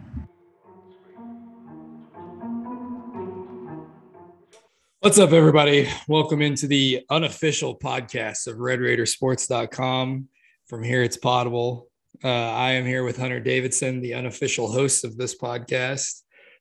What's 5.02 5.18
up, 5.18 5.32
everybody? 5.32 5.88
Welcome 6.08 6.42
into 6.42 6.66
the 6.66 7.06
unofficial 7.08 7.74
podcast 7.74 8.46
of 8.46 8.58
RedRaidersports.com. 8.58 10.28
From 10.66 10.82
here, 10.82 11.02
it's 11.02 11.16
Potable. 11.16 11.88
Uh, 12.22 12.28
I 12.28 12.72
am 12.72 12.84
here 12.84 13.02
with 13.02 13.16
Hunter 13.16 13.40
Davidson, 13.40 14.02
the 14.02 14.12
unofficial 14.12 14.70
host 14.70 15.06
of 15.06 15.16
this 15.16 15.38
podcast. 15.38 16.20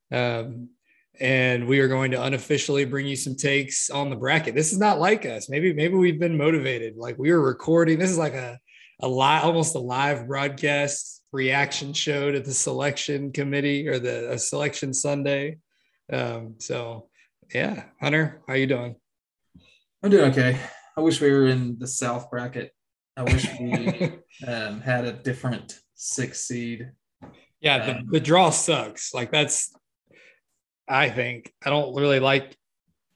Um, 0.10 0.70
and 1.20 1.68
we 1.68 1.82
are 1.82 1.90
going 1.90 2.12
to 2.12 2.24
unofficially 2.24 2.86
bring 2.86 3.08
you 3.08 3.18
some 3.18 3.36
takes 3.36 3.90
on 3.90 4.10
the 4.10 4.16
bracket. 4.16 4.56
This 4.56 4.72
is 4.72 4.80
not 4.80 5.02
like 5.02 5.26
us. 5.26 5.50
Maybe, 5.50 5.74
maybe 5.74 5.96
we've 5.96 6.18
been 6.18 6.38
motivated. 6.38 6.96
Like 6.96 7.18
we 7.20 7.34
were 7.34 7.42
recording. 7.42 8.00
This 8.00 8.10
is 8.10 8.18
like 8.18 8.36
a, 8.36 8.58
a 9.02 9.08
live, 9.10 9.44
almost 9.44 9.76
a 9.76 9.80
live 9.80 10.30
broadcast 10.30 11.24
reaction 11.34 11.92
show 11.92 12.32
to 12.32 12.40
the 12.40 12.54
selection 12.54 13.34
committee 13.34 13.90
or 13.90 14.00
the 14.00 14.38
selection 14.38 14.94
Sunday. 14.94 15.58
Um, 16.10 16.56
so 16.60 17.09
yeah, 17.54 17.84
Hunter, 18.00 18.42
how 18.48 18.54
you 18.54 18.68
doing? 18.68 18.96
I'm 20.04 20.10
doing 20.10 20.32
okay. 20.32 20.60
I 20.96 21.02
wish 21.02 21.20
we 21.20 21.32
were 21.32 21.48
in 21.48 21.80
the 21.80 21.88
South 21.88 22.30
bracket. 22.30 22.72
I 23.18 23.24
wish 23.24 23.48
we 23.60 24.12
um, 24.48 24.82
had 24.82 25.06
a 25.06 25.14
different 25.14 25.80
six 25.96 26.42
seed. 26.42 26.92
Yeah, 27.60 27.86
the, 27.86 27.98
um, 27.98 28.08
the 28.10 28.20
draw 28.20 28.50
sucks. 28.52 29.14
Like 29.14 29.32
that's, 29.32 29.74
I 30.88 31.10
think 31.10 31.52
I 31.66 31.70
don't 31.70 31.96
really 31.96 32.20
like 32.20 32.56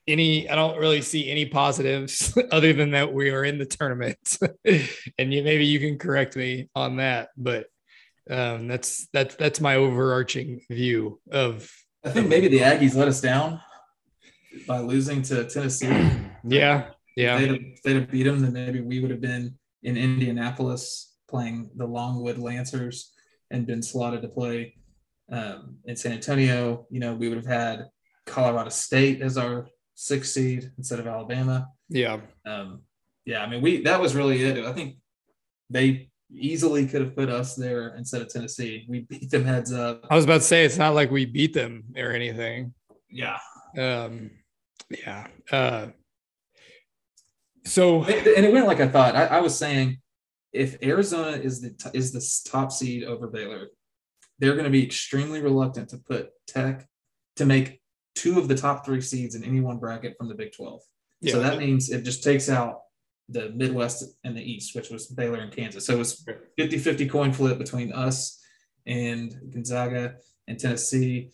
any. 0.07 0.49
I 0.49 0.55
don't 0.55 0.77
really 0.77 1.01
see 1.01 1.29
any 1.29 1.45
positives 1.45 2.38
other 2.51 2.73
than 2.73 2.91
that 2.91 3.13
we 3.13 3.29
are 3.29 3.45
in 3.45 3.57
the 3.57 3.66
tournament, 3.66 4.38
and 4.66 5.33
you 5.33 5.43
maybe 5.43 5.66
you 5.66 5.79
can 5.79 5.97
correct 5.97 6.35
me 6.35 6.69
on 6.75 6.97
that. 6.97 7.29
But 7.38 7.67
um, 8.29 8.67
that's 8.67 9.07
that's 9.13 9.35
that's 9.35 9.61
my 9.61 9.75
overarching 9.75 10.61
view 10.69 11.22
of. 11.31 11.72
I 12.05 12.09
think 12.09 12.27
maybe 12.27 12.49
the 12.49 12.59
Aggies 12.59 12.95
let 12.95 13.07
us 13.07 13.22
down 13.22 13.61
by 14.68 14.80
losing 14.80 15.22
to 15.24 15.46
Tennessee. 15.46 15.88
yeah, 16.44 16.90
yeah. 17.16 17.38
If 17.38 17.40
they'd, 17.40 17.47
have, 17.47 17.59
if 17.62 17.81
they'd 17.84 17.96
have 17.96 18.12
beat 18.12 18.24
them, 18.24 18.40
then 18.41 18.53
maybe 18.53 18.81
we 18.81 19.00
would 19.00 19.12
have 19.12 19.22
been 19.22 19.58
in 19.84 19.97
Indianapolis 19.97 21.16
playing 21.30 21.69
the 21.75 21.86
Longwood 21.86 22.38
Lancers 22.38 23.12
and 23.52 23.68
been 23.68 23.81
slotted 23.81 24.22
to 24.22 24.28
play 24.28 24.75
um, 25.31 25.78
in 25.86 25.96
San 25.96 26.14
Antonio. 26.14 26.88
You 26.90 27.00
know, 27.00 27.14
we 27.16 27.30
would 27.30 27.38
have 27.38 27.46
had 27.46 27.88
Colorado 28.25 28.69
State 28.69 29.22
as 29.22 29.38
our 29.38 29.68
sixth 29.96 30.31
seed 30.31 30.72
instead 30.78 31.00
of 31.00 31.08
Alabama. 31.08 31.68
Yeah. 31.90 32.22
Um, 32.46 32.81
yeah, 33.25 33.44
I 33.44 33.50
mean, 33.50 33.62
we 33.62 33.84
that 33.84 34.02
was 34.02 34.16
really 34.16 34.44
it. 34.44 34.66
I 34.66 34.74
think 34.74 34.97
they 35.70 36.09
easily 36.30 36.88
could 36.88 37.02
have 37.02 37.16
put 37.16 37.30
us 37.30 37.56
there 37.56 37.96
instead 37.96 38.22
of 38.22 38.30
Tennessee. 38.30 38.85
We 38.90 39.02
beat 39.02 39.30
them 39.30 39.46
heads 39.46 39.72
up. 39.72 40.06
I 40.09 40.16
was 40.16 40.25
about 40.25 40.35
to 40.35 40.41
say 40.41 40.66
it's 40.66 40.78
not 40.78 40.96
like 40.96 41.12
we 41.12 41.25
beat 41.25 41.53
them 41.53 41.85
or 41.96 42.12
anything. 42.12 42.74
Yeah. 43.09 43.38
Um, 43.78 44.31
yeah. 44.89 45.27
Uh, 45.51 45.88
so 47.66 48.03
and 48.03 48.45
it 48.45 48.53
went 48.53 48.67
like 48.67 48.81
I 48.81 48.88
thought. 48.88 49.16
I, 49.16 49.25
I 49.25 49.41
was 49.41 49.57
saying, 49.57 49.99
if 50.51 50.81
Arizona 50.83 51.38
is 51.38 51.61
the 51.61 51.71
t- 51.71 51.97
is 51.97 52.11
the 52.11 52.49
top 52.51 52.71
seed 52.71 53.03
over 53.03 53.27
Baylor, 53.27 53.69
they're 54.39 54.53
going 54.53 54.66
to 54.66 54.69
be 54.69 54.83
extremely 54.83 55.41
reluctant 55.41 55.89
to 55.89 55.97
put 55.97 56.29
Tech 56.47 56.88
to 57.38 57.45
make 57.45 57.81
two 58.16 58.38
of 58.38 58.47
the 58.47 58.55
top 58.55 58.85
three 58.85 59.01
seeds 59.01 59.35
in 59.35 59.43
any 59.43 59.61
one 59.61 59.79
bracket 59.79 60.16
from 60.17 60.27
the 60.27 60.35
Big 60.35 60.51
Twelve. 60.51 60.81
Yeah. 61.22 61.33
So 61.33 61.39
that 61.39 61.57
means 61.57 61.89
it 61.89 62.03
just 62.03 62.23
takes 62.23 62.49
out 62.49 62.81
the 63.29 63.49
Midwest 63.51 64.03
and 64.23 64.35
the 64.35 64.43
East, 64.43 64.75
which 64.75 64.89
was 64.89 65.07
Baylor 65.07 65.39
and 65.39 65.51
Kansas. 65.51 65.85
So 65.85 65.93
it 65.93 65.99
was 65.99 66.25
50-50 66.59 67.09
coin 67.09 67.31
flip 67.31 67.57
between 67.57 67.93
us 67.93 68.43
and 68.85 69.33
Gonzaga 69.49 70.16
and 70.47 70.59
Tennessee. 70.59 71.31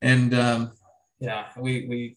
And 0.00 0.34
um, 0.34 0.72
yeah, 1.20 1.46
we 1.58 1.86
we 1.86 2.16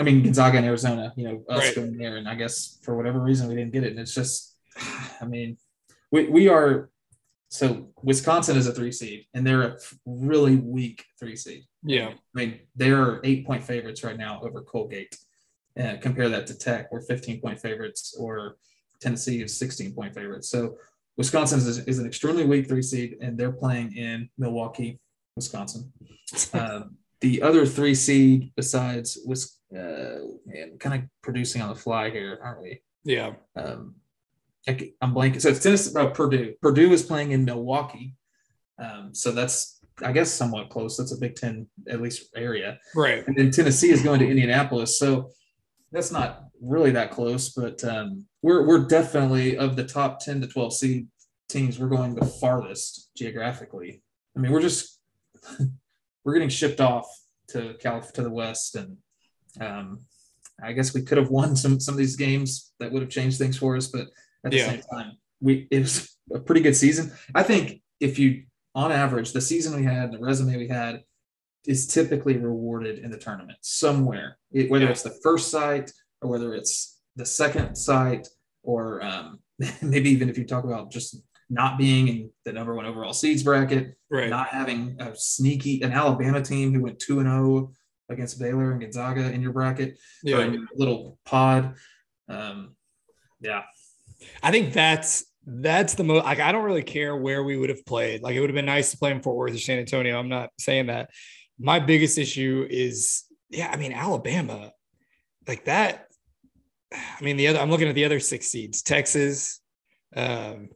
I 0.00 0.02
mean, 0.02 0.22
Gonzaga 0.22 0.56
and 0.56 0.66
Arizona, 0.66 1.12
you 1.14 1.24
know, 1.24 1.44
us 1.50 1.66
right. 1.66 1.74
going 1.74 1.98
there, 1.98 2.16
and 2.16 2.26
I 2.26 2.34
guess 2.34 2.78
for 2.82 2.96
whatever 2.96 3.20
reason 3.20 3.48
we 3.48 3.54
didn't 3.54 3.72
get 3.72 3.84
it. 3.84 3.90
And 3.90 4.00
it's 4.00 4.14
just, 4.14 4.56
I 5.20 5.26
mean, 5.26 5.58
we 6.10 6.28
we 6.28 6.48
are 6.48 6.90
so 7.50 7.92
Wisconsin 8.02 8.56
is 8.56 8.66
a 8.66 8.72
three 8.72 8.92
seed, 8.92 9.26
and 9.34 9.46
they're 9.46 9.62
a 9.62 9.76
really 10.06 10.56
weak 10.56 11.04
three 11.18 11.36
seed. 11.36 11.64
Yeah, 11.82 12.08
I 12.08 12.14
mean, 12.32 12.60
they're 12.74 13.20
eight 13.24 13.46
point 13.46 13.62
favorites 13.62 14.02
right 14.02 14.16
now 14.16 14.40
over 14.42 14.62
Colgate. 14.62 15.16
And 15.76 16.00
compare 16.00 16.28
that 16.30 16.46
to 16.48 16.58
Tech, 16.58 16.90
we're 16.90 17.00
15 17.02 17.40
point 17.40 17.60
favorites, 17.60 18.16
or 18.18 18.56
Tennessee 19.00 19.42
is 19.42 19.56
16 19.58 19.94
point 19.94 20.14
favorites. 20.14 20.48
So 20.48 20.76
Wisconsin 21.16 21.60
is, 21.60 21.78
is 21.86 21.98
an 21.98 22.06
extremely 22.06 22.44
weak 22.44 22.68
three 22.68 22.82
seed, 22.82 23.18
and 23.20 23.36
they're 23.38 23.52
playing 23.52 23.94
in 23.96 24.30
Milwaukee, 24.38 24.98
Wisconsin. 25.36 25.92
um, 26.54 26.96
the 27.20 27.42
other 27.42 27.66
three 27.66 27.94
seed 27.94 28.52
besides 28.56 29.18
was 29.26 29.60
uh, 29.74 30.18
man, 30.46 30.78
kind 30.78 31.02
of 31.02 31.08
producing 31.22 31.62
on 31.62 31.68
the 31.68 31.74
fly 31.74 32.10
here, 32.10 32.38
aren't 32.42 32.62
we? 32.62 32.82
Yeah. 33.04 33.34
Um, 33.56 33.96
I, 34.68 34.92
am 35.00 35.14
blanking. 35.14 35.40
So 35.40 35.50
it's 35.50 35.60
Tennessee, 35.60 35.98
uh, 35.98 36.10
Purdue. 36.10 36.54
Purdue 36.60 36.92
is 36.92 37.02
playing 37.02 37.32
in 37.32 37.44
Milwaukee. 37.44 38.14
Um, 38.78 39.14
so 39.14 39.32
that's, 39.32 39.80
I 40.02 40.12
guess, 40.12 40.30
somewhat 40.30 40.70
close. 40.70 40.96
That's 40.96 41.12
a 41.12 41.18
Big 41.18 41.36
Ten, 41.36 41.66
at 41.88 42.00
least 42.00 42.30
area. 42.34 42.78
Right. 42.94 43.26
And 43.26 43.36
then 43.36 43.50
Tennessee 43.50 43.90
is 43.90 44.02
going 44.02 44.20
to 44.20 44.28
Indianapolis. 44.28 44.98
So 44.98 45.30
that's 45.92 46.10
not 46.10 46.44
really 46.60 46.90
that 46.92 47.10
close, 47.10 47.50
but 47.50 47.82
um, 47.84 48.26
we're, 48.42 48.66
we're 48.66 48.86
definitely 48.86 49.56
of 49.56 49.76
the 49.76 49.84
top 49.84 50.20
10 50.20 50.40
to 50.42 50.46
12 50.46 50.74
seed 50.74 51.08
teams, 51.48 51.78
we're 51.78 51.88
going 51.88 52.14
the 52.14 52.24
farthest 52.24 53.10
geographically. 53.16 54.02
I 54.36 54.40
mean, 54.40 54.52
we're 54.52 54.62
just, 54.62 55.00
we're 56.24 56.34
getting 56.34 56.48
shipped 56.48 56.80
off 56.80 57.06
to 57.52 57.74
Calif- 57.74 58.12
to 58.14 58.22
the 58.22 58.30
West 58.30 58.76
and 58.76 58.96
um, 59.60 60.00
I 60.62 60.72
guess 60.72 60.94
we 60.94 61.02
could 61.02 61.18
have 61.18 61.30
won 61.30 61.56
some 61.56 61.80
some 61.80 61.94
of 61.94 61.98
these 61.98 62.16
games 62.16 62.72
that 62.78 62.92
would 62.92 63.02
have 63.02 63.10
changed 63.10 63.38
things 63.38 63.56
for 63.56 63.76
us, 63.76 63.86
but 63.88 64.08
at 64.44 64.52
the 64.52 64.58
yeah. 64.58 64.70
same 64.70 64.82
time, 64.92 65.12
we 65.40 65.66
it 65.70 65.80
was 65.80 66.16
a 66.32 66.38
pretty 66.38 66.60
good 66.60 66.76
season. 66.76 67.12
I 67.34 67.42
think 67.42 67.82
if 67.98 68.18
you 68.18 68.44
on 68.74 68.92
average 68.92 69.32
the 69.32 69.40
season 69.40 69.76
we 69.76 69.84
had, 69.84 70.12
the 70.12 70.18
resume 70.18 70.56
we 70.56 70.68
had 70.68 71.02
is 71.66 71.86
typically 71.86 72.36
rewarded 72.36 72.98
in 72.98 73.10
the 73.10 73.18
tournament 73.18 73.58
somewhere, 73.62 74.38
it, 74.52 74.70
whether 74.70 74.86
yeah. 74.86 74.90
it's 74.90 75.02
the 75.02 75.18
first 75.22 75.50
site 75.50 75.92
or 76.22 76.30
whether 76.30 76.54
it's 76.54 77.00
the 77.16 77.26
second 77.26 77.74
site 77.76 78.28
or 78.62 79.02
um, 79.02 79.40
maybe 79.82 80.10
even 80.10 80.28
if 80.28 80.38
you 80.38 80.44
talk 80.44 80.64
about 80.64 80.90
just 80.90 81.16
not 81.50 81.76
being 81.76 82.08
in 82.08 82.30
the 82.44 82.52
number 82.52 82.74
one 82.74 82.86
overall 82.86 83.12
seeds 83.12 83.42
bracket, 83.42 83.96
Right. 84.10 84.30
not 84.30 84.48
having 84.48 84.96
a 85.00 85.14
sneaky 85.16 85.82
an 85.82 85.92
Alabama 85.92 86.40
team 86.40 86.72
who 86.72 86.82
went 86.82 87.00
two 87.00 87.18
and 87.18 87.28
zero 87.28 87.72
against 88.08 88.38
Baylor 88.38 88.72
and 88.72 88.80
Gonzaga 88.80 89.30
in 89.30 89.42
your 89.42 89.52
bracket, 89.52 89.98
yeah. 90.22 90.40
in 90.40 90.54
your 90.54 90.62
little 90.74 91.18
pod. 91.24 91.74
Um, 92.28 92.76
yeah, 93.40 93.62
I 94.42 94.50
think 94.50 94.72
that's 94.72 95.24
that's 95.44 95.94
the 95.94 96.04
most 96.04 96.24
like 96.24 96.38
I 96.40 96.52
don't 96.52 96.64
really 96.64 96.82
care 96.82 97.16
where 97.16 97.42
we 97.42 97.56
would 97.56 97.70
have 97.70 97.84
played. 97.84 98.22
Like 98.22 98.36
it 98.36 98.40
would 98.40 98.50
have 98.50 98.54
been 98.54 98.66
nice 98.66 98.90
to 98.92 98.98
play 98.98 99.10
in 99.10 99.22
Fort 99.22 99.36
Worth 99.36 99.54
or 99.54 99.58
San 99.58 99.78
Antonio. 99.78 100.18
I'm 100.18 100.28
not 100.28 100.50
saying 100.58 100.86
that. 100.86 101.10
My 101.58 101.80
biggest 101.80 102.18
issue 102.18 102.66
is 102.70 103.24
yeah, 103.48 103.70
I 103.72 103.76
mean 103.76 103.92
Alabama. 103.92 104.72
Like 105.48 105.64
that. 105.64 106.06
I 106.92 107.22
mean 107.22 107.36
the 107.36 107.48
other 107.48 107.58
I'm 107.58 107.70
looking 107.70 107.88
at 107.88 107.94
the 107.94 108.04
other 108.04 108.20
six 108.20 108.48
seeds. 108.48 108.82
Texas, 108.82 109.60
um, 110.14 110.68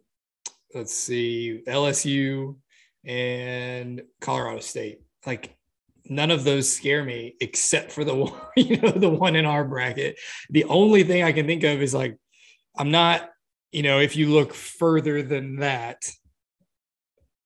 let's 0.75 0.95
see, 0.95 1.63
LSU 1.67 2.57
and 3.05 4.03
Colorado 4.21 4.61
State. 4.61 5.01
Like 5.27 5.57
none 6.07 6.31
of 6.31 6.45
those 6.45 6.71
scare 6.71 7.05
me 7.05 7.35
except 7.41 7.93
for 7.93 8.05
the 8.05 8.15
one, 8.15 8.33
you 8.57 8.81
know, 8.81 8.91
the 8.91 9.09
one 9.09 9.37
in 9.37 9.47
our 9.47 9.65
bracket. 9.65 10.19
The 10.51 10.65
only 10.65 11.05
thing 11.05 11.23
I 11.23 11.33
can 11.33 11.47
think 11.47 11.65
of 11.65 11.83
is 11.83 11.95
like 11.95 12.17
I'm 12.77 12.91
not, 12.91 13.31
you 13.73 13.83
know, 13.83 14.01
if 14.01 14.17
you 14.17 14.31
look 14.31 14.55
further 14.55 15.23
than 15.23 15.57
that, 15.57 16.11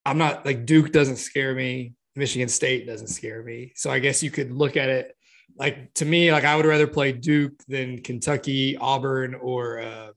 I'm 0.05 0.19
not 0.19 0.47
like 0.47 0.67
Duke 0.67 0.93
doesn't 0.93 1.17
scare 1.17 1.55
me. 1.55 1.95
Michigan 2.17 2.49
State 2.49 2.87
doesn't 2.87 3.09
scare 3.09 3.43
me. 3.43 3.73
So 3.77 3.91
I 3.91 3.99
guess 3.99 4.23
you 4.23 4.31
could 4.31 4.51
look 4.51 4.77
at 4.77 4.89
it 4.89 5.15
like 5.57 5.93
to 5.95 6.05
me, 6.05 6.33
like 6.33 6.45
I 6.45 6.57
would 6.57 6.67
rather 6.67 6.87
play 6.87 7.13
Duke 7.13 7.53
than 7.67 8.01
Kentucky, 8.03 8.77
Auburn, 8.77 9.35
or 9.35 9.81
uh, 9.81 10.09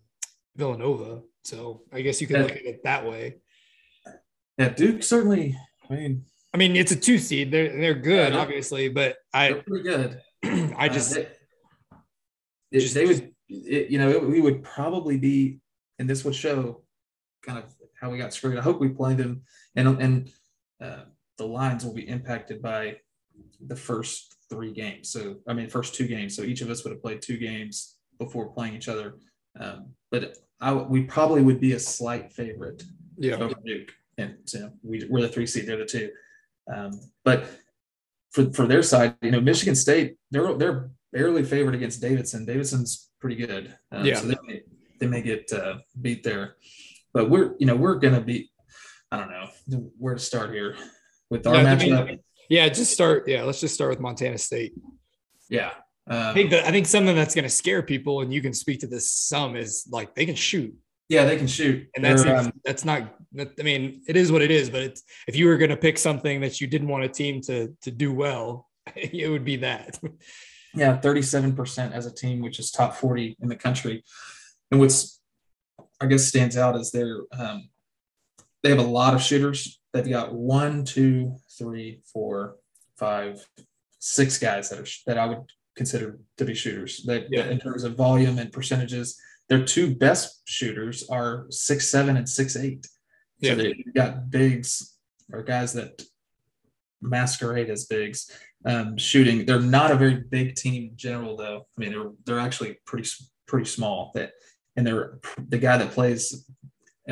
Villanova. 0.55 1.21
So 1.43 1.83
I 1.91 2.01
guess 2.01 2.21
you 2.21 2.27
Yeah. 2.29 2.41
look 2.43 2.51
at 2.51 2.65
it 2.65 2.83
that 2.83 3.05
way. 3.05 3.37
yeah. 4.57 4.69
Duke 4.69 5.03
certainly. 5.03 5.57
I 5.89 5.93
mean, 5.95 6.25
I 6.53 6.57
mean, 6.57 6.75
it's 6.75 6.91
a 6.91 6.95
two 6.95 7.17
seed. 7.17 7.51
They're 7.51 7.69
they're 7.69 7.93
good, 7.95 8.33
Yeah. 8.33 8.39
obviously, 8.39 8.89
but 8.89 9.17
I 9.33 9.53
pretty 9.53 9.83
good. 9.83 10.21
I 10.77 10.89
just 10.89 11.17
Uh, 11.17 11.23
they, 12.71 12.79
just- 12.79 12.93
they 12.93 13.05
would, 13.05 13.33
it, 13.49 13.89
you 13.89 13.97
know, 13.97 14.09
it, 14.09 14.23
we 14.25 14.39
would 14.41 14.63
probably 14.63 15.17
be, 15.17 15.59
and 15.99 16.09
this 16.09 16.23
would 16.23 16.35
show 16.35 16.83
kind 17.41 17.57
of 17.59 17.65
how 17.99 18.09
we 18.09 18.17
got 18.17 18.33
screwed. 18.33 18.57
I 18.57 18.61
hope 18.61 18.79
we 18.79 18.89
played 18.89 19.17
them, 19.17 19.43
and 19.75 19.87
and 20.01 20.31
uh, 20.81 21.03
the 21.37 21.45
lines 21.45 21.83
will 21.85 21.93
be 21.93 22.07
impacted 22.07 22.61
by 22.61 22.97
the 23.67 23.75
first 23.75 24.35
three 24.49 24.71
games. 24.71 25.09
So 25.09 25.37
I 25.47 25.53
mean, 25.53 25.69
first 25.69 25.95
two 25.95 26.07
games. 26.07 26.35
So 26.35 26.43
each 26.43 26.61
of 26.61 26.69
us 26.69 26.83
would 26.83 26.91
have 26.91 27.01
played 27.01 27.21
two 27.21 27.37
games 27.37 27.97
before 28.19 28.51
playing 28.53 28.75
each 28.75 28.87
other. 28.87 29.17
Um, 29.59 29.93
but 30.11 30.37
I, 30.61 30.73
we 30.73 31.03
probably 31.03 31.41
would 31.41 31.59
be 31.59 31.73
a 31.73 31.79
slight 31.79 32.31
favorite 32.31 32.83
yeah 33.17 33.35
over 33.35 33.55
Duke, 33.65 33.91
and 34.17 34.35
so 34.45 34.71
we, 34.83 35.05
we're 35.09 35.21
the 35.21 35.27
three 35.27 35.47
seed, 35.47 35.65
they're 35.67 35.77
the 35.77 35.85
two. 35.85 36.11
Um, 36.73 36.91
but 37.23 37.45
for 38.31 38.51
for 38.53 38.67
their 38.67 38.83
side, 38.83 39.15
you 39.21 39.31
know, 39.31 39.41
Michigan 39.41 39.75
State, 39.75 40.17
they're 40.29 40.53
they're 40.55 40.89
barely 41.11 41.43
favored 41.43 41.75
against 41.75 42.01
Davidson. 42.01 42.45
Davidson's 42.45 43.09
pretty 43.19 43.35
good, 43.35 43.75
um, 43.91 44.05
Yeah. 44.05 44.15
So 44.15 44.27
they 44.27 44.35
may, 44.47 44.61
they 44.99 45.07
may 45.07 45.21
get 45.21 45.51
uh, 45.51 45.75
beat 45.99 46.23
there, 46.23 46.55
but 47.13 47.29
we're 47.29 47.55
you 47.59 47.65
know 47.65 47.75
we're 47.75 47.95
gonna 47.95 48.21
be, 48.21 48.51
I 49.11 49.17
don't 49.17 49.29
know 49.31 49.91
where 49.97 50.13
to 50.13 50.19
start 50.21 50.51
here 50.51 50.75
with 51.29 51.45
our 51.47 51.55
I 51.55 51.75
mean- 51.75 51.89
matchup. 51.91 52.19
yeah. 52.49 52.69
Just 52.69 52.93
start. 52.93 53.27
Yeah, 53.27 53.43
let's 53.43 53.59
just 53.59 53.73
start 53.73 53.89
with 53.89 53.99
Montana 53.99 54.37
State. 54.37 54.73
yeah, 55.49 55.71
um, 56.11 56.17
I 56.17 56.33
think 56.33 56.49
that 56.51 56.67
I 56.67 56.71
think 56.71 56.87
something 56.87 57.15
that's 57.15 57.33
going 57.33 57.43
to 57.43 57.49
scare 57.49 57.81
people, 57.81 58.21
and 58.21 58.33
you 58.33 58.41
can 58.41 58.53
speak 58.53 58.81
to 58.81 58.87
this 58.87 59.09
some, 59.11 59.55
is 59.55 59.87
like 59.89 60.13
they 60.13 60.25
can 60.25 60.35
shoot, 60.35 60.75
yeah, 61.07 61.25
they 61.25 61.37
can 61.37 61.47
shoot, 61.47 61.87
and 61.95 62.03
that's 62.03 62.25
um, 62.25 62.51
that's 62.65 62.85
not. 62.85 63.15
I 63.37 63.63
mean, 63.63 64.01
it 64.07 64.17
is 64.17 64.31
what 64.31 64.41
it 64.41 64.51
is. 64.51 64.69
But 64.69 64.81
it's 64.81 65.03
if 65.27 65.35
you 65.35 65.47
were 65.47 65.57
going 65.57 65.69
to 65.69 65.77
pick 65.77 65.97
something 65.97 66.41
that 66.41 66.59
you 66.59 66.67
didn't 66.67 66.89
want 66.89 67.05
a 67.05 67.07
team 67.07 67.41
to 67.43 67.73
to 67.81 67.91
do 67.91 68.13
well, 68.13 68.67
it 68.95 69.29
would 69.29 69.45
be 69.45 69.57
that. 69.57 69.99
Yeah, 70.73 70.97
37% 70.97 71.91
as 71.91 72.05
a 72.05 72.13
team, 72.13 72.39
which 72.41 72.57
is 72.57 72.71
top 72.71 72.95
40 72.95 73.35
in 73.41 73.49
the 73.49 73.57
country. 73.57 74.05
And 74.71 74.79
what's 74.79 75.19
I 75.99 76.05
guess 76.05 76.27
stands 76.27 76.57
out 76.57 76.77
is 76.77 76.91
they're 76.91 77.21
um, 77.37 77.69
they 78.63 78.69
have 78.69 78.79
a 78.79 78.83
lot 78.83 79.13
of 79.13 79.21
shooters. 79.21 79.79
They've 79.93 80.09
got 80.09 80.33
one, 80.33 80.85
two, 80.85 81.35
three, 81.57 82.01
four, 82.05 82.55
five, 82.97 83.45
six 83.99 84.37
guys 84.37 84.69
that 84.69 84.79
are 84.79 84.87
that 85.07 85.17
I 85.17 85.25
would 85.25 85.39
consider 85.81 86.07
to 86.37 86.43
be 86.49 86.53
shooters. 86.63 86.91
They, 87.07 87.19
Yeah. 87.35 87.47
in 87.53 87.59
terms 87.59 87.83
of 87.83 87.91
volume 88.07 88.37
and 88.41 88.49
percentages, 88.59 89.07
their 89.49 89.63
two 89.73 89.87
best 90.05 90.27
shooters 90.55 90.97
are 91.17 91.31
six 91.49 91.79
seven 91.95 92.13
and 92.19 92.27
six 92.39 92.55
eight. 92.55 92.83
Yeah. 93.39 93.51
So 93.51 93.55
they've 93.57 93.93
got 94.01 94.29
bigs 94.37 94.71
or 95.33 95.39
guys 95.43 95.73
that 95.73 95.93
masquerade 97.01 97.69
as 97.75 97.85
bigs 97.85 98.19
um, 98.71 98.97
shooting. 98.97 99.37
They're 99.45 99.59
not 99.79 99.89
a 99.91 99.95
very 100.03 100.17
big 100.37 100.47
team 100.55 100.81
in 100.91 100.95
general, 101.07 101.35
though. 101.35 101.59
I 101.75 101.77
mean, 101.81 101.91
they're 101.93 102.11
they're 102.25 102.45
actually 102.47 102.77
pretty 102.89 103.09
pretty 103.47 103.67
small. 103.77 103.97
That 104.15 104.29
and 104.75 104.83
they're 104.85 105.19
the 105.53 105.57
guy 105.67 105.77
that 105.77 105.91
plays 105.97 106.23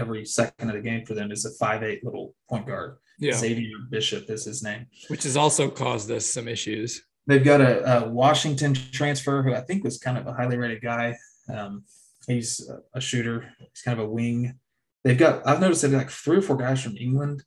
every 0.01 0.23
second 0.25 0.69
of 0.69 0.75
the 0.75 0.81
game 0.89 1.03
for 1.07 1.15
them 1.15 1.31
is 1.31 1.45
a 1.45 1.51
five 1.63 1.81
eight 1.89 2.03
little 2.07 2.35
point 2.49 2.67
guard. 2.67 2.97
Yeah, 3.17 3.33
Xavier 3.33 3.79
Bishop 3.89 4.29
is 4.29 4.45
his 4.45 4.61
name. 4.69 4.85
which 5.09 5.23
has 5.23 5.35
also 5.35 5.69
caused 5.69 6.09
us 6.11 6.25
some 6.35 6.47
issues. 6.47 6.89
They've 7.29 7.43
got 7.43 7.61
a, 7.61 8.05
a 8.05 8.09
Washington 8.09 8.73
transfer 8.73 9.43
who 9.43 9.53
I 9.53 9.61
think 9.61 9.83
was 9.83 9.99
kind 9.99 10.17
of 10.17 10.25
a 10.25 10.33
highly 10.33 10.57
rated 10.57 10.81
guy. 10.81 11.15
Um, 11.47 11.83
he's 12.25 12.67
a, 12.95 12.99
shooter. 12.99 13.53
He's 13.59 13.83
kind 13.83 13.99
of 13.99 14.07
a 14.07 14.09
wing. 14.09 14.57
They've 15.03 15.15
got 15.15 15.45
I've 15.45 15.61
noticed 15.61 15.83
they've 15.83 15.91
got 15.91 15.99
like 15.99 16.09
three 16.09 16.37
or 16.37 16.41
four 16.41 16.57
guys 16.57 16.81
from 16.81 16.97
England 16.97 17.43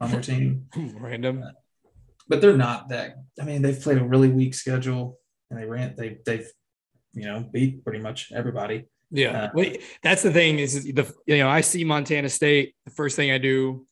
on 0.00 0.10
their 0.10 0.22
team. 0.22 0.68
Random. 0.98 1.44
but 2.28 2.40
they're 2.40 2.56
not 2.56 2.88
that. 2.88 3.16
I 3.38 3.44
mean, 3.44 3.60
they've 3.60 3.78
played 3.78 3.98
a 3.98 4.04
really 4.04 4.28
weak 4.28 4.54
schedule, 4.54 5.18
and 5.50 5.60
they 5.60 5.66
ran. 5.66 5.96
They 5.98 6.16
they've 6.24 6.50
you 7.12 7.26
know 7.26 7.44
beat 7.52 7.84
pretty 7.84 7.98
much 7.98 8.32
everybody. 8.32 8.86
Yeah, 9.10 9.42
Uh, 9.42 9.50
Well, 9.52 9.66
that's 10.02 10.22
the 10.22 10.32
thing 10.32 10.60
is 10.60 10.82
the 10.82 11.14
you 11.26 11.36
know 11.36 11.48
I 11.50 11.60
see 11.60 11.84
Montana 11.84 12.30
State. 12.30 12.74
The 12.86 12.92
first 12.92 13.16
thing 13.16 13.32
I 13.32 13.38
do, 13.38 13.86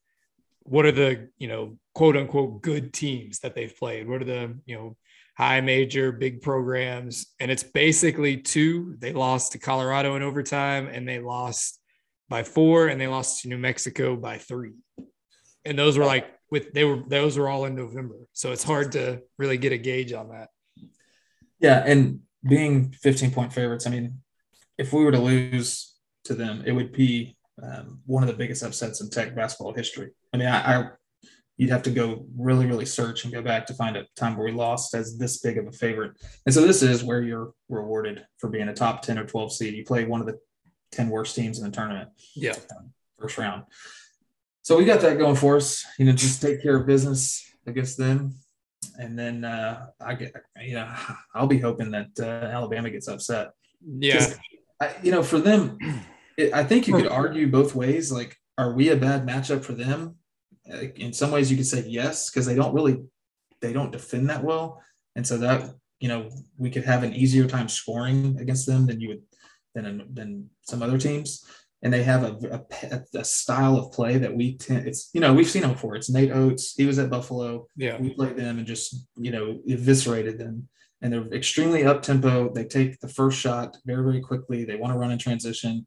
what 0.62 0.86
are 0.86 0.92
the 0.92 1.28
you 1.36 1.48
know 1.48 1.76
quote 1.94 2.16
unquote 2.16 2.62
good 2.62 2.94
teams 2.94 3.40
that 3.40 3.54
they've 3.54 3.76
played? 3.76 4.08
What 4.08 4.22
are 4.22 4.24
the 4.24 4.58
you 4.64 4.74
know 4.74 4.96
high 5.38 5.60
major 5.60 6.12
big 6.12 6.42
programs? 6.42 7.26
And 7.40 7.50
it's 7.50 7.62
basically 7.62 8.38
two. 8.38 8.96
They 8.98 9.12
lost 9.12 9.52
to 9.52 9.58
Colorado 9.58 10.16
in 10.16 10.22
overtime, 10.22 10.88
and 10.92 11.08
they 11.08 11.20
lost 11.20 11.80
by 12.28 12.42
four, 12.42 12.88
and 12.88 13.00
they 13.00 13.06
lost 13.06 13.42
to 13.42 13.48
New 13.48 13.58
Mexico 13.58 14.16
by 14.16 14.38
three. 14.38 14.72
And 15.64 15.78
those 15.78 15.96
were 15.96 16.04
like 16.04 16.26
with 16.50 16.72
they 16.72 16.84
were 16.84 17.02
those 17.06 17.38
were 17.38 17.48
all 17.48 17.64
in 17.64 17.74
November, 17.74 18.16
so 18.32 18.52
it's 18.52 18.64
hard 18.64 18.92
to 18.92 19.22
really 19.38 19.58
get 19.58 19.72
a 19.72 19.78
gauge 19.78 20.12
on 20.12 20.30
that. 20.30 20.48
Yeah, 21.60 21.82
and 21.84 22.20
being 22.46 22.92
15 22.92 23.30
point 23.32 23.52
favorites, 23.52 23.86
I 23.86 23.90
mean, 23.90 24.20
if 24.76 24.92
we 24.92 25.04
were 25.04 25.12
to 25.12 25.18
lose 25.18 25.94
to 26.24 26.34
them, 26.34 26.62
it 26.66 26.72
would 26.72 26.92
be 26.92 27.36
um, 27.62 28.00
one 28.06 28.22
of 28.22 28.28
the 28.28 28.34
biggest 28.34 28.62
upsets 28.62 29.00
in 29.00 29.10
Tech 29.10 29.34
basketball 29.34 29.74
history. 29.74 30.10
I 30.32 30.36
mean, 30.36 30.48
I, 30.48 30.80
I 30.80 30.90
you'd 31.58 31.70
have 31.70 31.82
to 31.82 31.90
go 31.90 32.24
really, 32.38 32.66
really 32.66 32.86
search 32.86 33.24
and 33.24 33.32
go 33.32 33.42
back 33.42 33.66
to 33.66 33.74
find 33.74 33.96
a 33.96 34.06
time 34.16 34.36
where 34.36 34.46
we 34.46 34.52
lost 34.52 34.94
as 34.94 35.18
this 35.18 35.38
big 35.38 35.58
of 35.58 35.66
a 35.66 35.72
favorite. 35.72 36.12
And 36.46 36.54
so 36.54 36.62
this 36.62 36.82
is 36.82 37.02
where 37.02 37.20
you're 37.20 37.52
rewarded 37.68 38.24
for 38.38 38.48
being 38.48 38.68
a 38.68 38.74
top 38.74 39.02
10 39.02 39.18
or 39.18 39.26
12 39.26 39.52
seed. 39.52 39.74
You 39.74 39.84
play 39.84 40.04
one 40.04 40.20
of 40.20 40.26
the 40.28 40.38
10 40.92 41.10
worst 41.10 41.34
teams 41.34 41.58
in 41.58 41.64
the 41.64 41.70
tournament. 41.70 42.10
Yeah, 42.34 42.54
first 43.18 43.36
round. 43.36 43.64
So 44.62 44.78
we 44.78 44.84
got 44.84 45.00
that 45.00 45.18
going 45.18 45.34
for 45.34 45.56
us. 45.56 45.84
You 45.98 46.06
know, 46.06 46.12
just 46.12 46.40
take 46.40 46.62
care 46.62 46.76
of 46.76 46.86
business 46.86 47.44
against 47.66 47.98
them, 47.98 48.34
and 48.96 49.18
then 49.18 49.44
uh, 49.44 49.86
I 50.00 50.14
get, 50.14 50.32
you 50.62 50.74
know, 50.74 50.94
I'll 51.34 51.48
be 51.48 51.58
hoping 51.58 51.90
that 51.90 52.10
uh, 52.20 52.46
Alabama 52.46 52.88
gets 52.88 53.08
upset. 53.08 53.50
yeah, 53.98 54.32
I, 54.80 54.94
you 55.02 55.10
know, 55.10 55.24
for 55.24 55.40
them, 55.40 55.78
it, 56.36 56.54
I 56.54 56.62
think 56.62 56.86
you 56.86 56.94
could 56.94 57.08
argue 57.08 57.50
both 57.50 57.74
ways. 57.74 58.12
Like, 58.12 58.36
are 58.56 58.72
we 58.72 58.90
a 58.90 58.96
bad 58.96 59.26
matchup 59.26 59.64
for 59.64 59.72
them? 59.72 60.16
Like, 60.68 60.98
in 60.98 61.12
some 61.12 61.30
ways, 61.30 61.50
you 61.50 61.56
could 61.56 61.66
say 61.66 61.84
yes 61.86 62.30
because 62.30 62.46
they 62.46 62.54
don't 62.54 62.74
really, 62.74 63.02
they 63.60 63.72
don't 63.72 63.92
defend 63.92 64.30
that 64.30 64.44
well, 64.44 64.82
and 65.16 65.26
so 65.26 65.38
that 65.38 65.70
you 66.00 66.08
know 66.08 66.30
we 66.56 66.70
could 66.70 66.84
have 66.84 67.02
an 67.02 67.14
easier 67.14 67.46
time 67.46 67.68
scoring 67.68 68.36
against 68.40 68.66
them 68.66 68.86
than 68.86 69.00
you 69.00 69.08
would 69.08 69.22
than 69.74 70.08
than 70.12 70.50
some 70.62 70.82
other 70.82 70.98
teams. 70.98 71.44
And 71.80 71.92
they 71.92 72.02
have 72.02 72.24
a, 72.24 72.66
a, 72.90 73.18
a 73.20 73.24
style 73.24 73.76
of 73.76 73.92
play 73.92 74.18
that 74.18 74.34
we 74.34 74.56
tend. 74.56 74.88
It's 74.88 75.10
you 75.12 75.20
know 75.20 75.32
we've 75.32 75.48
seen 75.48 75.62
them 75.62 75.72
before. 75.72 75.94
It's 75.94 76.10
Nate 76.10 76.32
Oates. 76.32 76.74
He 76.74 76.86
was 76.86 76.98
at 76.98 77.10
Buffalo 77.10 77.66
yeah. 77.76 77.96
we 78.00 78.14
played 78.14 78.36
them 78.36 78.58
and 78.58 78.66
just 78.66 79.06
you 79.16 79.30
know 79.30 79.60
eviscerated 79.68 80.38
them 80.38 80.68
and 81.02 81.12
they're 81.12 81.32
extremely 81.32 81.84
up 81.84 82.02
tempo 82.02 82.52
they 82.52 82.64
take 82.64 82.98
the 83.00 83.08
first 83.08 83.38
shot 83.38 83.76
very 83.86 84.02
very 84.02 84.20
quickly 84.20 84.64
they 84.64 84.76
want 84.76 84.92
to 84.92 84.98
run 84.98 85.10
in 85.10 85.18
transition 85.18 85.86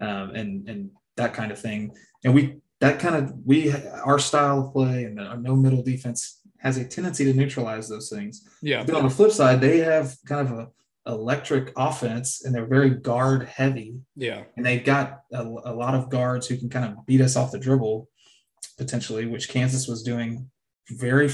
um, 0.00 0.30
and 0.30 0.68
and 0.68 0.90
that 1.16 1.34
kind 1.34 1.52
of 1.52 1.58
thing 1.58 1.92
and 2.24 2.34
we 2.34 2.56
that 2.80 2.98
kind 3.00 3.14
of 3.16 3.32
we 3.44 3.72
our 4.04 4.18
style 4.18 4.66
of 4.66 4.72
play 4.72 5.04
and 5.04 5.16
no 5.42 5.54
middle 5.56 5.82
defense 5.82 6.40
has 6.58 6.76
a 6.76 6.84
tendency 6.84 7.24
to 7.24 7.32
neutralize 7.34 7.88
those 7.88 8.08
things 8.10 8.48
Yeah. 8.62 8.82
but 8.84 8.94
on 8.94 9.04
the 9.04 9.10
flip 9.10 9.30
side 9.32 9.60
they 9.60 9.78
have 9.78 10.16
kind 10.26 10.46
of 10.48 10.58
a 10.58 10.68
electric 11.06 11.70
offense, 11.76 12.46
and 12.46 12.54
they're 12.54 12.64
very 12.64 12.88
guard 12.88 13.42
heavy, 13.46 14.00
Yeah. 14.16 14.44
and 14.56 14.64
they've 14.64 14.82
got 14.82 15.20
a, 15.34 15.42
a 15.42 15.74
lot 15.74 15.94
of 15.94 16.08
guards 16.08 16.46
who 16.46 16.56
can 16.56 16.70
kind 16.70 16.86
of 16.90 17.04
beat 17.04 17.20
us 17.20 17.36
off 17.36 17.52
the 17.52 17.58
dribble 17.58 18.08
potentially, 18.78 19.26
which 19.26 19.50
Kansas 19.50 19.86
was 19.86 20.02
doing 20.02 20.50
very 20.88 21.28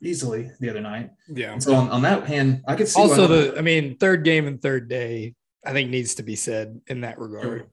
easily 0.00 0.50
the 0.58 0.68
other 0.70 0.80
night. 0.80 1.10
Yeah. 1.28 1.52
And 1.52 1.62
so 1.62 1.72
on, 1.76 1.88
on 1.90 2.02
that 2.02 2.26
hand, 2.26 2.64
I 2.66 2.74
could 2.74 2.88
see 2.88 3.00
Also, 3.00 3.28
the 3.28 3.56
I 3.56 3.62
mean, 3.62 3.96
third 3.96 4.24
game 4.24 4.48
and 4.48 4.60
third 4.60 4.88
day, 4.88 5.36
I 5.64 5.72
think 5.72 5.88
needs 5.90 6.16
to 6.16 6.24
be 6.24 6.34
said 6.34 6.80
in 6.88 7.02
that 7.02 7.20
regard. 7.20 7.70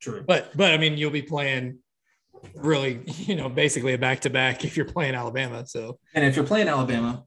true. 0.00 0.24
But 0.26 0.56
but 0.56 0.72
I 0.72 0.78
mean, 0.78 0.96
you'll 0.96 1.10
be 1.10 1.20
playing 1.20 1.78
really, 2.54 3.02
you 3.06 3.34
know, 3.34 3.48
basically 3.48 3.94
a 3.94 3.98
back 3.98 4.20
to 4.20 4.30
back 4.30 4.64
if 4.64 4.76
you're 4.76 4.86
playing 4.86 5.14
Alabama. 5.14 5.66
So 5.66 5.98
And 6.14 6.24
if 6.24 6.36
you're 6.36 6.46
playing 6.46 6.68
Alabama, 6.68 7.24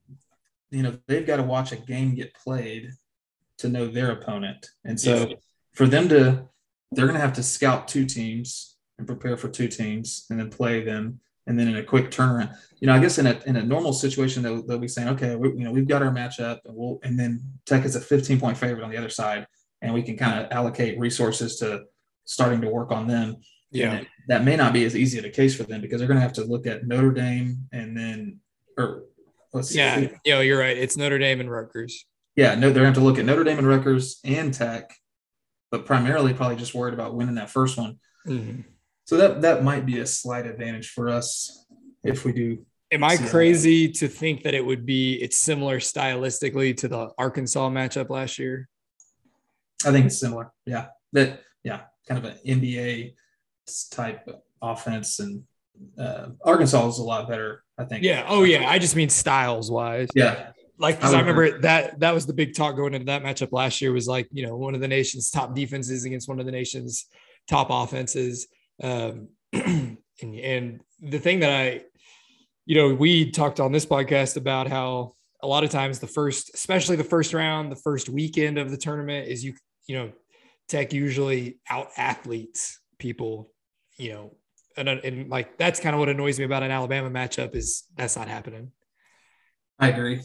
you 0.71 0.83
know, 0.83 0.97
they've 1.07 1.25
got 1.25 1.37
to 1.37 1.43
watch 1.43 1.71
a 1.71 1.77
game 1.77 2.15
get 2.15 2.33
played 2.33 2.89
to 3.59 3.69
know 3.69 3.87
their 3.87 4.11
opponent. 4.11 4.67
And 4.83 4.99
so 4.99 5.27
Yeah. 5.29 5.35
for 5.73 5.87
them 5.87 6.09
to, 6.09 6.47
they're 6.91 7.05
going 7.05 7.15
to 7.15 7.21
have 7.21 7.33
to 7.33 7.43
scout 7.43 7.87
two 7.87 8.05
teams 8.05 8.77
and 8.97 9.07
prepare 9.07 9.37
for 9.37 9.49
two 9.49 9.67
teams 9.67 10.25
and 10.29 10.39
then 10.39 10.49
play 10.49 10.83
them. 10.83 11.19
And 11.47 11.59
then 11.59 11.67
in 11.67 11.75
a 11.75 11.83
quick 11.83 12.09
turnaround, 12.09 12.55
you 12.79 12.87
know, 12.87 12.93
I 12.93 12.99
guess 12.99 13.19
in 13.19 13.27
a, 13.27 13.39
in 13.45 13.55
a 13.55 13.63
normal 13.63 13.93
situation, 13.93 14.41
they'll, 14.41 14.65
they'll 14.65 14.79
be 14.79 14.87
saying, 14.87 15.09
okay, 15.09 15.35
we, 15.35 15.49
you 15.49 15.63
know, 15.63 15.71
we've 15.71 15.87
got 15.87 16.01
our 16.01 16.11
matchup 16.11 16.59
and 16.65 16.75
we'll, 16.75 16.99
and 17.03 17.19
then 17.19 17.39
Tech 17.65 17.85
is 17.85 17.95
a 17.95 18.01
15 18.01 18.39
point 18.39 18.57
favorite 18.57 18.83
on 18.83 18.89
the 18.89 18.97
other 18.97 19.09
side. 19.09 19.45
And 19.81 19.93
we 19.93 20.01
can 20.01 20.17
kind 20.17 20.39
of 20.43 20.51
allocate 20.51 20.97
resources 20.99 21.57
to 21.57 21.83
starting 22.25 22.61
to 22.61 22.69
work 22.69 22.91
on 22.91 23.07
them. 23.07 23.35
Yeah, 23.75 24.03
that 24.27 24.43
may 24.43 24.55
not 24.55 24.73
be 24.73 24.83
as 24.85 24.95
easy 24.95 25.19
of 25.19 25.25
a 25.25 25.29
case 25.29 25.55
for 25.55 25.63
them 25.63 25.81
because 25.81 25.99
they're 25.99 26.07
going 26.07 26.17
to 26.17 26.21
have 26.23 26.33
to 26.33 26.43
look 26.45 26.65
at 26.67 26.85
Notre 26.87 27.11
Dame 27.11 27.67
and 27.71 27.95
then, 27.97 28.39
or 28.77 29.03
let's 29.53 29.69
see. 29.69 29.77
yeah, 29.77 29.99
you 29.99 30.33
know, 30.33 30.41
you're 30.41 30.59
right. 30.59 30.77
It's 30.77 30.97
Notre 30.97 31.19
Dame 31.19 31.39
and 31.41 31.51
Rutgers. 31.51 32.05
Yeah, 32.35 32.55
no, 32.55 32.61
they're 32.71 32.83
going 32.83 32.83
to 32.83 32.85
have 32.85 32.93
to 32.95 33.01
look 33.01 33.17
at 33.19 33.25
Notre 33.25 33.43
Dame 33.43 33.59
and 33.59 33.67
Rutgers 33.67 34.19
and 34.23 34.53
Tech, 34.53 34.91
but 35.71 35.85
primarily 35.85 36.33
probably 36.33 36.57
just 36.57 36.73
worried 36.75 36.93
about 36.93 37.15
winning 37.15 37.35
that 37.35 37.49
first 37.49 37.77
one. 37.77 37.99
Mhm. 38.27 38.65
So 39.05 39.17
that 39.17 39.41
that 39.43 39.63
might 39.63 39.85
be 39.85 39.99
a 39.99 40.05
slight 40.07 40.47
advantage 40.47 40.89
for 40.89 41.09
us 41.09 41.65
if 42.03 42.25
we 42.25 42.31
do. 42.33 42.65
Am 42.91 43.03
I 43.03 43.13
Yeah. 43.13 43.29
crazy 43.29 43.89
to 43.93 44.07
think 44.07 44.43
that 44.43 44.53
it 44.53 44.65
would 44.65 44.85
be 44.85 45.15
it's 45.21 45.37
similar 45.37 45.79
stylistically 45.79 46.75
to 46.77 46.87
the 46.87 47.09
Arkansas 47.17 47.69
matchup 47.69 48.09
last 48.09 48.39
year? 48.39 48.67
I 49.85 49.91
think 49.91 50.07
it's 50.07 50.19
similar. 50.19 50.51
Yeah, 50.65 50.87
that 51.13 51.41
yeah, 51.63 51.81
kind 52.07 52.23
of 52.25 52.31
an 52.31 52.37
NBA 52.45 53.15
type 53.91 54.27
offense, 54.61 55.19
and 55.19 55.43
uh, 55.97 56.27
Arkansas 56.43 56.87
is 56.87 56.99
a 56.99 57.03
lot 57.03 57.27
better. 57.27 57.63
I 57.77 57.85
think. 57.85 58.03
Yeah. 58.03 58.25
Oh 58.27 58.43
yeah. 58.43 58.69
I 58.69 58.79
just 58.79 58.95
mean 58.95 59.09
styles 59.09 59.69
wise. 59.69 60.09
Yeah. 60.15 60.51
Like, 60.77 60.97
because 60.97 61.13
I 61.13 61.17
I, 61.17 61.19
remember 61.21 61.59
that 61.61 61.99
that 62.01 62.13
was 62.13 62.25
the 62.25 62.33
big 62.33 62.53
talk 62.53 62.75
going 62.75 62.93
into 62.93 63.05
that 63.05 63.23
matchup 63.23 63.51
last 63.51 63.81
year 63.81 63.93
was 63.93 64.07
like, 64.07 64.27
you 64.31 64.45
know, 64.45 64.57
one 64.57 64.75
of 64.75 64.81
the 64.81 64.87
nation's 64.87 65.29
top 65.29 65.55
defenses 65.55 66.03
against 66.05 66.27
one 66.27 66.39
of 66.39 66.45
the 66.45 66.51
nation's 66.51 67.05
top 67.47 67.67
offenses. 67.69 68.47
Um, 68.83 69.29
and, 69.53 69.97
and 70.21 70.81
the 71.01 71.19
thing 71.19 71.39
that 71.39 71.49
I, 71.49 71.83
you 72.65 72.75
know, 72.75 72.93
we 72.93 73.31
talked 73.31 73.59
on 73.59 73.71
this 73.71 73.85
podcast 73.85 74.37
about 74.37 74.67
how 74.67 75.13
a 75.41 75.47
lot 75.47 75.63
of 75.63 75.69
times 75.69 75.99
the 75.99 76.07
first, 76.07 76.53
especially 76.53 76.95
the 76.95 77.03
first 77.03 77.33
round, 77.33 77.71
the 77.71 77.77
first 77.77 78.09
weekend 78.09 78.57
of 78.57 78.71
the 78.71 78.77
tournament 78.77 79.27
is 79.27 79.45
you, 79.45 79.53
you 79.87 79.95
know, 79.95 80.11
tech 80.67 80.91
usually 80.91 81.59
out 81.69 81.89
athletes 81.95 82.79
people, 82.99 83.51
you 83.97 84.13
know, 84.13 84.35
and, 84.77 84.89
and 84.89 85.29
like 85.29 85.57
that's 85.57 85.79
kind 85.79 85.95
of 85.95 85.99
what 85.99 86.09
annoys 86.09 86.37
me 86.39 86.45
about 86.45 86.63
an 86.63 86.71
Alabama 86.71 87.09
matchup 87.09 87.55
is 87.55 87.83
that's 87.95 88.15
not 88.15 88.27
happening. 88.27 88.71
I 89.79 89.89
agree. 89.89 90.15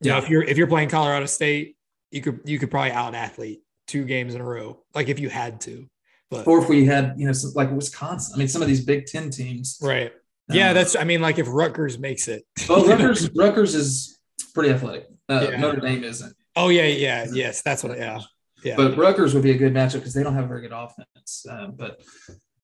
You 0.00 0.10
know, 0.10 0.16
Yeah. 0.16 0.18
if 0.18 0.28
you're 0.28 0.42
if 0.42 0.56
you're 0.58 0.66
playing 0.66 0.88
Colorado 0.90 1.26
State, 1.26 1.76
you 2.10 2.20
could 2.20 2.40
you 2.44 2.58
could 2.58 2.70
probably 2.70 2.92
out 2.92 3.14
athlete 3.14 3.62
two 3.86 4.04
games 4.04 4.34
in 4.34 4.40
a 4.40 4.44
row, 4.44 4.82
like 4.94 5.08
if 5.08 5.18
you 5.18 5.28
had 5.28 5.60
to. 5.62 5.86
But 6.30 6.46
Or 6.46 6.58
if 6.62 6.68
we 6.68 6.86
had, 6.86 7.14
you 7.18 7.26
know, 7.26 7.32
some, 7.32 7.52
like 7.54 7.70
Wisconsin. 7.70 8.34
I 8.34 8.38
mean, 8.38 8.48
some 8.48 8.62
of 8.62 8.68
these 8.68 8.84
Big 8.84 9.06
Ten 9.06 9.30
teams. 9.30 9.78
right, 9.82 10.10
yeah, 10.48 10.68
um, 10.70 10.74
that's 10.74 10.96
I 10.96 11.04
mean, 11.04 11.20
like 11.20 11.38
if 11.38 11.46
Rutgers 11.48 11.98
makes 11.98 12.28
it. 12.28 12.44
Well, 12.68 12.84
Rutgers, 12.86 13.30
Rutgers 13.34 13.74
is 13.74 14.18
pretty 14.54 14.70
athletic. 14.70 15.06
Uh, 15.28 15.48
Yeah. 15.50 15.56
Notre 15.60 15.80
Dame 15.80 16.02
isn't. 16.04 16.34
oh 16.56 16.68
yeah, 16.70 16.86
yeah, 16.86 17.26
yes, 17.32 17.62
that's 17.62 17.82
what. 17.84 17.96
Yeah, 17.98 18.20
yeah, 18.62 18.76
But 18.76 18.96
Rutgers 18.96 19.34
would 19.34 19.42
be 19.42 19.50
a 19.52 19.58
good 19.58 19.72
matchup 19.74 19.94
because 20.00 20.14
they 20.14 20.22
don't 20.22 20.34
have 20.34 20.44
a 20.44 20.48
very 20.48 20.62
good 20.62 20.72
offense. 20.72 21.46
Uh, 21.48 21.66
but 21.68 22.00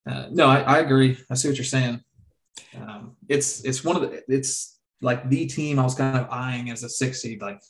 uh, 0.08 0.26
no, 0.30 0.46
I, 0.46 0.60
I 0.60 0.78
agree. 0.78 1.18
I 1.30 1.34
see 1.34 1.48
what 1.48 1.56
you're 1.56 1.64
saying. 1.64 2.02
Um, 2.76 3.16
it's 3.28 3.64
it's 3.64 3.84
one 3.84 3.96
of 3.96 4.02
the 4.02 4.22
it's 4.28 4.78
like 5.00 5.28
the 5.28 5.46
team 5.46 5.78
I 5.78 5.82
was 5.82 5.94
kind 5.94 6.16
of 6.16 6.28
eyeing 6.30 6.70
as 6.70 6.82
a 6.82 6.88
six 6.88 7.22
seed, 7.22 7.40
like 7.40 7.60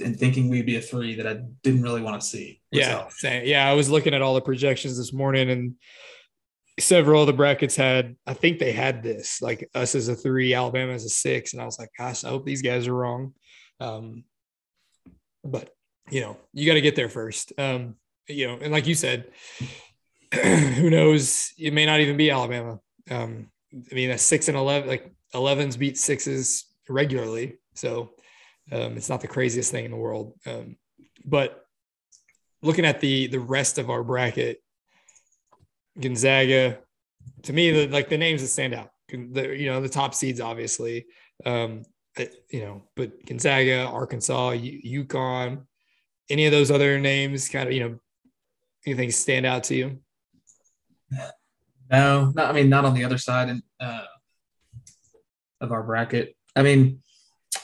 and 0.00 0.18
thinking 0.18 0.48
we'd 0.48 0.66
be 0.66 0.76
a 0.76 0.80
three 0.80 1.14
that 1.16 1.26
I 1.26 1.40
didn't 1.62 1.82
really 1.82 2.02
want 2.02 2.20
to 2.20 2.26
see. 2.26 2.60
yeah, 2.70 3.08
same. 3.08 3.44
yeah. 3.46 3.68
I 3.68 3.74
was 3.74 3.90
looking 3.90 4.14
at 4.14 4.22
all 4.22 4.34
the 4.34 4.40
projections 4.40 4.96
this 4.96 5.12
morning, 5.12 5.50
and 5.50 5.74
several 6.80 7.22
of 7.22 7.26
the 7.26 7.32
brackets 7.32 7.76
had. 7.76 8.16
I 8.26 8.34
think 8.34 8.58
they 8.58 8.72
had 8.72 9.02
this 9.02 9.42
like 9.42 9.68
us 9.74 9.94
as 9.94 10.08
a 10.08 10.14
three, 10.14 10.54
Alabama 10.54 10.92
as 10.92 11.04
a 11.04 11.10
six, 11.10 11.52
and 11.52 11.62
I 11.62 11.64
was 11.64 11.78
like, 11.78 11.90
gosh, 11.98 12.24
I 12.24 12.28
hope 12.28 12.44
these 12.44 12.62
guys 12.62 12.86
are 12.86 12.94
wrong. 12.94 13.34
Um, 13.80 14.24
but 15.44 15.70
you 16.10 16.20
know, 16.20 16.36
you 16.52 16.66
got 16.66 16.74
to 16.74 16.80
get 16.80 16.96
there 16.96 17.08
first. 17.08 17.52
Um, 17.58 17.96
you 18.28 18.46
know, 18.46 18.58
and 18.60 18.72
like 18.72 18.86
you 18.86 18.94
said, 18.94 19.30
who 20.76 20.90
knows? 20.90 21.52
It 21.58 21.72
may 21.72 21.86
not 21.86 22.00
even 22.00 22.16
be 22.16 22.30
Alabama. 22.30 22.80
Um, 23.10 23.50
I 23.90 23.94
mean, 23.94 24.10
a 24.10 24.18
six 24.18 24.48
and 24.48 24.56
eleven, 24.56 24.88
like 24.88 25.12
11s 25.34 25.78
beat 25.78 25.98
sixes 25.98 26.66
regularly, 26.88 27.58
so 27.74 28.10
um, 28.70 28.96
it's 28.96 29.08
not 29.08 29.20
the 29.20 29.28
craziest 29.28 29.70
thing 29.70 29.84
in 29.84 29.90
the 29.90 29.96
world. 29.96 30.34
Um, 30.46 30.76
but 31.24 31.66
looking 32.62 32.84
at 32.84 33.00
the 33.00 33.26
the 33.26 33.40
rest 33.40 33.78
of 33.78 33.90
our 33.90 34.02
bracket, 34.02 34.62
Gonzaga, 36.00 36.78
to 37.42 37.52
me, 37.52 37.70
the 37.70 37.88
like 37.88 38.08
the 38.08 38.18
names 38.18 38.42
that 38.42 38.48
stand 38.48 38.74
out. 38.74 38.90
The, 39.08 39.54
you 39.54 39.66
know, 39.66 39.82
the 39.82 39.90
top 39.90 40.14
seeds, 40.14 40.40
obviously. 40.40 41.06
Um, 41.44 41.82
you 42.50 42.60
know, 42.60 42.82
but 42.96 43.24
Gonzaga, 43.26 43.84
Arkansas, 43.86 44.50
U- 44.50 45.04
UConn, 45.04 45.62
any 46.30 46.46
of 46.46 46.52
those 46.52 46.70
other 46.70 46.98
names, 46.98 47.48
kind 47.48 47.68
of, 47.68 47.74
you 47.74 47.80
know, 47.80 47.98
anything 48.86 49.10
stand 49.10 49.46
out 49.46 49.64
to 49.64 49.74
you? 49.74 49.98
No, 51.90 52.32
not, 52.34 52.50
I 52.50 52.52
mean 52.52 52.68
not 52.68 52.84
on 52.84 52.94
the 52.94 53.04
other 53.04 53.18
side 53.18 53.48
and 53.48 53.62
uh, 53.80 54.04
of 55.60 55.72
our 55.72 55.82
bracket. 55.82 56.34
I 56.56 56.62
mean, 56.62 57.02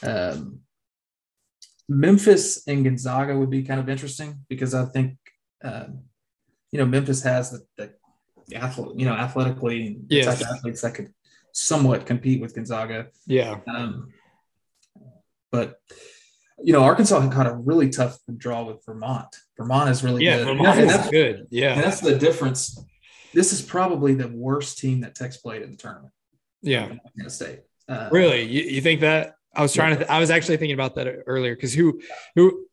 um, 0.03 0.61
Memphis 1.89 2.63
and 2.67 2.85
Gonzaga 2.85 3.37
would 3.37 3.51
be 3.51 3.63
kind 3.63 3.81
of 3.81 3.89
interesting 3.89 4.45
because 4.49 4.75
I 4.75 4.85
think 4.85 5.17
um, 5.65 6.01
you 6.71 6.79
know 6.79 6.87
Memphis 6.87 7.23
has 7.23 7.51
the, 7.51 7.65
the, 7.77 8.57
athlete, 8.57 8.99
you 8.99 9.07
know, 9.07 9.13
athletically 9.15 9.99
the 10.07 10.17
Yes. 10.17 10.43
athletes 10.43 10.81
that 10.83 10.95
could 10.95 11.13
somewhat 11.53 12.07
compete 12.07 12.41
with 12.41 12.55
Gonzaga. 12.55 13.09
Yeah. 13.27 13.61
Um, 13.67 14.09
but 15.51 15.81
you 16.63 16.73
know, 16.73 16.83
Arkansas 16.83 17.21
had 17.21 17.33
kind 17.33 17.49
of 17.49 17.67
really 17.67 17.89
tough 17.89 18.19
draw 18.37 18.65
with 18.65 18.85
Vermont. 18.85 19.29
Vermont 19.57 19.91
is 19.91 20.03
really 20.03 20.25
Yeah. 20.25 20.39
good. 20.39 20.47
Vermont 20.47 20.79
and 20.79 20.91
is 20.91 20.97
that's, 20.97 21.11
good. 21.11 21.37
and 21.37 21.49
Yeah. 21.51 21.81
that's 21.81 22.01
the 22.01 22.19
difference. 22.19 22.79
This 23.35 23.53
is 23.53 23.63
probably 23.63 24.15
the 24.15 24.29
worst 24.29 24.79
team 24.79 25.01
that 25.01 25.15
Tech's 25.15 25.37
played 25.37 25.63
in 25.63 25.71
the 25.73 25.77
tournament. 25.77 26.13
Yeah. 26.63 26.89
Montana 26.89 27.31
State. 27.31 27.61
Uh, 27.89 28.09
Really? 28.11 28.43
You, 28.43 28.63
you 28.63 28.81
think 28.81 29.01
that? 29.01 29.35
I 29.55 29.63
was 29.63 29.73
trying 29.73 29.91
to, 29.93 29.97
th- 29.99 30.11
I 30.11 30.21
was 30.21 30.31
actually 30.31 30.57
thinking 30.59 30.75
about 30.75 30.95
that 30.97 31.07
earlier 31.27 31.55
because 31.55 31.73
who, 31.75 32.01
who, 32.37 32.67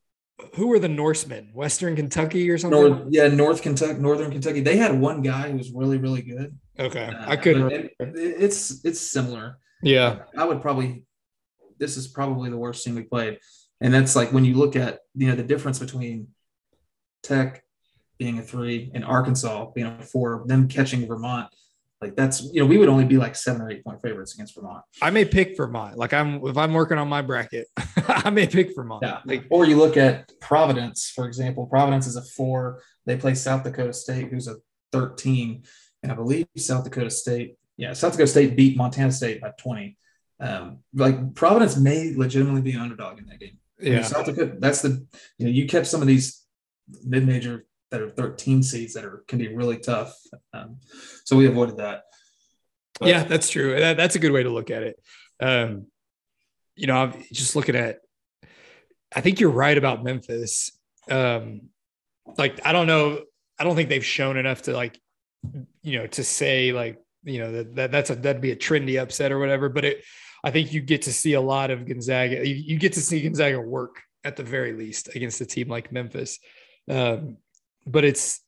who 0.56 0.68
were 0.68 0.80
the 0.80 0.90
Norsemen? 0.90 1.52
Western 1.54 1.96
Kentucky 1.96 2.50
or 2.50 2.58
something? 2.58 2.80
North, 2.80 3.08
yeah, 3.10 3.28
North 3.28 3.62
Kentucky, 3.62 4.00
Northern 4.00 4.32
Kentucky. 4.32 4.60
They 4.62 4.78
had 4.78 5.00
one 5.00 5.22
guy 5.22 5.50
who 5.52 5.58
was 5.58 5.72
really, 5.72 5.98
really 5.98 6.22
good. 6.22 6.58
okay. 6.78 7.06
Uh, 7.06 7.30
I 7.32 7.36
couldn't. 7.38 7.72
it- 7.72 7.94
it's 8.00 8.84
it's 8.84 9.00
similar. 9.00 9.58
yeah. 9.82 10.20
I 10.38 10.44
would 10.46 10.62
probably. 10.62 11.06
This 11.80 11.98
is 11.98 12.08
probably 12.08 12.50
the 12.50 12.58
worst 12.58 12.84
team 12.86 12.96
we 12.96 13.04
played, 13.04 13.40
and 13.82 13.94
that's 13.94 14.16
like 14.16 14.32
when 14.32 14.46
you 14.46 14.56
look 14.56 14.76
at 14.76 15.00
you 15.16 15.28
know 15.28 15.36
the 15.36 15.44
difference 15.44 15.80
between 15.80 16.28
Tech 17.24 17.64
being 18.18 18.40
a 18.40 18.42
three 18.42 18.92
and 18.94 19.04
Arkansas 19.04 19.72
being 19.72 19.88
a 19.88 20.04
four, 20.04 20.44
them 20.46 20.68
catching 20.68 21.08
Vermont. 21.08 21.50
Like 22.02 22.16
that's 22.16 22.44
you 22.54 22.60
know 22.60 22.68
we 22.68 22.78
would 22.78 22.90
only 22.90 23.06
be 23.06 23.18
like 23.18 23.36
seven 23.36 23.62
or 23.62 23.72
eight 23.72 23.84
point 23.84 24.02
favorites 24.02 24.34
against 24.34 24.54
Vermont. 24.56 24.84
I 25.02 25.10
may 25.10 25.26
pick 25.26 25.56
Vermont. 25.56 25.98
Like 25.98 26.14
I'm, 26.14 26.46
if 26.46 26.58
I'm 26.58 26.74
working 26.74 26.98
on 26.98 27.08
my 27.08 27.22
bracket, 27.22 27.68
I 28.08 28.30
may 28.30 28.48
pick 28.48 28.76
Vermont. 28.76 29.02
Yeah. 29.04 29.20
Like, 29.26 29.46
Or 29.50 29.66
you 29.66 29.78
look 29.78 29.98
at 29.98 30.32
Providence, 30.40 31.10
for 31.10 31.26
example. 31.26 31.66
Providence 31.66 32.06
is 32.06 32.16
a 32.16 32.22
four. 32.22 32.82
They 33.06 33.18
play 33.18 33.34
South 33.34 33.64
Dakota 33.64 33.94
State, 33.94 34.30
who's 34.30 34.48
a 34.48 34.58
13. 34.92 35.64
And 36.04 36.12
I 36.12 36.16
believe 36.16 36.48
South 36.58 36.84
Dakota 36.84 37.10
State, 37.10 37.58
yeah, 37.78 37.94
South 37.94 38.12
Dakota 38.12 38.28
State 38.28 38.56
beat 38.56 38.78
Montana 38.78 39.12
State 39.12 39.42
by 39.42 39.52
20. 39.58 39.98
Um, 40.40 40.80
like 40.94 41.34
Providence 41.34 41.78
may 41.78 42.14
legitimately 42.16 42.62
be 42.62 42.74
an 42.74 42.82
underdog 42.82 43.20
in 43.20 43.26
that 43.28 43.40
game. 43.40 43.58
I 43.80 43.84
mean, 43.84 43.94
yeah. 43.94 44.02
South 44.04 44.26
Dakota, 44.26 44.58
that's 44.60 44.82
the, 44.82 45.06
you 45.38 45.46
know, 45.46 45.52
you 45.52 45.66
catch 45.66 45.88
some 45.88 46.02
of 46.02 46.08
these 46.08 46.44
mid 47.04 47.26
major 47.26 47.66
that 47.96 48.04
are 48.04 48.10
13 48.10 48.62
seeds 48.62 48.94
that 48.94 49.06
are 49.06 49.24
can 49.28 49.40
be 49.40 49.48
really 49.48 49.78
tough. 49.78 50.14
Um, 50.54 50.78
so 51.24 51.38
we 51.38 51.48
avoided 51.48 51.78
that. 51.78 52.04
But- 53.00 53.10
yeah, 53.10 53.24
that's 53.24 53.50
true. 53.50 53.80
That, 53.80 53.98
that's 53.98 54.16
a 54.16 54.20
good 54.20 54.32
way 54.32 54.44
to 54.44 54.50
look 54.50 54.70
at 54.70 54.84
it. 54.84 55.00
Um, 55.40 55.88
you 56.76 56.88
know, 56.88 56.98
I'm 56.98 57.24
just 57.32 57.56
looking 57.56 57.76
at 57.76 58.00
I 59.16 59.22
think 59.22 59.40
you're 59.40 59.50
right 59.50 59.78
about 59.78 60.04
Memphis. 60.04 60.78
Um, 61.10 61.70
like 62.38 62.66
I 62.66 62.74
don't 62.74 62.88
know, 62.88 63.22
I 63.58 63.64
don't 63.64 63.76
think 63.76 63.88
they've 63.88 64.06
shown 64.06 64.36
enough 64.36 64.64
to 64.64 64.74
like, 64.74 65.00
you 65.82 66.00
know, 66.00 66.08
to 66.08 66.24
say 66.24 66.74
like, 66.74 67.02
you 67.24 67.40
know, 67.40 67.52
that, 67.54 67.76
that 67.76 67.92
that's 67.92 68.10
a 68.10 68.16
that'd 68.16 68.42
be 68.42 68.52
a 68.52 68.58
trendy 68.58 69.02
upset 69.02 69.32
or 69.32 69.40
whatever. 69.40 69.70
But 69.70 69.86
it, 69.86 70.04
I 70.44 70.52
think 70.52 70.74
you 70.74 70.82
get 70.82 71.04
to 71.04 71.14
see 71.14 71.34
a 71.34 71.42
lot 71.42 71.72
of 71.72 71.88
Gonzaga. 71.88 72.46
You, 72.46 72.56
you 72.56 72.78
get 72.78 72.94
to 72.94 73.02
see 73.02 73.22
Gonzaga 73.22 73.62
work 73.62 74.02
at 74.26 74.36
the 74.36 74.44
very 74.44 74.74
least 74.74 75.16
against 75.16 75.40
a 75.40 75.46
team 75.46 75.70
like 75.70 75.92
Memphis. 75.92 76.40
Um, 76.90 77.38
but 77.86 78.04
it's, 78.04 78.42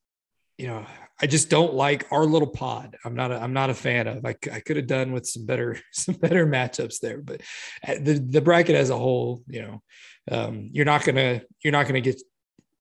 you 0.57 0.67
know, 0.67 0.85
I 1.19 1.27
just 1.27 1.49
don't 1.49 1.73
like 1.73 2.05
our 2.11 2.25
little 2.25 2.47
pod. 2.47 2.95
I'm 3.03 3.15
not 3.15 3.31
a, 3.31 3.41
I'm 3.41 3.53
not 3.53 3.69
a 3.69 3.73
fan 3.73 4.07
of. 4.07 4.25
I, 4.25 4.35
I 4.51 4.59
could 4.59 4.77
have 4.77 4.87
done 4.87 5.11
with 5.13 5.25
some 5.25 5.45
better 5.45 5.79
some 5.91 6.15
better 6.15 6.45
matchups 6.45 6.99
there, 6.99 7.19
but 7.19 7.41
uh, 7.87 7.95
the 8.01 8.13
the 8.13 8.41
bracket 8.41 8.75
as 8.75 8.89
a 8.89 8.97
whole, 8.97 9.43
you 9.47 9.61
know, 9.61 9.81
um, 10.31 10.69
you're 10.71 10.85
not 10.85 11.03
gonna 11.03 11.41
you're 11.63 11.71
not 11.71 11.87
gonna 11.87 12.01
get 12.01 12.21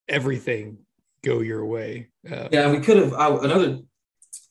everything 0.07 0.77
go 1.23 1.39
your 1.39 1.65
way. 1.65 2.09
Uh, 2.29 2.47
yeah, 2.51 2.71
we 2.71 2.79
could 2.79 2.97
have 2.97 3.13
another 3.13 3.79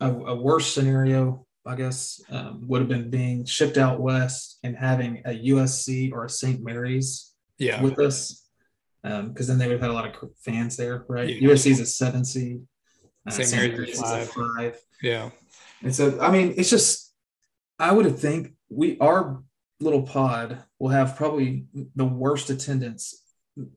a, 0.00 0.10
a, 0.10 0.34
worse 0.36 0.72
scenario, 0.72 1.46
I 1.64 1.76
guess, 1.76 2.20
um, 2.30 2.66
would 2.66 2.80
have 2.80 2.88
been 2.88 3.10
being 3.10 3.44
shipped 3.44 3.78
out 3.78 4.00
west 4.00 4.58
and 4.62 4.76
having 4.76 5.22
a 5.24 5.30
USC 5.30 6.12
or 6.12 6.24
a 6.24 6.30
St. 6.30 6.62
Mary's 6.62 7.32
yeah. 7.58 7.80
with 7.82 7.98
us, 7.98 8.45
because 9.02 9.50
um, 9.50 9.58
then 9.58 9.58
they 9.58 9.66
would 9.66 9.74
have 9.74 9.80
had 9.82 9.90
a 9.90 9.94
lot 9.94 10.06
of 10.06 10.30
fans 10.40 10.76
there, 10.76 11.04
right? 11.08 11.28
Yeah. 11.28 11.50
USC 11.50 11.70
is 11.70 11.80
a 11.80 11.86
seven 11.86 12.24
seed, 12.24 12.62
uh, 13.26 13.30
St. 13.30 13.52
Mary's 13.52 13.90
is 13.90 14.00
five. 14.00 14.28
five. 14.30 14.80
Yeah, 15.02 15.30
and 15.82 15.94
so 15.94 16.18
I 16.20 16.30
mean, 16.30 16.54
it's 16.56 16.70
just 16.70 17.12
I 17.78 17.92
would 17.92 18.04
have 18.04 18.18
think 18.18 18.54
we 18.68 18.98
our 18.98 19.42
little 19.80 20.02
pod 20.02 20.62
will 20.78 20.88
have 20.88 21.16
probably 21.16 21.66
the 21.94 22.04
worst 22.04 22.50
attendance 22.50 23.22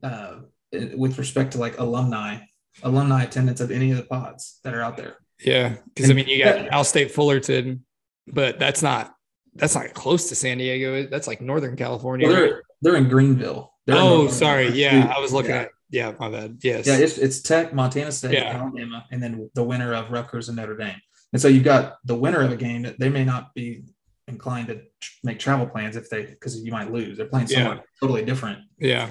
uh, 0.02 0.36
with 0.72 1.18
respect 1.18 1.52
to 1.52 1.58
like 1.58 1.78
alumni 1.78 2.38
alumni 2.82 3.24
attendance 3.24 3.60
of 3.60 3.70
any 3.70 3.90
of 3.90 3.96
the 3.96 4.04
pods 4.04 4.60
that 4.64 4.74
are 4.74 4.82
out 4.82 4.96
there. 4.96 5.16
Yeah, 5.44 5.76
because 5.94 6.10
I 6.10 6.14
mean, 6.14 6.28
you 6.28 6.42
got 6.42 6.68
Cal 6.68 6.84
State 6.84 7.10
Fullerton, 7.10 7.84
but 8.26 8.58
that's 8.58 8.82
not 8.82 9.14
that's 9.54 9.74
not 9.74 9.94
close 9.94 10.28
to 10.28 10.34
San 10.34 10.58
Diego. 10.58 11.06
That's 11.06 11.26
like 11.26 11.40
Northern 11.40 11.76
California. 11.76 12.26
Well, 12.26 12.36
they're 12.36 12.62
they're 12.82 12.96
in 12.96 13.08
Greenville. 13.08 13.72
They're 13.90 14.02
oh, 14.02 14.28
sorry. 14.28 14.68
Yeah, 14.68 15.12
I 15.14 15.20
was 15.20 15.32
looking 15.32 15.50
yeah. 15.50 15.62
at. 15.62 15.70
Yeah, 15.90 16.12
my 16.20 16.30
bad. 16.30 16.58
Yes. 16.62 16.86
Yeah, 16.86 16.98
it's, 16.98 17.18
it's 17.18 17.42
Tech, 17.42 17.74
Montana 17.74 18.12
State, 18.12 18.34
yeah. 18.34 18.56
Alabama, 18.56 19.04
and 19.10 19.20
then 19.20 19.50
the 19.54 19.64
winner 19.64 19.92
of 19.92 20.12
Rutgers 20.12 20.48
and 20.48 20.56
Notre 20.56 20.76
Dame. 20.76 21.00
And 21.32 21.42
so 21.42 21.48
you've 21.48 21.64
got 21.64 21.96
the 22.04 22.14
winner 22.14 22.42
of 22.42 22.52
a 22.52 22.56
game 22.56 22.82
that 22.82 22.98
they 23.00 23.08
may 23.08 23.24
not 23.24 23.52
be 23.54 23.82
inclined 24.28 24.68
to 24.68 24.82
make 25.24 25.40
travel 25.40 25.66
plans 25.66 25.96
if 25.96 26.08
they 26.08 26.26
because 26.26 26.60
you 26.62 26.70
might 26.70 26.92
lose. 26.92 27.16
They're 27.16 27.26
playing 27.26 27.48
somewhere 27.48 27.76
yeah. 27.76 27.82
totally 28.00 28.24
different. 28.24 28.60
Yeah. 28.78 29.10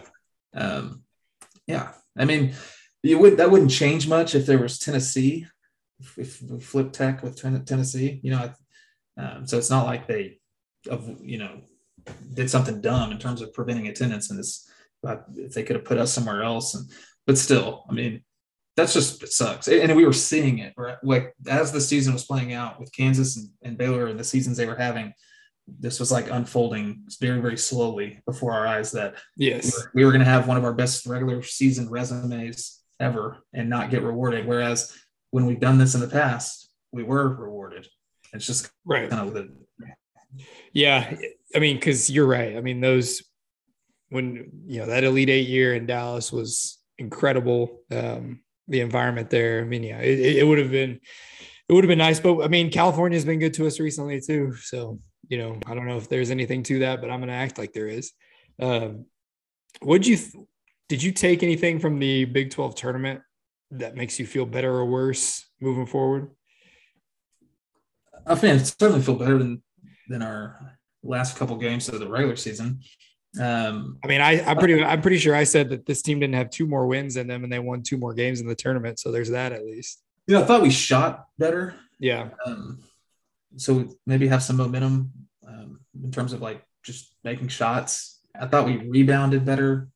Um, 0.53 1.03
yeah. 1.67 1.91
I 2.17 2.25
mean, 2.25 2.53
you 3.03 3.19
would 3.19 3.37
that 3.37 3.51
wouldn't 3.51 3.71
change 3.71 4.07
much 4.07 4.35
if 4.35 4.45
there 4.45 4.59
was 4.59 4.79
Tennessee, 4.79 5.47
if, 5.99 6.17
if 6.17 6.41
we 6.41 6.59
flip 6.59 6.91
Tech 6.91 7.23
with 7.23 7.35
Tennessee, 7.65 8.19
you 8.23 8.31
know. 8.31 8.53
Um, 9.17 9.45
so 9.45 9.57
it's 9.57 9.69
not 9.69 9.85
like 9.85 10.07
they, 10.07 10.39
of 10.89 11.19
you 11.21 11.37
know, 11.37 11.61
did 12.33 12.49
something 12.49 12.81
dumb 12.81 13.11
in 13.11 13.19
terms 13.19 13.41
of 13.41 13.53
preventing 13.53 13.87
attendance 13.87 14.29
in 14.29 14.37
this. 14.37 14.68
But 15.01 15.25
if 15.35 15.53
they 15.53 15.63
could 15.63 15.75
have 15.75 15.85
put 15.85 15.97
us 15.97 16.13
somewhere 16.13 16.43
else, 16.43 16.75
and 16.75 16.89
but 17.25 17.37
still, 17.37 17.85
I 17.89 17.93
mean, 17.93 18.23
that's 18.75 18.93
just 18.93 19.23
it 19.23 19.31
sucks. 19.31 19.67
And 19.67 19.95
we 19.95 20.05
were 20.05 20.13
seeing 20.13 20.59
it 20.59 20.73
right? 20.77 20.97
like 21.03 21.33
as 21.47 21.71
the 21.71 21.81
season 21.81 22.13
was 22.13 22.25
playing 22.25 22.53
out 22.53 22.79
with 22.79 22.91
Kansas 22.91 23.37
and, 23.37 23.49
and 23.61 23.77
Baylor 23.77 24.07
and 24.07 24.19
the 24.19 24.23
seasons 24.23 24.57
they 24.57 24.65
were 24.67 24.75
having. 24.75 25.13
This 25.67 25.99
was 25.99 26.11
like 26.11 26.31
unfolding 26.31 27.03
very, 27.21 27.39
very 27.39 27.57
slowly 27.57 28.19
before 28.25 28.53
our 28.53 28.65
eyes. 28.65 28.91
That 28.93 29.15
yes, 29.37 29.65
we 29.65 29.71
were, 29.71 29.91
we 29.93 30.05
were 30.05 30.11
going 30.11 30.25
to 30.25 30.25
have 30.25 30.47
one 30.47 30.57
of 30.57 30.63
our 30.63 30.73
best 30.73 31.05
regular 31.05 31.43
season 31.43 31.89
resumes 31.89 32.79
ever 32.99 33.37
and 33.53 33.69
not 33.69 33.91
get 33.91 34.01
rewarded. 34.01 34.47
Whereas 34.47 34.97
when 35.29 35.45
we've 35.45 35.59
done 35.59 35.77
this 35.77 35.93
in 35.93 36.01
the 36.01 36.07
past, 36.07 36.71
we 36.91 37.03
were 37.03 37.29
rewarded. 37.29 37.87
It's 38.33 38.47
just 38.47 38.71
right. 38.85 39.09
Kind 39.09 39.27
of 39.27 39.33
the, 39.33 39.49
yeah, 40.73 41.15
I 41.55 41.59
mean, 41.59 41.75
because 41.77 42.09
you're 42.09 42.27
right. 42.27 42.55
I 42.55 42.61
mean, 42.61 42.81
those 42.81 43.23
when 44.09 44.63
you 44.65 44.79
know 44.79 44.87
that 44.87 45.03
Elite 45.03 45.29
Eight 45.29 45.47
year 45.47 45.73
in 45.75 45.85
Dallas 45.85 46.31
was 46.31 46.79
incredible. 46.97 47.81
Um, 47.91 48.41
the 48.67 48.81
environment 48.81 49.29
there. 49.29 49.61
I 49.61 49.63
mean, 49.63 49.83
yeah, 49.83 49.99
it, 49.99 50.37
it 50.37 50.47
would 50.47 50.59
have 50.59 50.71
been 50.71 50.99
it 51.67 51.73
would 51.73 51.83
have 51.83 51.89
been 51.89 51.99
nice, 51.99 52.19
but 52.19 52.41
I 52.41 52.47
mean, 52.47 52.71
California's 52.71 53.25
been 53.25 53.39
good 53.39 53.53
to 53.55 53.67
us 53.67 53.79
recently 53.79 54.21
too. 54.21 54.55
So 54.55 54.99
you 55.27 55.37
know, 55.37 55.59
I 55.65 55.75
don't 55.75 55.87
know 55.87 55.97
if 55.97 56.09
there's 56.09 56.31
anything 56.31 56.63
to 56.63 56.79
that, 56.79 57.01
but 57.01 57.09
I'm 57.09 57.19
going 57.19 57.29
to 57.29 57.35
act 57.35 57.57
like 57.57 57.73
there 57.73 57.87
is. 57.87 58.11
Um, 58.59 59.05
would 59.81 60.05
you 60.05 60.17
did 60.89 61.03
you 61.03 61.11
take 61.11 61.43
anything 61.43 61.79
from 61.79 61.99
the 61.99 62.25
Big 62.25 62.49
12 62.49 62.75
tournament 62.75 63.21
that 63.71 63.95
makes 63.95 64.19
you 64.19 64.25
feel 64.25 64.45
better 64.45 64.71
or 64.73 64.85
worse 64.85 65.45
moving 65.61 65.85
forward? 65.85 66.31
I 68.25 68.33
mean, 68.41 68.59
certainly 68.59 69.01
feel 69.01 69.15
better 69.15 69.37
than 69.37 69.61
than 70.07 70.23
our 70.23 70.77
last 71.03 71.37
couple 71.37 71.55
games 71.57 71.87
of 71.87 71.99
the 71.99 72.09
regular 72.09 72.35
season. 72.35 72.81
Um, 73.39 73.99
I 74.03 74.07
mean, 74.07 74.21
I, 74.21 74.41
I'm 74.41 74.57
pretty 74.57 74.83
I'm 74.83 75.01
pretty 75.01 75.19
sure 75.19 75.35
I 75.35 75.43
said 75.43 75.69
that 75.69 75.85
this 75.85 76.01
team 76.01 76.19
didn't 76.19 76.35
have 76.35 76.49
two 76.49 76.65
more 76.65 76.87
wins 76.87 77.15
in 77.15 77.27
them, 77.27 77.43
and 77.43 77.53
they 77.53 77.59
won 77.59 77.83
two 77.83 77.97
more 77.97 78.13
games 78.13 78.41
in 78.41 78.47
the 78.47 78.55
tournament. 78.55 78.99
So 78.99 79.11
there's 79.11 79.29
that 79.29 79.51
at 79.51 79.65
least. 79.65 80.01
Yeah, 80.25 80.33
you 80.33 80.39
know, 80.39 80.43
I 80.43 80.47
thought 80.47 80.61
we 80.61 80.71
shot 80.71 81.25
better. 81.37 81.75
Yeah. 81.99 82.29
Um, 82.45 82.79
so 83.57 83.89
maybe 84.05 84.27
have 84.27 84.43
some 84.43 84.57
momentum 84.57 85.11
um, 85.47 85.79
in 86.03 86.11
terms 86.11 86.33
of 86.33 86.41
like 86.41 86.63
just 86.83 87.13
making 87.23 87.49
shots. 87.49 88.19
I 88.39 88.47
thought 88.47 88.65
we 88.65 88.77
rebounded 88.77 89.45
better 89.45 89.89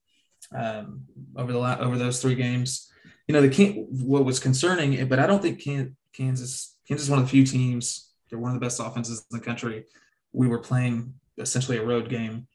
um, 0.56 1.06
over 1.36 1.52
the 1.52 1.58
la- 1.60 1.80
over 1.80 1.98
those 1.98 2.22
three 2.22 2.36
games. 2.36 2.92
You 3.28 3.34
know, 3.34 3.42
the 3.42 3.50
can- 3.50 3.88
what 3.90 4.26
was 4.26 4.40
concerning, 4.40 5.08
but 5.08 5.20
I 5.20 5.26
don't 5.28 5.42
think 5.42 5.62
can- 5.62 5.96
Kansas 6.14 6.76
Kansas 6.88 7.06
is 7.06 7.10
one 7.10 7.20
of 7.20 7.26
the 7.26 7.32
few 7.32 7.46
teams. 7.46 8.12
They're 8.30 8.40
one 8.40 8.52
of 8.52 8.60
the 8.60 8.66
best 8.66 8.80
offenses 8.80 9.26
in 9.32 9.40
the 9.40 9.44
country. 9.44 9.86
We 10.34 10.48
were 10.48 10.60
playing 10.60 11.14
essentially 11.38 11.78
a 11.78 11.86
road 11.86 12.10
game. 12.10 12.48